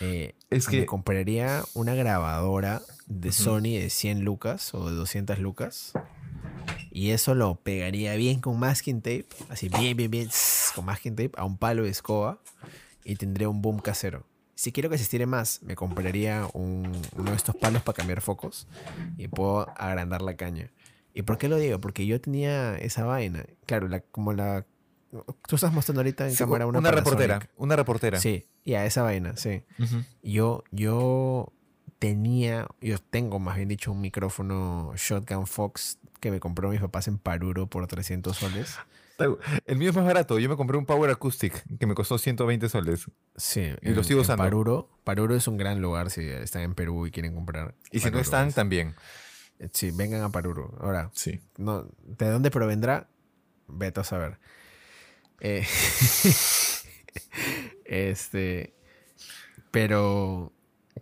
Eh, 0.00 0.34
Es 0.48 0.66
Me 0.68 0.72
que 0.80 0.86
compraría 0.86 1.62
una 1.74 1.94
grabadora 1.94 2.80
de. 3.06 3.30
Sony 3.32 3.78
de 3.78 3.90
100 3.90 4.24
lucas 4.24 4.74
o 4.74 4.88
de 4.90 4.96
200 4.96 5.38
lucas. 5.38 5.92
Y 6.90 7.10
eso 7.10 7.34
lo 7.34 7.56
pegaría 7.56 8.14
bien 8.16 8.40
con 8.40 8.58
masking 8.58 9.00
tape. 9.00 9.26
Así 9.48 9.68
bien, 9.68 9.96
bien, 9.96 10.10
bien. 10.10 10.28
Con 10.74 10.84
masking 10.84 11.14
tape 11.16 11.32
a 11.36 11.44
un 11.44 11.56
palo 11.56 11.84
de 11.84 11.90
escoba. 11.90 12.40
Y 13.04 13.16
tendría 13.16 13.48
un 13.48 13.62
boom 13.62 13.78
casero. 13.80 14.26
Si 14.54 14.72
quiero 14.72 14.90
que 14.90 14.98
se 14.98 15.04
estire 15.04 15.24
más, 15.26 15.62
me 15.62 15.74
compraría 15.74 16.46
un- 16.52 17.00
uno 17.16 17.30
de 17.30 17.36
estos 17.36 17.56
palos 17.56 17.82
para 17.82 17.96
cambiar 17.96 18.20
focos. 18.20 18.66
Y 19.16 19.28
puedo 19.28 19.68
agrandar 19.78 20.20
la 20.22 20.36
caña. 20.36 20.70
¿Y 21.14 21.22
por 21.22 21.38
qué 21.38 21.48
lo 21.48 21.56
digo? 21.56 21.80
Porque 21.80 22.06
yo 22.06 22.20
tenía 22.20 22.76
esa 22.76 23.04
vaina. 23.04 23.44
Claro, 23.66 23.88
la, 23.88 24.00
como 24.00 24.32
la... 24.32 24.66
Tú 25.48 25.56
estás 25.56 25.72
mostrando 25.72 26.00
ahorita 26.00 26.24
en 26.26 26.32
sí, 26.32 26.38
cámara 26.38 26.66
una, 26.66 26.78
una 26.78 26.90
reportera. 26.92 27.48
Una 27.56 27.74
reportera. 27.74 28.20
Sí, 28.20 28.46
ya, 28.64 28.84
esa 28.86 29.02
vaina, 29.02 29.36
sí 29.36 29.64
yo, 30.22 30.62
yo 30.70 31.52
tenía, 32.00 32.66
yo 32.80 32.98
tengo 32.98 33.38
más 33.38 33.54
bien 33.56 33.68
dicho 33.68 33.92
un 33.92 34.00
micrófono 34.00 34.92
Shotgun 34.96 35.46
Fox 35.46 35.98
que 36.18 36.32
me 36.32 36.40
compró 36.40 36.70
mis 36.70 36.80
papás 36.80 37.06
en 37.06 37.18
Paruro 37.18 37.68
por 37.68 37.86
300 37.86 38.36
soles. 38.36 38.76
El 39.66 39.76
mío 39.76 39.90
es 39.90 39.96
más 39.96 40.06
barato. 40.06 40.38
Yo 40.38 40.48
me 40.48 40.56
compré 40.56 40.78
un 40.78 40.86
Power 40.86 41.10
Acoustic 41.10 41.62
que 41.78 41.86
me 41.86 41.94
costó 41.94 42.16
120 42.16 42.70
soles. 42.70 43.04
Sí, 43.36 43.70
Y 43.82 43.90
lo 43.90 44.02
sigo 44.02 44.22
usando. 44.22 44.42
Paruro, 44.42 44.88
Paruro 45.04 45.36
es 45.36 45.46
un 45.46 45.58
gran 45.58 45.82
lugar 45.82 46.10
si 46.10 46.26
están 46.26 46.62
en 46.62 46.74
Perú 46.74 47.06
y 47.06 47.10
quieren 47.10 47.34
comprar. 47.34 47.74
Y 47.92 48.00
si 48.00 48.10
no 48.10 48.18
están, 48.18 48.48
es- 48.48 48.54
también. 48.54 48.94
Sí, 49.74 49.90
vengan 49.90 50.22
a 50.22 50.30
Paruro. 50.30 50.74
Ahora, 50.80 51.10
Sí. 51.12 51.38
no, 51.58 51.86
¿de 52.02 52.30
dónde 52.30 52.50
provendrá? 52.50 53.08
Vete 53.68 54.00
a 54.00 54.04
saber. 54.04 54.38
Eh, 55.40 55.66
este. 57.84 58.74
Pero, 59.70 60.52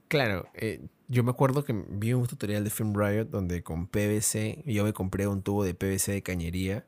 claro, 0.09 0.49
eh, 0.55 0.81
yo 1.09 1.23
me 1.25 1.31
acuerdo 1.31 1.65
que 1.65 1.73
vi 1.91 2.13
un 2.13 2.27
tutorial 2.27 2.65
de 2.65 2.71
Film 2.71 2.95
Riot 2.95 3.27
donde 3.27 3.63
con 3.63 3.87
PVC, 3.87 4.63
yo 4.67 4.85
me 4.85 4.93
compré 4.93 5.27
un 5.27 5.43
tubo 5.43 5.65
de 5.65 5.75
PVC 5.75 6.13
de 6.13 6.23
cañería, 6.23 6.87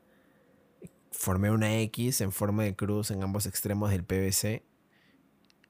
formé 1.11 1.51
una 1.51 1.79
X 1.81 2.21
en 2.21 2.31
forma 2.31 2.63
de 2.63 2.75
cruz 2.75 3.11
en 3.11 3.23
ambos 3.23 3.45
extremos 3.45 3.89
del 3.91 4.03
PVC 4.03 4.63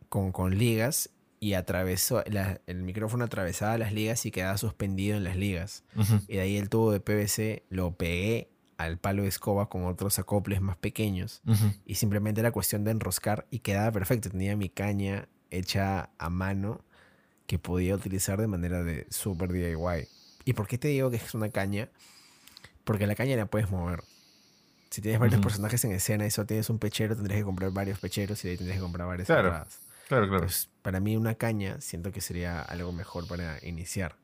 con, 0.10 0.32
con 0.32 0.58
ligas 0.58 1.10
y 1.40 1.54
atravesó, 1.54 2.24
la- 2.28 2.62
el 2.68 2.84
micrófono 2.84 3.24
atravesaba 3.26 3.78
las 3.78 3.94
ligas 3.94 4.26
y 4.26 4.32
quedaba 4.32 4.58
suspendido 4.58 5.18
en 5.18 5.24
las 5.24 5.36
ligas. 5.36 5.84
Y 6.28 6.36
de 6.36 6.42
ahí 6.42 6.58
el 6.58 6.70
tubo 6.70 6.92
de 6.92 7.00
PVC 7.00 7.64
lo 7.70 7.96
pegué 7.96 8.50
al 8.78 8.98
palo 8.98 9.24
de 9.24 9.30
escoba 9.30 9.70
con 9.70 9.86
otros 9.86 10.20
acoples 10.20 10.62
más 10.62 10.78
pequeños. 10.78 11.42
Y 11.86 11.96
simplemente 11.96 12.42
era 12.42 12.52
cuestión 12.52 12.84
de 12.84 12.92
enroscar 12.92 13.48
y 13.50 13.60
quedaba 13.60 13.92
perfecto. 13.92 14.30
Tenía 14.30 14.56
mi 14.56 14.70
caña 14.70 15.28
hecha 15.50 16.12
a 16.18 16.30
mano 16.30 16.84
que 17.52 17.60
podía 17.60 17.96
utilizar 17.96 18.40
de 18.40 18.48
manera 18.48 18.82
de 18.82 19.06
super 19.10 19.52
DIY. 19.52 20.08
¿Y 20.46 20.54
por 20.54 20.68
qué 20.68 20.78
te 20.78 20.88
digo 20.88 21.12
que 21.12 21.18
es 21.18 21.34
una 21.34 21.50
caña? 21.50 21.90
Porque 22.86 23.06
la 23.06 23.14
caña 23.14 23.36
la 23.36 23.46
puedes 23.46 23.70
mover. 23.70 24.04
Si 24.90 25.02
tienes 25.02 25.20
varios 25.20 25.42
personajes 25.42 25.84
en 25.84 25.92
escena 25.92 26.26
y 26.26 26.32
solo 26.32 26.48
tienes 26.48 26.70
un 26.70 26.80
pechero, 26.80 27.14
tendrías 27.14 27.42
que 27.42 27.44
comprar 27.44 27.72
varios 27.72 28.00
pecheros 28.00 28.42
y 28.46 28.48
de 28.48 28.52
ahí 28.54 28.58
tendrías 28.58 28.78
que 28.78 28.84
comprar 28.84 29.06
varias 29.06 29.26
Claro. 29.26 29.50
entradas. 29.50 29.80
Claro, 30.08 30.30
claro. 30.30 30.44
Pues, 30.44 30.70
para 30.82 31.02
mí 31.02 31.18
una 31.18 31.36
caña 31.36 31.82
siento 31.82 32.14
que 32.14 32.22
sería 32.22 32.62
algo 32.62 32.94
mejor 32.94 33.28
para 33.28 33.58
iniciar. 33.68 34.16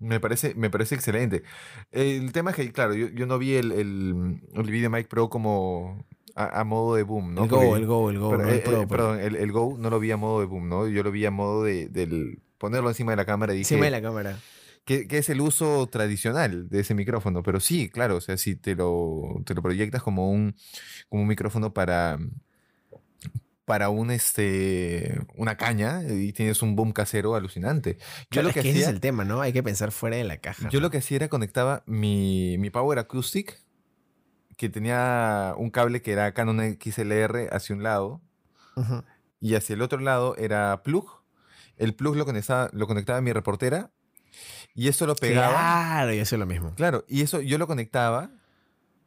Me 0.00 0.18
parece, 0.18 0.56
me 0.56 0.70
parece 0.70 0.96
excelente. 0.96 1.44
El 1.92 2.32
tema 2.32 2.50
es 2.50 2.56
que, 2.56 2.72
claro, 2.72 2.94
yo, 2.94 3.06
yo 3.10 3.26
no 3.26 3.38
vi 3.38 3.54
el, 3.54 3.70
el, 3.70 4.40
el 4.54 4.62
Video 4.72 4.90
Mic 4.90 5.06
Pro 5.06 5.30
como 5.30 6.04
a, 6.34 6.60
a 6.60 6.64
modo 6.64 6.94
de 6.96 7.02
boom, 7.02 7.34
¿no? 7.34 7.44
el 7.44 7.48
Porque- 7.50 7.66
Go, 7.66 7.76
el 7.76 7.86
Go, 7.86 8.10
el 8.10 8.18
Go, 8.18 8.30
pero, 8.30 8.42
no 8.42 8.48
el 8.48 8.54
eh, 8.56 8.62
Pro, 8.64 8.82
eh, 8.82 8.86
perdón, 8.86 9.20
el, 9.20 9.36
el 9.36 9.52
Go 9.52 9.76
no 9.78 9.90
lo 9.90 9.98
vi 10.00 10.10
a 10.10 10.16
modo 10.16 10.40
de 10.40 10.46
boom, 10.46 10.68
¿no? 10.68 10.86
Yo 10.88 11.02
lo 11.02 11.10
vi 11.10 11.24
a 11.26 11.30
modo 11.30 11.64
de 11.64 11.88
del 11.88 12.40
ponerlo 12.58 12.88
encima 12.88 13.12
de 13.12 13.16
la 13.16 13.24
cámara 13.24 13.54
y 13.54 13.58
dije 13.58 13.74
Encima 13.74 13.86
de 13.86 13.90
la 13.90 14.02
cámara. 14.02 14.38
que, 14.84 15.06
que 15.08 15.18
es 15.18 15.28
el 15.30 15.40
uso 15.40 15.86
tradicional 15.88 16.68
de 16.68 16.80
ese 16.80 16.94
micrófono. 16.94 17.42
Pero 17.42 17.58
sí, 17.60 17.88
claro, 17.88 18.16
o 18.16 18.20
sea, 18.20 18.36
si 18.36 18.54
te 18.56 18.74
lo, 18.74 19.42
te 19.46 19.54
lo 19.54 19.62
proyectas 19.62 20.02
como 20.02 20.30
un, 20.30 20.54
como 21.08 21.22
un 21.22 21.28
micrófono 21.28 21.72
para, 21.72 22.18
para 23.64 23.88
un 23.88 24.10
este 24.10 25.20
una 25.36 25.56
caña 25.56 26.02
y 26.08 26.32
tienes 26.32 26.60
un 26.62 26.74
boom 26.76 26.92
casero 26.92 27.34
alucinante. 27.36 27.96
Yo 27.98 28.06
Claro, 28.30 28.44
lo 28.44 28.48
es 28.50 28.54
que 28.54 28.62
que 28.62 28.70
ese 28.70 28.78
es 28.80 28.84
hacía, 28.86 28.94
el 28.94 29.00
tema, 29.00 29.24
¿no? 29.24 29.40
Hay 29.40 29.52
que 29.52 29.62
pensar 29.62 29.92
fuera 29.92 30.16
de 30.16 30.24
la 30.24 30.38
caja. 30.38 30.68
yo 30.70 30.80
¿no? 30.80 30.86
lo 30.86 30.90
que 30.90 30.98
hacía 30.98 31.16
era 31.16 31.28
conectaba 31.28 31.82
mi, 31.86 32.56
mi 32.58 32.70
Power 32.70 32.98
Acoustic, 32.98 33.58
que 34.60 34.68
tenía 34.68 35.54
un 35.56 35.70
cable 35.70 36.02
que 36.02 36.12
era 36.12 36.34
Canon 36.34 36.60
XLR 36.78 37.48
hacia 37.50 37.74
un 37.74 37.82
lado, 37.82 38.20
y 39.40 39.54
hacia 39.54 39.72
el 39.72 39.80
otro 39.80 39.98
lado 40.00 40.36
era 40.36 40.82
plug. 40.82 41.06
El 41.78 41.94
plug 41.94 42.14
lo 42.16 42.26
conectaba, 42.26 42.68
lo 42.74 42.86
conectaba 42.86 43.18
a 43.20 43.22
mi 43.22 43.32
reportera, 43.32 43.90
y 44.74 44.88
eso 44.88 45.06
lo 45.06 45.14
pegaba. 45.16 45.54
Claro, 45.54 46.12
yo 46.12 46.26
sé 46.26 46.36
lo 46.36 46.44
mismo. 46.44 46.74
Claro, 46.74 47.06
y 47.08 47.22
eso 47.22 47.40
yo 47.40 47.56
lo 47.56 47.66
conectaba 47.66 48.32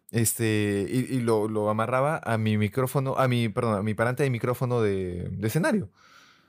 este, 0.10 0.88
y, 0.89 1.18
y 1.18 1.22
lo, 1.22 1.47
lo 1.47 1.70
amarraba 1.70 2.20
a 2.24 2.39
mi 2.39 2.58
micrófono, 2.58 3.16
a 3.20 3.28
mi, 3.28 3.47
perdón, 3.49 3.78
a 3.78 3.84
mi 3.84 3.93
parante 3.93 4.24
de 4.24 4.32
micrófono 4.32 4.82
de, 4.82 5.30
de 5.32 5.47
escenario. 5.47 5.89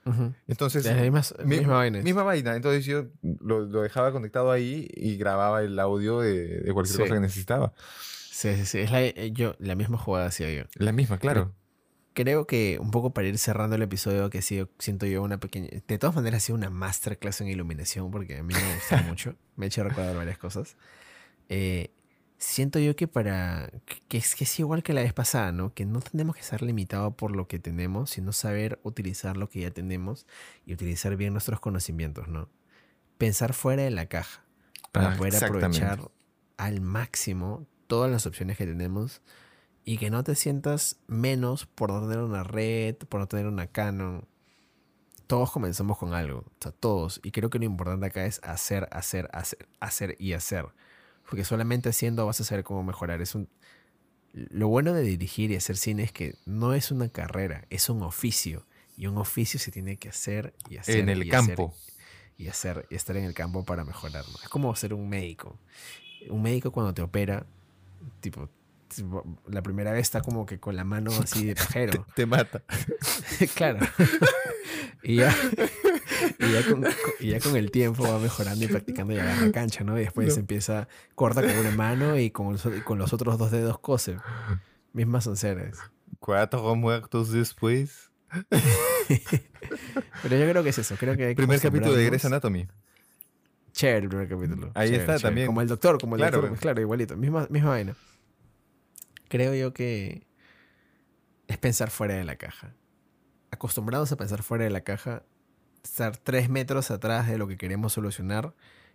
Ujú. 0.05 0.33
Entonces, 0.47 0.83
la 0.85 0.95
misma, 0.95 1.21
mi- 1.45 1.57
misma 1.59 1.73
vaina. 1.75 2.01
misma 2.01 2.23
vaina. 2.23 2.55
Entonces 2.55 2.85
yo 2.85 3.05
lo, 3.39 3.61
lo 3.61 3.81
dejaba 3.81 4.11
conectado 4.11 4.51
ahí 4.51 4.87
y 4.95 5.17
grababa 5.17 5.61
el 5.61 5.77
audio 5.79 6.21
de, 6.21 6.59
de 6.61 6.73
cualquier 6.73 6.95
Sí. 6.97 7.01
cosa 7.03 7.13
que 7.15 7.19
necesitaba. 7.19 7.71
Sí, 8.35 8.53
sí, 8.57 8.65
sí. 8.65 8.79
Es 8.79 8.91
la, 8.91 9.01
eh, 9.01 9.31
yo, 9.31 9.55
la 9.59 9.75
misma 9.75 9.97
jugada 9.97 10.25
hacía 10.25 10.51
yo. 10.51 10.63
La 10.75 10.91
misma, 10.91 11.17
claro. 11.19 11.53
Creo 12.13 12.45
que 12.45 12.77
un 12.81 12.91
poco 12.91 13.13
para 13.13 13.29
ir 13.29 13.37
cerrando 13.37 13.77
el 13.77 13.81
episodio, 13.81 14.29
que 14.29 14.41
sí, 14.41 14.61
siento 14.77 15.05
yo 15.05 15.23
una 15.23 15.39
pequeña... 15.39 15.69
De 15.87 15.97
todas 15.97 16.17
maneras, 16.17 16.43
ha 16.43 16.45
sido 16.47 16.57
una 16.57 16.69
masterclass 16.69 17.39
en 17.39 17.47
iluminación, 17.47 18.11
porque 18.11 18.37
a 18.37 18.43
mí 18.43 18.53
me 18.53 18.75
gustó 18.75 18.97
mucho. 19.07 19.35
Me 19.55 19.65
ha 19.65 19.67
hecho 19.67 19.85
recordar 19.85 20.17
varias 20.17 20.37
cosas. 20.37 20.75
Eh, 21.47 21.91
siento 22.37 22.77
yo 22.79 22.97
que 22.97 23.07
para... 23.07 23.71
Que, 24.09 24.17
es, 24.17 24.35
que 24.35 24.43
es 24.43 24.59
igual 24.59 24.83
que 24.83 24.91
la 24.91 25.01
vez 25.01 25.13
pasada, 25.13 25.53
¿no? 25.53 25.73
Que 25.73 25.85
no 25.85 26.01
tenemos 26.01 26.35
que 26.35 26.41
estar 26.41 26.61
limitados 26.61 27.13
por 27.15 27.33
lo 27.33 27.47
que 27.47 27.59
tenemos, 27.59 28.09
sino 28.09 28.33
saber 28.33 28.81
utilizar 28.83 29.37
lo 29.37 29.49
que 29.49 29.61
ya 29.61 29.71
tenemos 29.71 30.27
y 30.65 30.73
utilizar 30.73 31.15
bien 31.15 31.31
nuestros 31.31 31.61
conocimientos, 31.61 32.27
¿no? 32.27 32.49
Pensar 33.17 33.53
fuera 33.53 33.83
de 33.83 33.91
la 33.91 34.07
caja 34.07 34.43
para 34.91 35.13
Ah, 35.13 35.17
poder 35.17 35.41
aprovechar 35.41 36.11
al 36.57 36.81
máximo 36.81 37.65
todas 37.87 38.11
las 38.11 38.25
opciones 38.25 38.57
que 38.57 38.65
tenemos 38.65 39.21
y 39.85 39.97
que 39.99 40.09
no 40.09 40.23
te 40.23 40.35
sientas 40.35 40.97
menos 41.07 41.67
por 41.67 41.91
no 41.91 42.01
tener 42.01 42.23
una 42.23 42.43
red, 42.43 42.95
por 42.95 43.19
no 43.19 43.27
tener 43.27 43.45
una 43.45 43.67
Canon. 43.67 44.27
Todos 45.27 45.51
comenzamos 45.51 45.97
con 45.97 46.13
algo, 46.13 46.39
o 46.39 46.51
sea, 46.59 46.71
todos. 46.71 47.21
Y 47.23 47.31
creo 47.31 47.49
que 47.49 47.59
lo 47.59 47.65
importante 47.65 48.07
acá 48.07 48.25
es 48.25 48.41
hacer, 48.43 48.87
hacer, 48.91 49.29
hacer, 49.31 49.67
hacer 49.79 50.15
y 50.19 50.33
hacer. 50.33 50.65
Porque 51.29 51.45
solamente 51.45 51.89
haciendo 51.89 52.25
vas 52.25 52.41
a 52.41 52.43
saber 52.43 52.63
cómo 52.63 52.83
mejorar. 52.83 53.21
Es 53.21 53.35
un... 53.35 53.47
Lo 54.33 54.67
bueno 54.67 54.93
de 54.93 55.01
dirigir 55.01 55.51
y 55.51 55.55
hacer 55.55 55.77
cine 55.77 56.03
es 56.03 56.11
que 56.11 56.35
no 56.45 56.73
es 56.73 56.91
una 56.91 57.09
carrera, 57.09 57.65
es 57.69 57.89
un 57.89 58.03
oficio. 58.03 58.65
Y 58.97 59.07
un 59.07 59.17
oficio 59.17 59.59
se 59.59 59.71
tiene 59.71 59.97
que 59.97 60.09
hacer 60.09 60.53
y 60.69 60.77
hacer. 60.77 60.97
en 60.97 61.09
el 61.09 61.25
y 61.25 61.31
hacer 61.31 61.55
campo. 61.55 61.73
y 62.37 62.47
hacer 62.47 62.87
y 62.89 62.95
estar 62.95 63.17
en 63.17 63.25
el 63.25 63.33
campo 63.33 63.63
para 63.65 63.83
mejorar. 63.83 64.25
¿no? 64.27 64.35
Es 64.43 64.49
como 64.49 64.75
ser 64.75 64.93
un 64.93 65.09
médico. 65.09 65.57
Un 66.29 66.41
médico 66.41 66.71
cuando 66.71 66.93
te 66.93 67.01
opera, 67.01 67.45
tipo, 68.19 68.49
la 69.47 69.61
primera 69.61 69.91
vez 69.91 70.01
está 70.03 70.21
como 70.21 70.45
que 70.45 70.59
con 70.59 70.75
la 70.75 70.83
mano 70.83 71.11
así 71.23 71.45
de 71.45 71.55
pajero. 71.55 72.05
te 72.15 72.25
mata. 72.25 72.63
claro. 73.55 73.79
y, 75.03 75.17
ya, 75.17 75.35
y, 76.39 76.51
ya 76.51 76.63
con, 76.69 76.85
y 77.19 77.29
ya 77.29 77.39
con 77.39 77.55
el 77.55 77.71
tiempo 77.71 78.03
va 78.03 78.19
mejorando 78.19 78.63
y 78.63 78.67
practicando 78.67 79.13
y 79.13 79.19
agarra 79.19 79.51
cancha, 79.51 79.83
¿no? 79.83 79.97
Y 79.97 80.01
después 80.03 80.35
No. 80.35 80.39
empieza, 80.39 80.87
corta 81.15 81.41
con 81.41 81.55
una 81.57 81.71
mano 81.71 82.17
y 82.17 82.31
con, 82.31 82.57
con 82.83 82.97
los 82.97 83.13
otros 83.13 83.37
dos 83.37 83.51
dedos 83.51 83.79
cose. 83.79 84.17
Mismas 84.93 85.27
onceras. 85.27 85.77
Cuatro 86.19 86.75
muertos 86.75 87.31
después. 87.31 88.11
Pero 90.23 90.37
yo 90.37 90.49
creo 90.49 90.63
que 90.63 90.69
es 90.69 90.77
eso. 90.77 90.95
Creo 90.97 91.15
que 91.15 91.25
hay 91.25 91.35
Primer 91.35 91.59
capítulo 91.59 91.93
de 91.93 92.05
Grey's 92.05 92.25
Anatomy. 92.25 92.67
Chévere 93.75 94.03
el 94.03 94.09
primer 94.09 94.29
capítulo. 94.29 94.71
Ahí 94.73 94.87
Chévere, 94.87 95.01
está 95.03 95.13
chévere. 95.17 95.21
también. 95.21 95.47
Como 95.47 95.61
el 95.61 95.67
doctor, 95.67 95.99
como 95.99 96.15
el 96.15 96.19
Claro. 96.21 96.39
doctor. 96.41 96.59
Claro, 96.59 96.81
igualito. 96.81 97.17
Misma, 97.17 97.45
misma 97.49 97.69
vaina. 97.71 97.95
Creo 99.27 99.53
yo 99.53 99.73
que 99.73 100.25
es 101.47 101.57
pensar 101.57 101.89
fuera 101.89 102.15
de 102.15 102.23
la 102.23 102.37
caja. 102.37 102.73
Acostumbrados 103.51 104.11
a 104.13 104.15
pensar 104.17 104.43
fuera 104.43 104.63
de 104.63 104.69
la 104.69 104.81
caja, 104.81 105.23
estar 105.83 106.15
tres 106.15 106.49
metros 106.49 106.89
atrás 106.89 107.27
de 107.27 107.37
lo 107.37 107.47
que 107.47 107.57
queremos 107.57 107.91
solucionar 107.93 108.53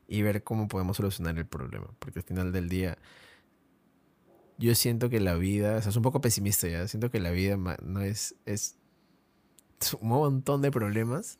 y 0.08 0.22
ver 0.22 0.42
cómo 0.44 0.66
podemos 0.66 0.96
solucionar 0.96 1.36
el 1.38 1.46
problema. 1.46 1.88
Porque 1.98 2.20
al 2.20 2.24
final 2.24 2.50
del 2.52 2.68
día, 2.70 2.96
yo 4.58 4.74
siento 4.74 5.10
que 5.10 5.20
la 5.20 5.34
vida, 5.34 5.76
o 5.76 5.82
sea, 5.82 5.90
es 5.90 5.96
un 5.96 6.02
poco 6.02 6.20
pesimista 6.22 6.68
ya, 6.68 6.88
siento 6.88 7.10
que 7.10 7.20
la 7.20 7.30
vida 7.30 7.56
no 7.82 8.00
es, 8.00 8.34
es 8.46 8.76
un 10.00 10.08
montón 10.08 10.62
de 10.62 10.70
problemas 10.70 11.38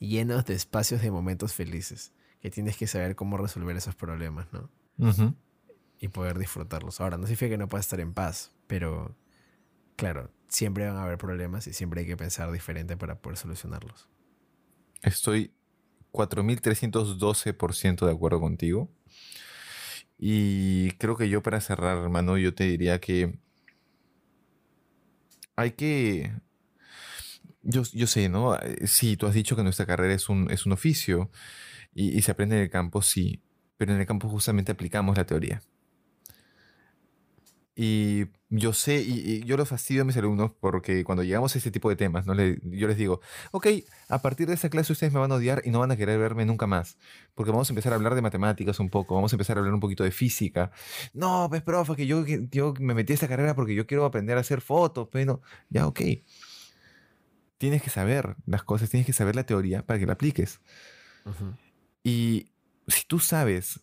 llenos 0.00 0.44
de 0.44 0.54
espacios 0.54 1.02
de 1.02 1.10
momentos 1.10 1.52
felices, 1.54 2.12
que 2.40 2.50
tienes 2.50 2.76
que 2.76 2.86
saber 2.86 3.16
cómo 3.16 3.36
resolver 3.36 3.76
esos 3.76 3.94
problemas, 3.94 4.46
¿no? 4.52 4.70
Y 5.98 6.08
poder 6.08 6.38
disfrutarlos. 6.38 7.00
Ahora, 7.00 7.16
no 7.18 7.24
significa 7.24 7.50
que 7.50 7.58
no 7.58 7.68
puedas 7.68 7.86
estar 7.86 8.00
en 8.00 8.14
paz, 8.14 8.52
pero 8.66 9.16
claro, 9.96 10.30
siempre 10.48 10.86
van 10.86 10.96
a 10.96 11.02
haber 11.02 11.18
problemas 11.18 11.66
y 11.66 11.72
siempre 11.74 12.00
hay 12.00 12.06
que 12.06 12.16
pensar 12.16 12.50
diferente 12.52 12.96
para 12.96 13.20
poder 13.20 13.36
solucionarlos. 13.38 14.08
Estoy 15.02 15.52
4312% 16.12 18.06
de 18.06 18.12
acuerdo 18.12 18.40
contigo. 18.40 18.90
Y 20.18 20.92
creo 20.92 21.16
que 21.16 21.28
yo 21.28 21.42
para 21.42 21.60
cerrar, 21.60 21.96
hermano, 21.98 22.36
yo 22.36 22.54
te 22.54 22.64
diría 22.64 23.00
que 23.00 23.38
hay 25.56 25.72
que... 25.72 26.32
Yo, 27.62 27.82
yo 27.92 28.06
sé, 28.06 28.28
¿no? 28.28 28.56
Eh, 28.56 28.86
Sí, 28.86 29.16
tú 29.16 29.26
has 29.26 29.34
dicho 29.34 29.56
que 29.56 29.62
nuestra 29.62 29.86
carrera 29.86 30.14
es 30.14 30.28
un, 30.28 30.50
es 30.50 30.64
un 30.66 30.72
oficio 30.72 31.30
y, 31.94 32.16
y 32.16 32.22
se 32.22 32.32
aprende 32.32 32.56
en 32.56 32.62
el 32.62 32.70
campo, 32.70 33.02
sí, 33.02 33.40
pero 33.76 33.92
en 33.92 34.00
el 34.00 34.06
campo 34.06 34.28
justamente 34.28 34.72
aplicamos 34.72 35.16
la 35.16 35.26
teoría. 35.26 35.62
Y 37.76 38.26
yo 38.50 38.72
sé, 38.74 39.00
y, 39.00 39.20
y 39.20 39.40
yo 39.44 39.56
los 39.56 39.68
fastidio 39.68 40.02
a 40.02 40.04
mis 40.04 40.16
alumnos 40.16 40.52
porque 40.60 41.02
cuando 41.04 41.22
llegamos 41.22 41.54
a 41.54 41.58
este 41.58 41.70
tipo 41.70 41.88
de 41.88 41.96
temas, 41.96 42.26
¿no? 42.26 42.34
Le- 42.34 42.58
yo 42.64 42.86
les 42.88 42.96
digo, 42.98 43.20
ok, 43.52 43.68
a 44.08 44.20
partir 44.20 44.48
de 44.48 44.54
esta 44.54 44.68
clase 44.68 44.92
ustedes 44.92 45.12
me 45.14 45.20
van 45.20 45.32
a 45.32 45.36
odiar 45.36 45.62
y 45.64 45.70
no 45.70 45.78
van 45.78 45.90
a 45.90 45.96
querer 45.96 46.18
verme 46.18 46.44
nunca 46.44 46.66
más. 46.66 46.98
Porque 47.34 47.52
vamos 47.52 47.70
a 47.70 47.72
empezar 47.72 47.92
a 47.92 47.96
hablar 47.96 48.14
de 48.14 48.22
matemáticas 48.22 48.80
un 48.80 48.90
poco, 48.90 49.14
vamos 49.14 49.32
a 49.32 49.36
empezar 49.36 49.56
a 49.56 49.60
hablar 49.60 49.72
un 49.72 49.80
poquito 49.80 50.04
de 50.04 50.10
física. 50.10 50.72
No, 51.14 51.46
pues, 51.48 51.62
profe, 51.62 51.96
que 51.96 52.06
yo, 52.06 52.24
que 52.24 52.48
yo 52.50 52.74
me 52.80 52.92
metí 52.92 53.12
a 53.12 53.14
esta 53.14 53.28
carrera 53.28 53.54
porque 53.54 53.74
yo 53.74 53.86
quiero 53.86 54.04
aprender 54.04 54.36
a 54.36 54.40
hacer 54.40 54.60
fotos, 54.60 55.08
pero 55.10 55.40
ya, 55.70 55.86
ok. 55.86 56.00
Tienes 57.58 57.82
que 57.82 57.90
saber 57.90 58.36
las 58.46 58.62
cosas, 58.64 58.90
tienes 58.90 59.06
que 59.06 59.12
saber 59.12 59.36
la 59.36 59.44
teoría 59.44 59.86
para 59.86 59.98
que 59.98 60.06
la 60.06 60.14
apliques. 60.14 60.60
Y 62.02 62.50
si 62.86 63.04
tú 63.06 63.18
sabes 63.18 63.80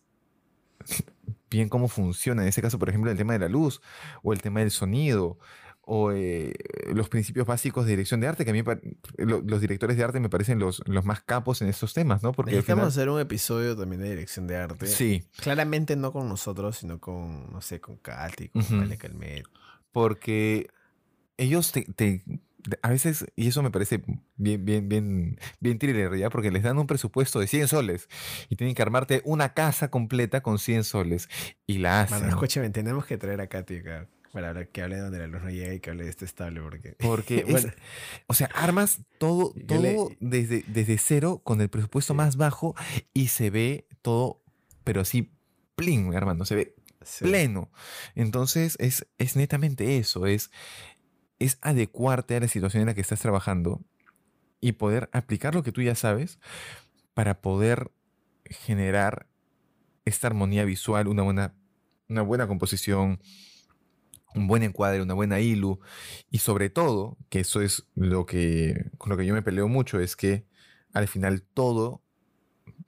bien 1.49 1.69
cómo 1.69 1.87
funciona, 1.87 2.41
en 2.41 2.47
este 2.47 2.61
caso, 2.61 2.79
por 2.79 2.89
ejemplo, 2.89 3.11
el 3.11 3.17
tema 3.17 3.33
de 3.33 3.39
la 3.39 3.49
luz, 3.49 3.81
o 4.23 4.33
el 4.33 4.41
tema 4.41 4.59
del 4.61 4.71
sonido, 4.71 5.37
o 5.89 6.11
eh, 6.11 6.53
los 6.93 7.07
principios 7.07 7.47
básicos 7.47 7.85
de 7.85 7.91
dirección 7.91 8.19
de 8.19 8.27
arte, 8.27 8.43
que 8.43 8.51
a 8.51 8.53
mí 8.53 8.61
lo- 9.17 9.41
los 9.41 9.61
directores 9.61 9.95
de 9.95 10.03
arte 10.03 10.19
me 10.19 10.27
parecen 10.29 10.59
los, 10.59 10.81
los 10.85 11.05
más 11.05 11.21
capos 11.21 11.61
en 11.61 11.69
estos 11.69 11.93
temas, 11.93 12.21
¿no? 12.23 12.33
Porque 12.33 12.51
Necesitamos 12.51 12.81
final- 12.81 12.89
hacer 12.89 13.09
un 13.09 13.21
episodio 13.21 13.77
también 13.77 14.01
de 14.01 14.09
dirección 14.09 14.47
de 14.47 14.57
arte. 14.57 14.85
Sí, 14.87 15.23
Claramente 15.37 15.95
no 15.95 16.11
con 16.11 16.27
nosotros, 16.27 16.77
sino 16.77 16.99
con, 16.99 17.49
no 17.53 17.61
sé, 17.61 17.79
con 17.79 17.95
Katy, 17.97 18.49
con. 18.49 18.79
Vale 18.79 18.97
Calmet. 18.97 19.45
porque 19.93 20.67
ellos 21.37 21.71
te, 21.71 21.83
te- 21.95 22.21
a 22.81 22.89
veces, 22.89 23.25
y 23.35 23.47
eso 23.47 23.61
me 23.63 23.71
parece 23.71 24.01
bien, 24.35 24.65
bien, 24.65 24.89
bien, 24.89 25.39
bien 25.59 25.79
thriller, 25.79 26.15
¿ya? 26.17 26.29
Porque 26.29 26.51
les 26.51 26.63
dan 26.63 26.77
un 26.77 26.87
presupuesto 26.87 27.39
de 27.39 27.47
100 27.47 27.67
soles 27.67 28.07
y 28.49 28.55
tienen 28.55 28.75
que 28.75 28.81
armarte 28.81 29.21
una 29.25 29.53
casa 29.53 29.89
completa 29.89 30.41
con 30.41 30.59
100 30.59 30.83
soles 30.83 31.29
y 31.65 31.77
la 31.79 32.01
hacen. 32.01 32.19
Mano, 32.19 32.29
escúchame, 32.29 32.69
tenemos 32.69 33.05
que 33.05 33.17
traer 33.17 33.41
a 33.41 33.47
Katy 33.47 33.77
acá 33.77 34.07
para 34.33 34.49
hablar- 34.49 34.67
que 34.67 34.81
hable 34.81 34.97
de 34.97 35.01
donde 35.01 35.19
la 35.19 35.27
luz 35.27 35.41
no 35.41 35.49
llega 35.49 35.73
y 35.73 35.79
que 35.79 35.89
hable 35.89 36.03
de 36.03 36.09
este 36.09 36.25
estable, 36.25 36.61
porque... 36.61 36.95
Porque, 36.99 37.37
es- 37.47 37.51
Bueno. 37.63 37.71
o 38.27 38.33
sea, 38.33 38.49
armas 38.53 38.99
todo, 39.17 39.53
todo 39.67 39.81
le- 39.81 40.17
desde, 40.19 40.63
desde 40.67 40.97
cero 40.97 41.41
con 41.43 41.61
el 41.61 41.69
presupuesto 41.69 42.13
Sí. 42.13 42.17
más 42.17 42.35
bajo 42.37 42.75
y 43.13 43.29
se 43.29 43.49
ve 43.49 43.87
todo, 44.01 44.43
pero 44.83 45.01
así, 45.01 45.31
plin, 45.75 46.13
hermano, 46.13 46.45
se 46.45 46.55
ve 46.55 46.75
Sí. 47.03 47.23
pleno. 47.23 47.71
Entonces, 48.15 48.75
es, 48.79 49.07
es 49.17 49.37
netamente 49.37 49.97
eso, 49.97 50.25
es, 50.27 50.51
es 51.39 51.57
adecuarte 51.61 52.35
a 52.35 52.39
la 52.39 52.47
situación 52.47 52.81
en 52.81 52.87
la 52.87 52.93
que 52.93 53.01
estás 53.01 53.19
trabajando 53.19 53.81
y 54.59 54.73
poder 54.73 55.09
aplicar 55.11 55.55
lo 55.55 55.63
que 55.63 55.71
tú 55.71 55.81
ya 55.81 55.95
sabes 55.95 56.39
para 57.13 57.41
poder 57.41 57.91
generar 58.45 59.27
esta 60.05 60.27
armonía 60.27 60.65
visual, 60.65 61.07
una 61.07 61.23
buena, 61.23 61.53
una 62.07 62.21
buena 62.21 62.47
composición, 62.47 63.19
un 64.33 64.47
buen 64.47 64.63
encuadre, 64.63 65.01
una 65.01 65.13
buena 65.13 65.39
ilu 65.39 65.79
y 66.31 66.39
sobre 66.39 66.69
todo, 66.69 67.17
que 67.29 67.41
eso 67.41 67.61
es 67.61 67.85
lo 67.95 68.25
que 68.25 68.89
con 68.97 69.09
lo 69.09 69.17
que 69.17 69.25
yo 69.25 69.33
me 69.33 69.41
peleo 69.41 69.67
mucho 69.67 69.99
es 69.99 70.15
que 70.15 70.45
al 70.93 71.07
final 71.07 71.41
todo 71.41 72.01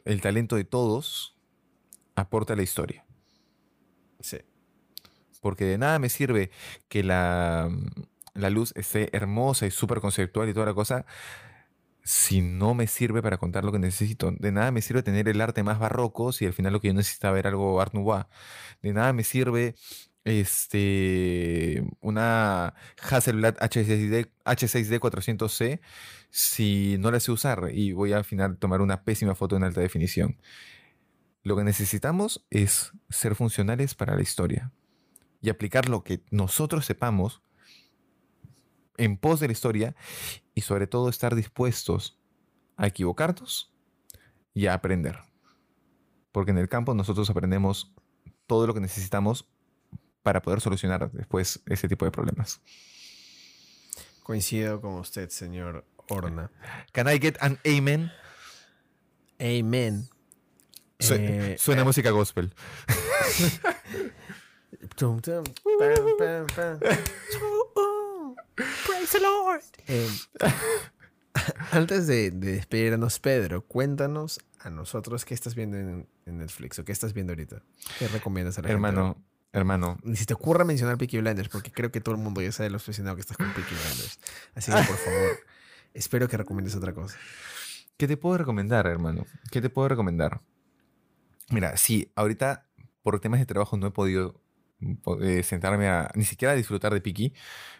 el 0.05 0.21
talento 0.21 0.55
de 0.55 0.63
todos 0.63 1.35
aporta 2.15 2.53
a 2.53 2.55
la 2.55 2.63
historia. 2.63 3.05
Sí. 4.19 4.37
Porque 5.41 5.65
de 5.65 5.77
nada 5.77 5.99
me 5.99 6.09
sirve 6.09 6.51
que 6.89 7.03
la, 7.03 7.69
la 8.33 8.49
luz 8.49 8.73
esté 8.75 9.15
hermosa 9.15 9.65
y 9.65 9.71
súper 9.71 9.99
conceptual 9.99 10.49
y 10.49 10.53
toda 10.53 10.67
la 10.67 10.73
cosa 10.73 11.05
si 12.03 12.41
no 12.41 12.73
me 12.73 12.87
sirve 12.87 13.21
para 13.21 13.37
contar 13.37 13.63
lo 13.63 13.71
que 13.71 13.79
necesito. 13.79 14.31
De 14.31 14.51
nada 14.51 14.71
me 14.71 14.81
sirve 14.81 15.03
tener 15.03 15.29
el 15.29 15.41
arte 15.41 15.63
más 15.63 15.79
barroco 15.79 16.31
si 16.31 16.45
al 16.45 16.53
final 16.53 16.73
lo 16.73 16.81
que 16.81 16.87
yo 16.87 16.93
necesitaba 16.93 17.37
era 17.37 17.49
algo 17.49 17.79
Art 17.81 17.93
Nouveau. 17.93 18.25
De 18.81 18.93
nada 18.93 19.13
me 19.13 19.23
sirve 19.23 19.75
este, 20.23 21.83
una 22.01 22.73
Hasselblad 23.01 23.57
H6D, 23.57 24.29
H6D 24.45 24.99
400C 24.99 25.79
si 26.29 26.97
no 26.99 27.11
la 27.11 27.19
sé 27.19 27.31
usar 27.31 27.69
y 27.73 27.91
voy 27.93 28.13
al 28.13 28.25
final 28.25 28.57
tomar 28.57 28.81
una 28.81 29.03
pésima 29.03 29.35
foto 29.35 29.57
en 29.57 29.63
alta 29.63 29.81
definición. 29.81 30.37
Lo 31.43 31.55
que 31.55 31.63
necesitamos 31.63 32.45
es 32.49 32.91
ser 33.09 33.35
funcionales 33.35 33.95
para 33.95 34.15
la 34.15 34.21
historia 34.21 34.71
y 35.41 35.49
aplicar 35.49 35.89
lo 35.89 36.03
que 36.03 36.21
nosotros 36.31 36.85
sepamos 36.85 37.41
en 38.99 39.17
pos 39.17 39.39
de 39.39 39.47
la 39.47 39.53
historia 39.53 39.95
y 40.53 40.61
sobre 40.61 40.87
todo 40.87 41.09
estar 41.09 41.35
dispuestos 41.35 42.17
a 42.77 42.87
equivocarnos 42.87 43.73
y 44.53 44.67
a 44.67 44.73
aprender. 44.73 45.17
Porque 46.31 46.51
en 46.51 46.57
el 46.57 46.69
campo 46.69 46.93
nosotros 46.93 47.29
aprendemos 47.29 47.91
todo 48.45 48.67
lo 48.67 48.73
que 48.73 48.79
necesitamos 48.81 49.47
para 50.23 50.41
poder 50.41 50.61
solucionar 50.61 51.11
después 51.11 51.61
ese 51.65 51.87
tipo 51.87 52.05
de 52.05 52.11
problemas. 52.11 52.61
Coincido 54.23 54.79
con 54.81 54.95
usted, 54.95 55.29
señor 55.29 55.85
Horna. 56.09 56.51
Can 56.91 57.07
I 57.07 57.19
get 57.19 57.37
an 57.41 57.57
amen? 57.65 58.11
Amen. 59.39 60.07
Su- 60.99 61.13
Eh, 61.15 61.55
suena 61.57 61.83
música 61.83 62.11
gospel. 62.11 62.53
Praise 68.85 69.11
the 69.11 69.19
Lord. 69.19 69.61
Eh, 69.87 70.09
antes 71.71 72.07
de, 72.07 72.31
de 72.31 72.53
despedirnos, 72.53 73.19
Pedro, 73.19 73.65
cuéntanos 73.65 74.39
a 74.59 74.69
nosotros 74.69 75.25
qué 75.25 75.33
estás 75.33 75.55
viendo 75.55 75.77
en, 75.77 76.07
en 76.25 76.37
Netflix 76.39 76.79
o 76.79 76.85
qué 76.85 76.91
estás 76.91 77.13
viendo 77.13 77.31
ahorita. 77.31 77.61
¿Qué 77.97 78.07
recomiendas 78.07 78.57
a 78.57 78.61
la 78.61 78.67
gente? 78.67 78.75
Hermano, 78.75 79.17
hermano, 79.53 79.97
Ni 80.03 80.15
si 80.15 80.25
te 80.25 80.33
ocurra 80.33 80.65
mencionar 80.65 80.97
Peaky 80.97 81.19
Blinders, 81.19 81.49
porque 81.49 81.71
creo 81.71 81.91
que 81.91 82.01
todo 82.01 82.15
el 82.15 82.21
mundo 82.21 82.41
ya 82.41 82.51
sabe 82.51 82.69
lo 82.69 82.77
obsesionado 82.77 83.15
que 83.15 83.21
estás 83.21 83.37
con 83.37 83.51
Peaky 83.53 83.73
Blinders. 83.75 84.19
Así 84.55 84.71
que, 84.71 84.77
por 84.83 84.97
favor, 84.97 85.39
espero 85.93 86.27
que 86.27 86.37
recomiendes 86.37 86.75
otra 86.75 86.93
cosa. 86.93 87.17
¿Qué 87.97 88.07
te 88.07 88.17
puedo 88.17 88.37
recomendar, 88.37 88.87
hermano? 88.87 89.25
¿Qué 89.51 89.61
te 89.61 89.69
puedo 89.69 89.87
recomendar? 89.89 90.41
Mira, 91.49 91.75
sí, 91.77 92.11
ahorita 92.15 92.65
por 93.01 93.19
temas 93.19 93.39
de 93.39 93.45
trabajo 93.45 93.75
no 93.77 93.87
he 93.87 93.91
podido 93.91 94.33
po- 94.33 94.41
eh, 95.21 95.43
sentarme 95.43 95.87
a 95.87 96.11
ni 96.15 96.23
siquiera 96.23 96.53
a 96.53 96.55
disfrutar 96.55 96.93
de 96.93 97.01
Piki 97.01 97.33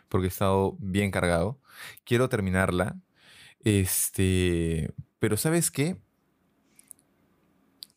porque 0.10 0.26
he 0.26 0.30
estado 0.30 0.76
bien 0.80 1.12
cargado. 1.12 1.60
Quiero 2.04 2.30
terminarla. 2.30 3.00
Este, 3.62 4.94
pero 5.20 5.38
¿sabes 5.38 5.72
qué? 5.72 5.98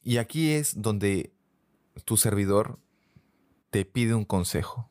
Y 0.02 0.18
aquí 0.18 0.52
es 0.52 0.80
donde 0.82 1.32
tu 2.04 2.16
servidor 2.16 2.78
te 3.70 3.84
pide 3.84 4.14
un 4.14 4.24
consejo. 4.24 4.90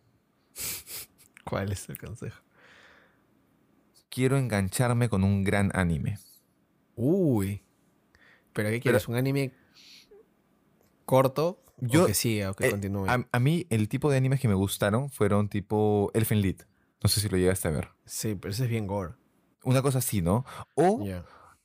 ¿Cuál 1.46 1.72
es 1.72 1.90
el 1.90 1.98
consejo? 1.98 2.42
Quiero 4.10 4.38
engancharme 4.38 5.10
con 5.10 5.24
un 5.24 5.44
gran 5.44 5.72
anime. 5.74 6.18
Uy. 6.96 7.64
¿Pero 8.54 8.70
qué 8.70 8.80
quieres? 8.80 9.08
¿Un 9.08 9.16
anime 9.16 9.54
corto? 11.06 11.62
Yo, 11.82 12.06
que 12.06 12.14
sí, 12.14 12.42
o 12.44 12.54
que 12.54 12.68
eh, 12.68 12.72
continúe. 12.72 13.08
A, 13.10 13.40
mí, 13.40 13.66
el 13.70 13.90
tipo 13.90 14.10
de 14.12 14.18
animes 14.18 14.40
que 14.40 14.48
me 14.48 14.54
gustaron 14.54 15.10
fueron 15.10 15.50
tipo 15.50 16.12
Elfen 16.14 16.42
Lied. 16.42 16.62
No 17.04 17.10
sé 17.10 17.20
si 17.20 17.28
lo 17.28 17.38
llegaste 17.38 17.68
a 17.68 17.72
ver. 17.72 17.90
Sí, 18.06 18.36
pero 18.36 18.52
ese 18.52 18.66
es 18.66 18.70
bien 18.70 18.86
gore. 18.86 19.16
Una 19.64 19.82
cosa 19.82 19.98
así, 19.98 20.22
¿no? 20.22 20.46
O, 20.76 21.04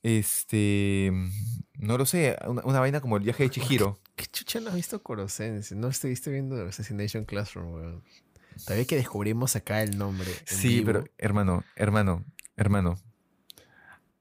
este, 0.02 1.12
no 1.74 1.98
lo 1.98 2.06
sé, 2.06 2.36
una, 2.46 2.80
vaina 2.80 3.00
como 3.00 3.16
el 3.16 3.24
viaje 3.24 3.42
de 3.42 3.50
Chihiro. 3.50 3.98
¿Qué, 4.16 4.26
chucha 4.26 4.60
no 4.60 4.70
has 4.70 4.74
visto 4.74 5.02
Korosense? 5.02 5.74
No 5.74 5.88
estuviste 5.88 6.30
viendo 6.30 6.64
Assassination 6.66 7.24
Classroom, 7.24 7.74
weón. 7.74 8.04
Todavía 8.64 8.86
que 8.86 8.96
descubrimos 8.96 9.54
acá 9.56 9.82
el 9.82 9.98
nombre. 9.98 10.30
Sí, 10.46 10.82
pero 10.84 11.04
hermano, 11.18 11.64
hermano, 11.74 12.24
hermano. 12.56 12.98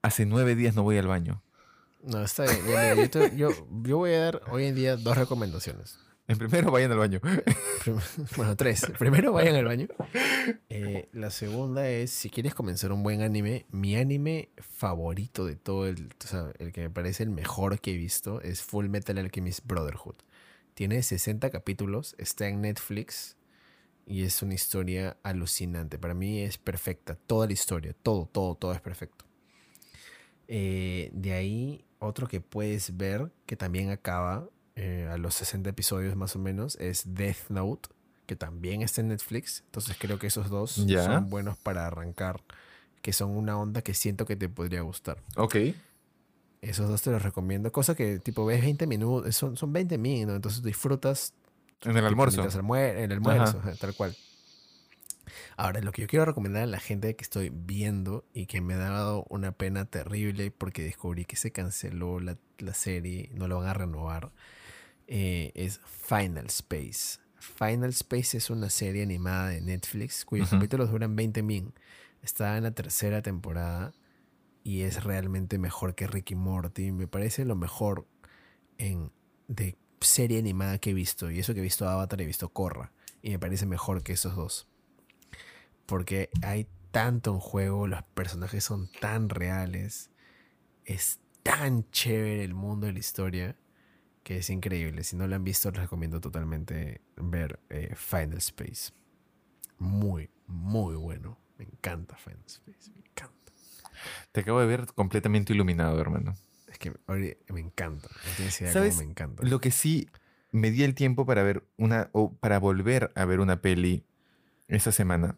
Hace 0.02 0.26
nueve 0.26 0.56
días 0.56 0.76
no 0.76 0.84
voy 0.84 0.98
al 0.98 1.08
baño. 1.08 1.42
No, 2.06 2.24
está 2.24 2.44
bien. 2.44 3.10
yo, 3.36 3.50
yo, 3.84 3.98
voy 3.98 4.12
a 4.12 4.20
dar 4.20 4.42
hoy 4.52 4.66
en 4.66 4.76
día 4.76 4.96
dos 4.96 5.18
recomendaciones. 5.18 5.98
En 6.28 6.38
primero, 6.38 6.72
vayan 6.72 6.92
al 6.92 6.98
baño. 6.98 7.20
bueno, 8.38 8.56
tres. 8.56 8.86
Primero, 8.98 9.32
vayan 9.32 9.56
al 9.56 9.66
baño. 9.66 9.88
Eh, 10.70 11.08
la 11.14 11.30
segunda 11.30 11.88
es, 11.90 12.12
si 12.12 12.30
quieres 12.30 12.56
comenzar 12.56 12.92
un 12.92 13.04
buen 13.04 13.22
anime, 13.22 13.66
mi 13.70 13.96
anime 13.96 14.50
favorito 14.58 15.46
de 15.46 15.56
todo 15.56 15.88
el... 15.88 16.10
O 16.24 16.28
sea, 16.28 16.52
el 16.58 16.72
que 16.72 16.82
me 16.82 16.90
parece 16.90 17.24
el 17.24 17.30
mejor 17.30 17.80
que 17.80 17.92
he 17.92 17.98
visto 17.98 18.42
es 18.42 18.64
Full 18.64 18.88
Metal 18.88 19.18
Alchemist 19.18 19.66
Brotherhood. 19.66 20.16
Tiene 20.74 21.02
60 21.04 21.50
capítulos, 21.52 22.16
está 22.18 22.48
en 22.48 22.62
Netflix 22.62 23.38
y 24.06 24.24
es 24.24 24.42
una 24.42 24.54
historia 24.54 25.18
alucinante. 25.24 25.98
Para 25.98 26.14
mí 26.14 26.42
es 26.42 26.58
perfecta. 26.58 27.16
Toda 27.16 27.48
la 27.48 27.54
historia, 27.54 27.96
todo, 28.04 28.26
todo, 28.26 28.56
todo 28.56 28.74
es 28.74 28.82
perfecto. 28.82 29.26
Eh, 30.48 31.10
de 31.14 31.34
ahí, 31.34 31.86
otro 32.06 32.28
que 32.28 32.42
puedes 32.42 32.98
ver, 32.98 33.32
que 33.46 33.56
también 33.56 33.90
acaba 33.90 34.48
eh, 34.76 35.08
a 35.12 35.18
los 35.18 35.36
60 35.36 35.70
episodios 35.70 36.16
más 36.16 36.36
o 36.36 36.40
menos, 36.40 36.76
es 36.80 37.04
Death 37.16 37.50
Note, 37.50 37.90
que 38.26 38.36
también 38.36 38.82
está 38.82 39.02
en 39.02 39.10
Netflix. 39.10 39.64
Entonces 39.66 39.96
creo 40.00 40.20
que 40.20 40.28
esos 40.28 40.50
dos 40.50 40.72
son 40.72 41.30
buenos 41.30 41.58
para 41.58 41.88
arrancar, 41.88 42.42
que 43.02 43.14
son 43.14 43.32
una 43.32 43.58
onda 43.58 43.82
que 43.82 43.94
siento 43.94 44.26
que 44.26 44.36
te 44.36 44.50
podría 44.50 44.82
gustar. 44.82 45.22
Ok. 45.38 45.56
Esos 46.62 46.90
dos 46.90 47.02
te 47.02 47.12
los 47.12 47.22
recomiendo. 47.22 47.72
Cosa 47.72 47.96
que 47.96 48.20
tipo 48.20 48.46
ves 48.46 48.62
20 48.62 48.88
minutos, 48.88 49.36
son, 49.36 49.56
son 49.56 49.72
20 49.72 49.98
minutos, 49.98 50.36
entonces 50.36 50.64
disfrutas. 50.64 51.34
En 51.84 51.96
el 51.96 52.06
almuerzo. 52.06 52.42
en 52.42 53.00
el 53.00 53.12
almuerzo, 53.12 53.62
tal 53.80 53.94
cual. 53.94 54.16
Ahora, 55.58 55.82
lo 55.82 55.92
que 55.92 56.02
yo 56.02 56.08
quiero 56.08 56.26
recomendar 56.26 56.64
a 56.64 56.68
la 56.68 56.80
gente 56.80 57.16
que 57.16 57.24
estoy 57.24 57.52
viendo 57.54 58.26
y 58.34 58.46
que 58.46 58.62
me 58.62 58.74
ha 58.74 58.78
dado 58.78 59.26
una 59.30 59.52
pena 59.52 59.86
terrible 59.86 60.52
porque 60.52 60.84
descubrí 60.84 61.26
que 61.26 61.36
se 61.36 61.52
canceló 61.52 62.20
la, 62.20 62.38
serie, 62.74 63.30
no 63.34 63.48
lo 63.48 63.60
van 63.60 63.68
a 63.68 63.74
renovar, 63.74 64.32
eh, 65.08 65.52
es 65.56 65.82
Final 65.86 66.48
Space. 66.48 67.20
Final 67.40 67.92
Space 67.92 68.38
es 68.38 68.50
una 68.50 68.70
serie 68.70 69.04
animada 69.04 69.50
de 69.50 69.62
Netflix 69.62 70.26
cuyos 70.26 70.50
capítulos 70.50 70.92
duran 70.92 71.16
20 71.16 71.44
min. 71.44 71.74
Está 72.22 72.58
en 72.58 72.64
la 72.64 72.72
tercera 72.72 73.22
temporada 73.22 73.94
y 74.64 74.82
es 74.82 75.04
realmente 75.04 75.60
mejor 75.60 75.94
que 75.94 76.08
Ricky 76.08 76.34
Morty. 76.34 76.92
Me 76.92 77.08
parece 77.08 77.46
lo 77.46 77.56
mejor 77.56 78.08
en, 78.80 79.12
de 79.48 79.78
serie 80.02 80.40
animada 80.40 80.80
que 80.80 80.90
he 80.90 80.94
visto. 80.94 81.30
Y 81.30 81.40
eso 81.40 81.54
que 81.54 81.60
he 81.60 81.64
visto 81.64 81.88
Avatar, 81.88 82.20
he 82.22 82.26
visto 82.26 82.50
Korra. 82.50 82.92
Y 83.22 83.30
me 83.30 83.40
parece 83.40 83.66
mejor 83.68 84.02
que 84.02 84.14
esos 84.14 84.36
dos 84.36 84.68
porque 85.86 86.30
hay 86.42 86.68
tanto 86.92 87.34
en 87.34 87.40
juego, 87.40 87.88
los 87.88 88.04
personajes 88.04 88.64
son 88.64 88.90
tan 89.00 89.30
reales, 89.30 90.12
es 90.86 91.20
tan 91.44 91.90
chévere 91.92 92.44
el 92.44 92.54
mundo 92.54 92.88
de 92.88 92.94
la 92.94 93.00
historia 93.00 93.56
que 94.24 94.38
es 94.38 94.50
increíble. 94.50 95.04
Si 95.04 95.16
no 95.16 95.28
lo 95.28 95.36
han 95.36 95.44
visto, 95.44 95.70
les 95.72 95.82
recomiendo 95.82 96.20
totalmente 96.20 97.02
ver 97.18 97.60
eh, 97.70 97.94
Final 97.96 98.38
Space. 98.38 98.92
Muy, 99.78 100.32
muy 100.48 100.96
bueno. 100.96 101.38
Me 101.58 101.66
encanta 101.66 102.18
Final 102.18 102.44
Space, 102.48 102.92
me 102.92 103.02
encanta. 103.02 103.52
Te 104.32 104.42
acabo 104.42 104.60
de 104.60 104.66
ver 104.66 104.88
completamente 104.96 105.54
iluminado, 105.54 106.00
hermano. 106.00 106.34
Es 106.68 106.80
que 106.80 106.94
me 107.08 107.60
encanta. 107.60 108.10
¿Sabes? 108.50 108.98
me 108.98 109.04
encanta. 109.04 109.44
Lo 109.46 109.62
que 109.62 109.72
sí 109.72 110.10
me 110.52 110.72
di 110.72 110.84
el 110.84 110.96
tiempo 110.96 111.26
para 111.26 111.44
ver 111.44 111.68
una, 111.78 112.10
o 112.14 112.34
para 112.34 112.58
volver 112.60 113.12
a 113.16 113.26
ver 113.26 113.40
una 113.40 113.62
peli 113.62 114.06
esta 114.68 114.92
semana 114.92 115.38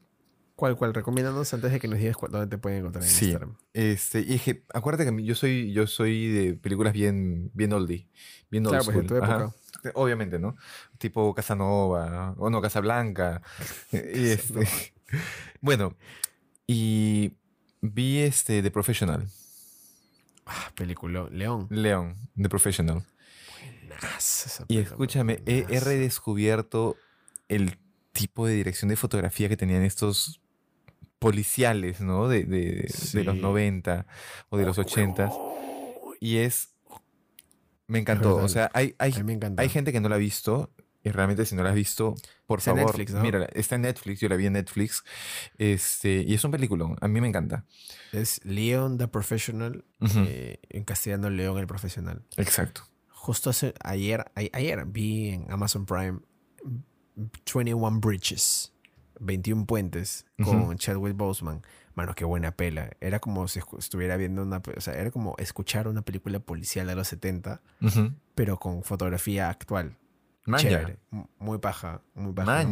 ¿Cuál, 0.57 0.75
cuál? 0.75 0.91
Recomiéndanos 0.91 1.53
antes 1.53 1.71
de 1.71 1.79
que 1.79 1.87
nos 1.87 1.99
digas 1.99 2.17
dónde 2.31 2.47
te 2.47 2.57
pueden 2.57 2.79
encontrar 2.79 3.03
en 3.03 3.09
sí. 3.11 3.25
Instagram. 3.25 3.57
Este, 3.73 4.21
y 4.21 4.25
dije, 4.25 4.65
acuérdate 4.73 5.07
que 5.07 5.23
yo 5.23 5.35
soy, 5.35 5.71
yo 5.71 5.85
soy 5.85 6.29
de 6.29 6.55
películas 6.55 6.93
bien, 6.93 7.51
bien 7.53 7.73
oldie, 7.73 8.09
bien 8.49 8.65
old 8.65 8.83
claro, 8.83 9.07
Pues, 9.07 9.21
época. 9.21 9.53
Obviamente, 9.93 10.39
¿no? 10.39 10.57
Tipo 10.97 11.35
Casanova, 11.35 12.33
o 12.39 12.49
no, 12.49 12.59
Casablanca. 12.59 13.43
y 13.91 14.29
este, 14.29 14.67
bueno, 15.61 15.95
y 16.65 17.33
vi 17.81 18.21
este 18.21 18.63
The 18.63 18.71
Professional. 18.71 19.27
Ah, 20.47 20.71
película. 20.73 21.29
León. 21.31 21.67
León, 21.69 22.15
The 22.35 22.49
Professional. 22.49 23.03
Buenas, 23.87 24.47
esa 24.47 24.65
y 24.67 24.79
escúchame, 24.79 25.39
he 25.45 25.79
redescubierto 25.79 26.97
el 27.47 27.77
tipo 28.11 28.47
de 28.47 28.55
dirección 28.55 28.89
de 28.89 28.95
fotografía 28.95 29.49
que 29.49 29.55
tenían 29.57 29.83
estos 29.83 30.41
policiales, 31.19 32.01
¿no? 32.01 32.27
De, 32.27 32.43
de, 32.43 33.23
los 33.23 33.35
90 33.35 34.05
o 34.49 34.57
de 34.57 34.65
los 34.65 34.77
80. 34.77 35.31
Y 36.19 36.37
es... 36.37 36.73
Me 37.87 37.99
encantó. 37.99 38.35
o 38.35 38.49
sea, 38.49 38.69
hay, 38.73 38.95
hay, 38.99 39.13
hay 39.57 39.69
gente 39.69 39.93
que 39.93 40.01
no 40.01 40.09
la 40.09 40.15
ha 40.15 40.19
visto. 40.19 40.71
Y 41.03 41.11
realmente 41.11 41.45
si 41.45 41.55
no 41.55 41.63
la 41.63 41.69
has 41.69 41.75
visto, 41.75 42.15
por 42.45 42.59
favor, 42.59 42.87
Netflix, 42.87 43.13
mira, 43.13 43.45
está 43.53 43.75
en 43.75 43.83
Netflix, 43.83 44.19
yo 44.19 44.27
la 44.27 44.35
vi 44.35 44.47
en 44.47 44.53
Netflix. 44.53 45.05
Este, 45.57 46.25
y 46.27 46.33
es 46.33 46.43
un 46.43 46.51
peliculón, 46.51 46.97
a 46.99 47.07
mí 47.07 47.21
me 47.21 47.29
encanta. 47.29 47.63
Es 48.11 48.43
Leon 48.43 48.97
the 48.97 49.07
Professional, 49.07 49.85
eh, 50.01 50.59
en 50.67 50.83
castellano 50.83 51.29
León 51.29 51.59
el 51.59 51.67
Profesional. 51.67 52.25
Exacto. 52.35 52.81
Justo 53.07 53.51
hace, 53.51 53.73
ayer, 53.81 54.25
ayer 54.35 54.85
vi 54.85 55.29
en 55.29 55.49
Amazon 55.49 55.85
Prime 55.85 56.19
21 57.15 57.99
Bridges. 58.01 58.73
21 59.19 59.65
puentes 59.65 60.25
con 60.43 60.77
Chadwick 60.77 61.15
Boseman. 61.15 61.61
Mano, 61.95 62.13
qué 62.13 62.25
buena 62.25 62.51
pela. 62.51 62.91
Era 63.01 63.19
como 63.19 63.47
si 63.47 63.59
estuviera 63.77 64.17
viendo 64.17 64.43
una. 64.43 64.61
O 64.75 64.81
sea, 64.81 64.93
era 64.93 65.11
como 65.11 65.35
escuchar 65.37 65.87
una 65.87 66.03
película 66.03 66.39
policial 66.39 66.87
de 66.87 66.95
los 66.95 67.07
70, 67.07 67.61
pero 68.35 68.57
con 68.57 68.83
fotografía 68.83 69.49
actual. 69.49 69.97
Chévere. 70.55 70.97
Muy 71.39 71.57
paja. 71.57 72.01
Muy 72.13 72.33
paja. 72.33 72.65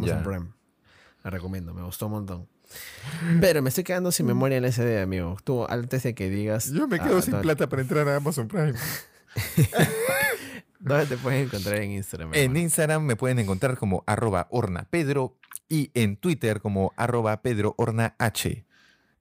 La 1.23 1.31
recomiendo, 1.31 1.73
me 1.73 1.81
gustó 1.81 2.05
un 2.05 2.11
montón. 2.11 2.47
Pero 3.41 3.61
me 3.61 3.69
estoy 3.69 3.83
quedando 3.83 4.11
sin 4.11 4.25
memoria 4.25 4.57
en 4.57 4.65
idea, 4.65 5.03
amigo. 5.03 5.37
Tú, 5.43 5.65
antes 5.67 6.03
de 6.03 6.13
que 6.13 6.29
digas. 6.29 6.71
Yo 6.71 6.87
me 6.87 6.99
quedo 6.99 7.21
sin 7.21 7.41
plata 7.41 7.67
para 7.67 7.81
entrar 7.81 8.07
a 8.07 8.17
Amazon 8.17 8.47
Prime. 8.47 8.73
¿Dónde 10.79 11.07
te 11.07 11.17
puedes 11.17 11.47
encontrar 11.47 11.77
en 11.77 11.91
Instagram? 11.91 12.29
En 12.33 12.55
Instagram 12.55 13.03
me 13.03 13.15
pueden 13.15 13.39
encontrar 13.39 13.75
como 13.77 14.03
arroba 14.05 14.47
hornapedro 14.51 15.35
y 15.69 15.91
en 15.93 16.17
Twitter 16.17 16.61
como 16.61 16.93
arroba 16.95 17.41
Pedro 17.41 17.75
Horna 17.77 18.15
H. 18.19 18.65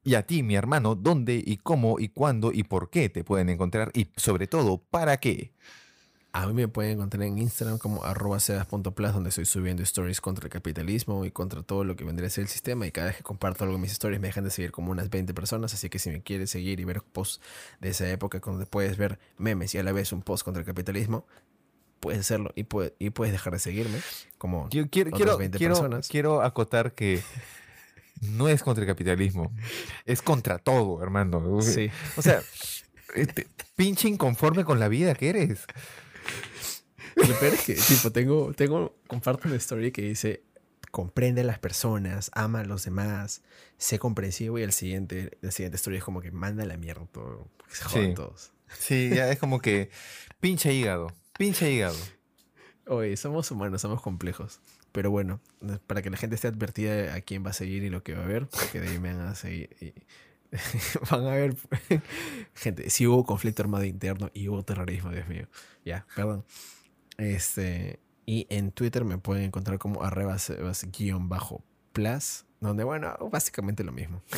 Y 0.05 0.15
a 0.17 0.27
ti, 0.27 0.43
mi 0.43 0.55
hermano, 0.55 0.95
¿dónde 0.95 1.43
y 1.45 1.57
cómo 1.57 1.99
y 1.99 2.09
cuándo 2.09 2.53
y 2.53 2.65
por 2.65 2.91
qué 2.91 3.09
te 3.09 3.25
pueden 3.25 3.49
encontrar? 3.49 3.91
Y 3.95 4.09
sobre 4.17 4.47
todo, 4.47 4.79
¿para 4.79 5.17
qué? 5.17 5.53
A 6.37 6.47
mí 6.49 6.53
me 6.53 6.67
pueden 6.67 6.95
encontrar 6.95 7.23
en 7.23 7.39
Instagram 7.39 7.79
como 7.79 8.05
arroba 8.05 8.39
donde 8.69 9.29
estoy 9.29 9.47
subiendo 9.47 9.85
stories 9.85 10.21
contra 10.21 10.47
el 10.47 10.51
capitalismo 10.51 11.25
y 11.25 11.31
contra 11.31 11.63
todo 11.63 11.85
lo 11.85 11.95
que 11.95 12.05
vendría 12.05 12.27
a 12.27 12.31
ser 12.31 12.43
el 12.43 12.49
sistema. 12.49 12.89
Y 12.89 12.91
cada 12.91 13.07
vez 13.07 13.17
que 13.17 13.23
comparto 13.23 13.63
algo 13.63 13.77
en 13.77 13.83
mis 13.83 13.93
stories 13.93 14.21
me 14.21 14.27
dejan 14.27 14.43
de 14.43 14.51
seguir 14.51 14.73
como 14.73 14.91
unas 14.91 15.11
20 15.11 15.33
personas. 15.33 15.73
Así 15.75 15.89
que 15.89 16.01
si 16.01 16.11
me 16.11 16.23
quieres 16.23 16.51
seguir 16.51 16.81
y 16.81 16.85
ver 16.85 17.03
posts 17.03 17.41
de 17.81 17.91
esa 17.91 18.11
época 18.11 18.41
donde 18.45 18.67
puedes 18.67 18.97
ver 18.97 19.21
memes 19.39 19.77
y 19.77 19.79
a 19.79 19.85
la 19.85 19.93
vez 19.93 20.13
un 20.13 20.23
post 20.23 20.45
contra 20.45 20.61
el 20.61 20.67
capitalismo, 20.67 21.25
puedes 22.05 22.21
hacerlo 22.21 22.53
y, 22.55 22.67
y 22.99 23.11
puedes 23.11 23.33
dejar 23.33 23.55
de 23.55 23.59
seguirme 23.59 23.99
como 24.37 24.69
quiero, 24.69 25.11
quiero, 25.11 25.39
20 25.39 25.59
personas. 25.59 26.07
Quiero 26.07 26.43
acotar 26.43 26.93
que 26.93 27.23
no 28.21 28.47
es 28.51 28.63
contra 28.63 28.85
el 28.85 28.89
capitalismo, 28.89 29.51
es 30.05 30.21
contra 30.21 30.59
todo, 30.59 31.03
hermano. 31.03 31.63
Sí. 31.63 31.91
O 32.19 32.21
sea, 32.21 32.43
este, 33.15 33.47
pinche 33.75 34.07
inconforme 34.07 34.67
con 34.67 34.79
la 34.79 34.89
vida 34.89 35.15
que 35.15 35.31
eres. 35.31 35.65
Lo 37.17 37.35
peor 37.41 37.55
es 37.55 37.63
que, 37.63 37.75
tipo, 37.75 38.13
tengo, 38.13 38.53
tengo, 38.53 38.95
comparto 39.07 39.49
una 39.49 39.57
story 39.57 39.91
que 39.93 40.03
dice, 40.03 40.43
comprende 40.91 41.41
a 41.41 41.45
las 41.45 41.59
personas, 41.59 42.31
ama 42.35 42.61
a 42.61 42.65
los 42.65 42.85
demás, 42.85 43.41
sé 43.79 43.99
comprensivo 43.99 44.59
y 44.59 44.63
el 44.63 44.75
siguiente, 44.75 45.39
la 45.41 45.53
siguiente 45.53 45.77
story 45.77 45.97
es 45.97 46.05
como 46.05 46.21
que 46.21 46.33
manda 46.33 46.67
la 46.67 46.77
mierda 46.77 47.07
todo, 47.11 47.49
se 47.71 47.85
jodan 47.85 48.15
todos. 48.15 48.53
Sí, 48.79 49.11
ya 49.15 49.31
es 49.31 49.39
como 49.39 49.61
que 49.61 49.89
pinche 50.41 50.75
hígado. 50.75 51.11
Pinche 51.39 51.71
hígado. 51.73 51.97
Oye, 52.87 53.17
somos 53.17 53.51
humanos, 53.51 53.81
somos 53.81 54.01
complejos. 54.01 54.61
Pero 54.93 55.11
bueno, 55.11 55.41
para 55.87 56.03
que 56.03 56.11
la 56.11 56.17
gente 56.17 56.37
esté 56.37 56.49
advertida 56.49 57.15
a 57.15 57.21
quién 57.21 57.45
va 57.45 57.51
a 57.51 57.55
seguir 57.55 57.83
y 57.83 57.91
lo 57.91 58.03
que 58.03 58.15
va 58.15 58.23
a 58.23 58.27
ver, 58.27 58.47
porque 58.47 58.81
de 58.81 58.89
ahí 58.89 59.01
me 59.01 59.13
van 59.13 59.27
a 59.27 59.35
seguir. 59.35 59.71
Y 59.81 59.95
van 61.11 61.27
a 61.27 61.31
ver. 61.31 61.57
gente, 62.55 62.91
si 62.91 63.07
hubo 63.07 63.25
conflicto 63.25 63.63
armado 63.63 63.85
interno 63.85 64.31
y 64.35 64.49
hubo 64.49 64.63
terrorismo, 64.63 65.11
Dios 65.11 65.27
mío. 65.29 65.49
Ya, 65.85 66.07
perdón. 66.15 66.45
Este. 67.19 67.99
Y 68.27 68.47
en 68.49 68.71
Twitter 68.71 69.05
me 69.05 69.19
pueden 69.19 69.45
encontrar 69.45 69.79
como 69.79 70.03
arroba 70.03 70.37
bajo 71.21 71.65
plus, 71.93 72.45
donde 72.61 72.85
bueno, 72.85 73.17
básicamente 73.31 73.85
lo 73.85 73.93
mismo. 73.93 74.23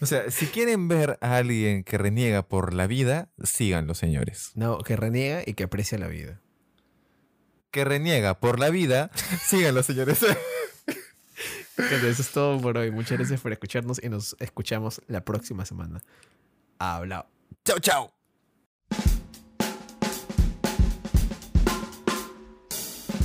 O 0.00 0.06
sea, 0.06 0.30
si 0.30 0.46
quieren 0.46 0.88
ver 0.88 1.18
a 1.20 1.36
alguien 1.36 1.84
que 1.84 1.98
reniega 1.98 2.42
por 2.42 2.74
la 2.74 2.86
vida, 2.86 3.28
síganlo, 3.42 3.94
señores. 3.94 4.52
No, 4.54 4.78
que 4.78 4.96
reniega 4.96 5.42
y 5.46 5.54
que 5.54 5.64
aprecia 5.64 5.98
la 5.98 6.08
vida. 6.08 6.40
Que 7.70 7.84
reniega 7.84 8.38
por 8.38 8.58
la 8.58 8.70
vida, 8.70 9.10
síganlo, 9.42 9.82
señores. 9.82 10.24
Entonces, 11.78 12.04
eso 12.04 12.22
es 12.22 12.30
todo 12.30 12.60
por 12.60 12.78
hoy. 12.78 12.90
Muchas 12.90 13.18
gracias 13.18 13.40
por 13.40 13.52
escucharnos 13.52 14.02
y 14.02 14.08
nos 14.08 14.36
escuchamos 14.40 15.02
la 15.08 15.24
próxima 15.24 15.64
semana. 15.64 16.02
Habla. 16.78 17.26
Chao, 17.64 17.78
chao. 17.78 18.12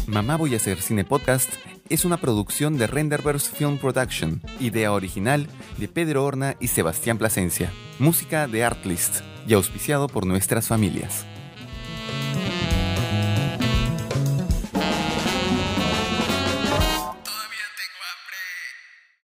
Mamá 0.07 0.35
Voy 0.35 0.53
a 0.53 0.57
hacer 0.57 0.81
Cine 0.81 1.05
Podcast 1.05 1.53
es 1.91 2.05
una 2.05 2.17
producción 2.17 2.77
de 2.77 2.87
Renderverse 2.87 3.53
Film 3.53 3.77
Production, 3.77 4.41
idea 4.61 4.93
original 4.93 5.47
de 5.77 5.89
Pedro 5.89 6.23
Horna 6.23 6.55
y 6.61 6.67
Sebastián 6.67 7.17
Plasencia, 7.17 7.69
música 7.99 8.47
de 8.47 8.63
Artlist 8.63 9.19
y 9.45 9.53
auspiciado 9.53 10.07
por 10.07 10.25
nuestras 10.25 10.69
familias. 10.69 11.25